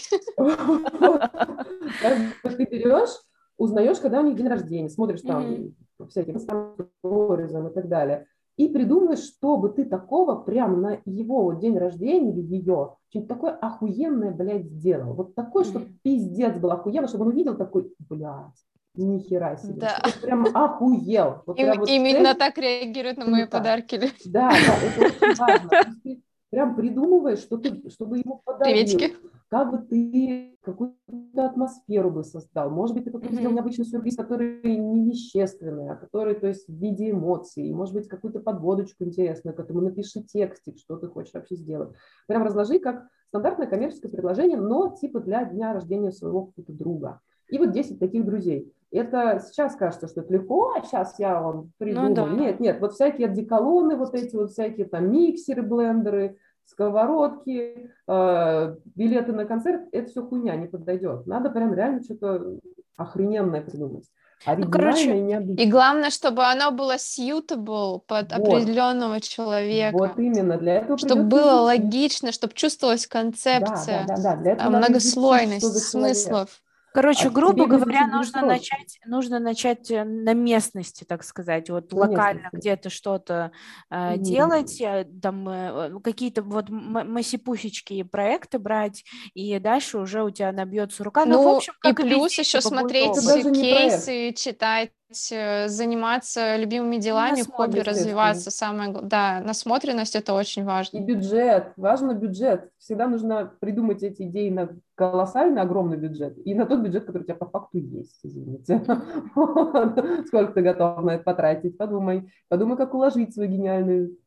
Ты 2.43 2.65
берешь, 2.65 3.21
узнаешь, 3.57 3.99
когда 3.99 4.19
у 4.19 4.25
них 4.25 4.35
день 4.35 4.47
рождения, 4.47 4.89
смотришь 4.89 5.21
там 5.21 5.73
всякие 6.09 6.39
сторизом 6.39 7.67
и 7.67 7.73
так 7.73 7.87
далее, 7.87 8.27
и 8.57 8.69
придумаешь, 8.69 9.23
что 9.23 9.57
бы 9.57 9.69
ты 9.69 9.85
такого 9.85 10.35
прям 10.35 10.81
на 10.81 10.99
его 11.05 11.53
день 11.53 11.77
рождения 11.77 12.31
или 12.31 12.41
ее 12.41 12.95
что-нибудь 13.09 13.29
такое 13.29 13.51
охуенное, 13.51 14.31
блядь, 14.31 14.65
сделал. 14.65 15.13
Вот 15.13 15.35
такой, 15.35 15.65
чтобы 15.65 15.87
пиздец 16.03 16.57
был 16.57 16.71
охуенно, 16.71 17.07
чтобы 17.07 17.25
он 17.25 17.31
увидел 17.31 17.55
такой, 17.55 17.93
блядь, 17.99 18.65
ни 19.03 19.19
хера 19.19 19.57
себе. 19.57 19.73
Да. 19.81 20.01
Ты 20.03 20.19
прям 20.21 20.45
охуел. 20.53 21.43
Вот 21.45 21.59
Им, 21.59 21.79
вот 21.79 21.89
именно 21.89 22.31
цель... 22.31 22.37
так 22.37 22.57
реагируют 22.57 23.17
на 23.17 23.25
мои 23.25 23.43
да. 23.43 23.47
подарки. 23.47 24.11
Да, 24.25 24.49
да, 24.51 24.57
это 24.85 25.25
очень 25.25 25.37
важно. 25.37 25.69
Ты 26.03 26.21
прям 26.49 26.75
придумываешь, 26.75 27.39
что 27.39 27.57
ты, 27.57 27.89
чтобы 27.89 28.19
ему 28.19 28.41
подарить. 28.43 28.95
Приветики. 28.95 29.15
Как 29.49 29.71
бы 29.71 29.77
ты 29.77 30.57
какую-то 30.63 31.45
атмосферу 31.45 32.09
бы 32.09 32.23
создал. 32.23 32.71
Может 32.71 32.95
быть, 32.95 33.05
ты 33.05 33.11
какой-то 33.11 33.35
mm-hmm. 33.35 33.53
необычный 33.53 33.85
сюрприз, 33.85 34.15
который 34.15 34.75
не 34.75 35.05
вещественный, 35.05 35.91
а 35.91 35.95
который, 35.95 36.33
то 36.33 36.47
есть, 36.47 36.67
в 36.67 36.73
виде 36.73 37.11
эмоций. 37.11 37.71
Может 37.71 37.93
быть, 37.93 38.07
какую-то 38.07 38.39
подводочку 38.39 39.03
интересную 39.03 39.55
к 39.55 39.59
этому. 39.59 39.81
Напиши 39.81 40.21
текстик, 40.23 40.77
что 40.79 40.97
ты 40.97 41.07
хочешь 41.07 41.33
вообще 41.33 41.55
сделать. 41.55 41.91
Прям 42.27 42.43
разложи 42.43 42.79
как 42.79 43.07
стандартное 43.27 43.67
коммерческое 43.67 44.11
предложение, 44.11 44.57
но 44.57 44.95
типа 44.95 45.19
для 45.19 45.45
дня 45.45 45.73
рождения 45.73 46.11
своего 46.11 46.45
какого-то 46.45 46.73
друга. 46.73 47.21
И 47.49 47.57
вот 47.57 47.71
10 47.71 47.99
таких 47.99 48.25
друзей. 48.25 48.71
Это 48.91 49.41
сейчас 49.45 49.75
кажется, 49.75 50.07
что 50.07 50.21
это 50.21 50.33
легко, 50.33 50.73
а 50.75 50.81
сейчас 50.83 51.19
я 51.19 51.41
вам 51.41 51.71
придумаю. 51.77 52.09
Ну, 52.09 52.15
да. 52.15 52.27
Нет, 52.27 52.59
нет, 52.59 52.79
вот 52.79 52.93
всякие 52.93 53.27
деколоны, 53.27 53.95
вот 53.95 54.13
эти 54.13 54.35
вот 54.35 54.51
всякие 54.51 54.85
там 54.85 55.11
миксеры, 55.11 55.63
блендеры, 55.63 56.37
сковородки, 56.65 57.91
э, 58.07 58.75
билеты 58.95 59.33
на 59.33 59.45
концерт, 59.45 59.87
это 59.91 60.09
все 60.09 60.25
хуйня, 60.25 60.55
не 60.55 60.67
подойдет. 60.67 61.27
Надо 61.27 61.49
прям 61.49 61.73
реально 61.73 62.03
что-то 62.03 62.57
охрененное 62.95 63.61
придумать. 63.61 64.05
Ну, 64.45 64.69
короче, 64.69 65.17
и 65.57 65.69
главное, 65.69 66.09
чтобы 66.09 66.43
оно 66.43 66.71
было 66.71 66.95
suitable 66.97 68.01
под 68.05 68.31
вот. 68.31 68.47
определенного 68.47 69.19
человека. 69.19 69.97
Вот 69.97 70.19
именно, 70.19 70.57
для 70.57 70.75
этого 70.75 70.97
Чтобы 70.97 71.23
было 71.23 71.61
логично, 71.61 72.31
чтобы 72.31 72.53
чувствовалась 72.53 73.07
концепция, 73.07 74.05
да, 74.07 74.15
да, 74.15 74.21
да, 74.21 74.35
да. 74.35 74.41
Для 74.41 74.51
этого 74.53 74.69
многослойность 74.69 75.79
смыслов. 75.79 76.61
Короче, 76.95 77.27
а 77.27 77.29
грубо 77.29 77.65
говоря, 77.65 78.07
нужно 78.07 78.41
начать, 78.41 78.99
нужно 79.05 79.39
начать 79.39 79.91
э, 79.91 80.05
на 80.05 80.33
местности, 80.33 81.03
так 81.03 81.25
сказать, 81.25 81.69
вот 81.69 81.91
на 81.91 81.99
локально 81.99 82.47
где-то 82.53 82.89
что-то 82.89 83.51
э, 83.91 84.17
делать, 84.17 84.79
э, 84.79 85.05
там 85.21 85.49
э, 85.49 85.99
какие-то 86.01 86.41
вот 86.41 86.69
масипусечки 86.69 88.03
проекты 88.03 88.59
брать, 88.59 89.03
и 89.33 89.59
дальше 89.59 89.97
уже 89.97 90.23
у 90.23 90.29
тебя 90.29 90.53
набьется 90.53 91.03
рука. 91.03 91.25
Ну, 91.25 91.33
ну 91.33 91.43
в 91.43 91.57
общем, 91.57 91.73
и 91.85 91.91
плюс 91.91 92.31
еще 92.37 92.61
смотреть 92.61 93.13
кейсы, 93.15 94.31
читать 94.31 94.91
Э, 95.04 95.04
заниматься 95.09 96.57
любимыми 96.57 96.97
делами, 96.97 97.41
хобби 97.41 97.79
развиваться, 97.79 98.49
самое 98.51 98.91
да, 98.91 99.39
насмотренность 99.39 100.15
это 100.15 100.33
очень 100.33 100.65
важно. 100.65 100.97
И 100.97 101.01
бюджет, 101.01 101.73
важно 101.77 102.13
бюджет. 102.13 102.69
Всегда 102.79 103.07
нужно 103.07 103.51
придумать 103.59 104.03
эти 104.03 104.23
идеи 104.23 104.49
на 104.49 104.69
колоссальный, 104.95 105.61
огромный 105.61 105.97
бюджет 105.97 106.37
и 106.43 106.55
на 106.55 106.65
тот 106.65 106.81
бюджет, 106.81 107.05
который 107.05 107.21
у 107.21 107.25
тебя 107.25 107.35
по 107.35 107.47
факту 107.47 107.77
есть, 107.77 108.19
извините. 108.23 108.79
Сколько 110.27 110.53
ты 110.53 110.61
готов 110.61 111.03
на 111.03 111.15
это 111.15 111.23
потратить, 111.23 111.77
подумай. 111.77 112.31
Подумай, 112.47 112.77
как 112.77 112.93
уложить 112.93 113.33
свою 113.33 113.49
гениальную 113.49 114.17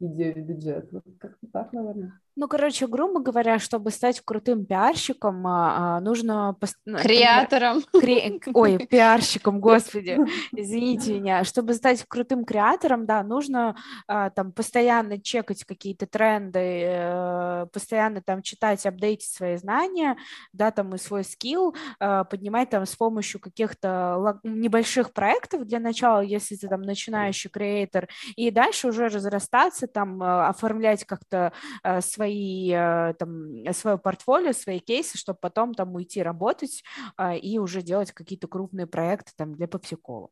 идею 0.00 0.34
в 0.34 0.46
бюджет. 0.46 0.90
Как-то 1.18 1.46
так, 1.52 1.72
наверное. 1.72 2.20
Ну, 2.36 2.48
короче, 2.48 2.88
грубо 2.88 3.20
говоря, 3.20 3.60
чтобы 3.60 3.92
стать 3.92 4.20
крутым 4.20 4.66
пиарщиком, 4.66 5.46
а, 5.46 5.98
а, 5.98 6.00
нужно... 6.00 6.56
Ну, 6.84 6.98
Креатором. 6.98 7.82
Кре... 7.92 8.40
Ой, 8.54 8.78
пиарщиком, 8.78 9.60
господи, 9.60 10.18
извините 10.50 11.14
меня. 11.14 11.44
Чтобы 11.44 11.74
стать 11.74 12.04
крутым 12.08 12.44
креатором, 12.44 13.06
да, 13.06 13.22
нужно 13.22 13.76
а, 14.08 14.30
там 14.30 14.50
постоянно 14.50 15.20
чекать 15.20 15.64
какие-то 15.64 16.06
тренды, 16.06 16.58
э, 16.58 17.66
постоянно 17.72 18.20
там 18.20 18.42
читать, 18.42 18.84
апдейтить 18.84 19.32
свои 19.32 19.56
знания, 19.56 20.16
да, 20.52 20.72
там 20.72 20.94
и 20.94 20.98
свой 20.98 21.22
скилл, 21.22 21.74
поднимать 21.98 22.70
там 22.70 22.84
с 22.84 22.96
помощью 22.96 23.40
каких-то 23.40 24.40
небольших 24.42 25.12
проектов 25.12 25.66
для 25.66 25.78
начала, 25.78 26.20
если 26.20 26.56
ты 26.56 26.68
там 26.68 26.82
начинающий 26.82 27.50
креатор, 27.50 28.08
и 28.36 28.50
дальше 28.50 28.88
уже 28.88 29.08
разрастаться, 29.08 29.86
там 29.86 30.22
оформлять 30.22 31.04
как-то 31.04 31.52
свои 32.00 32.23
свои, 32.24 32.70
э, 32.72 33.14
там, 33.18 33.72
свое 33.72 33.98
портфолио, 33.98 34.52
свои 34.52 34.78
кейсы, 34.78 35.18
чтобы 35.18 35.38
потом 35.40 35.74
там 35.74 35.94
уйти 35.94 36.22
работать 36.22 36.82
а, 37.16 37.34
и 37.34 37.58
уже 37.58 37.82
делать 37.82 38.12
какие-то 38.12 38.48
крупные 38.48 38.86
проекты 38.86 39.32
там 39.36 39.54
для 39.54 39.66
пепсикола. 39.66 40.30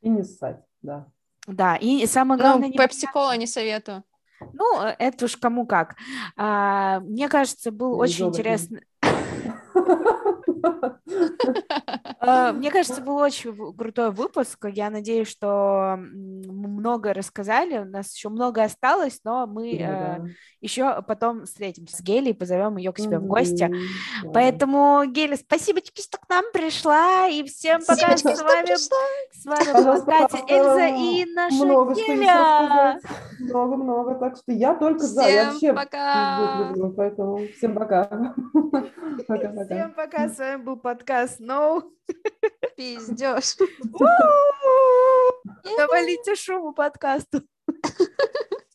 И 0.00 0.08
не 0.08 0.24
ссать, 0.24 0.60
да. 0.82 1.06
Да, 1.46 1.76
и 1.76 2.06
самое 2.06 2.40
главное... 2.40 2.68
Ну, 2.68 2.74
пепсикола 2.74 3.36
не 3.36 3.46
советую. 3.46 4.02
Ну, 4.52 4.82
это 4.82 5.24
уж 5.24 5.36
кому 5.36 5.66
как. 5.66 5.96
А, 6.36 7.00
мне 7.00 7.28
кажется, 7.28 7.70
был 7.70 7.92
Я 7.92 7.98
очень 7.98 8.28
интересный... 8.28 8.82
Э, 12.20 12.52
мне 12.52 12.70
кажется, 12.70 13.00
был 13.00 13.16
очень 13.16 13.54
крутой 13.76 14.10
выпуск. 14.10 14.66
Я 14.72 14.90
надеюсь, 14.90 15.28
что 15.28 15.96
много 15.98 17.14
рассказали. 17.14 17.78
У 17.78 17.84
нас 17.84 18.14
еще 18.14 18.28
много 18.28 18.64
осталось, 18.64 19.20
но 19.24 19.46
мы 19.46 19.76
э, 19.76 20.18
еще 20.60 21.02
потом 21.02 21.46
встретимся 21.46 21.96
с 21.96 22.00
Гелей, 22.00 22.34
позовем 22.34 22.76
ее 22.76 22.92
к 22.92 22.98
себе 22.98 23.18
в 23.18 23.26
гости. 23.26 23.72
Поэтому, 24.32 25.04
Геля, 25.06 25.36
спасибо, 25.36 25.80
что 25.80 26.18
к 26.18 26.28
нам 26.28 26.44
пришла. 26.52 27.28
И 27.28 27.44
всем 27.44 27.80
пока. 27.86 28.16
С 28.16 28.24
вами, 28.24 28.76
с 28.76 29.44
вами 29.44 29.72
была 29.72 30.00
Катя, 30.00 30.38
Эльза 30.48 30.88
и 30.88 31.24
наша 31.34 31.64
много 31.64 31.94
Геля. 31.94 33.00
Много-много. 33.40 34.14
Так 34.16 34.36
что 34.36 34.52
я 34.52 34.74
только 34.74 35.00
за. 35.00 35.52
Всем 35.56 35.76
пока. 35.76 36.72
Поэтому 36.96 37.40
всем 37.56 37.74
пока. 37.74 38.08
Всем 39.78 39.94
пока. 39.94 40.28
С 40.28 40.38
вами 40.38 40.60
был 40.60 40.76
подкаст 40.76 41.40
No. 41.40 41.88
Пиздешь. 42.76 43.56
Навалите 45.78 46.34
шуму 46.34 46.72
подкасту. 46.72 47.42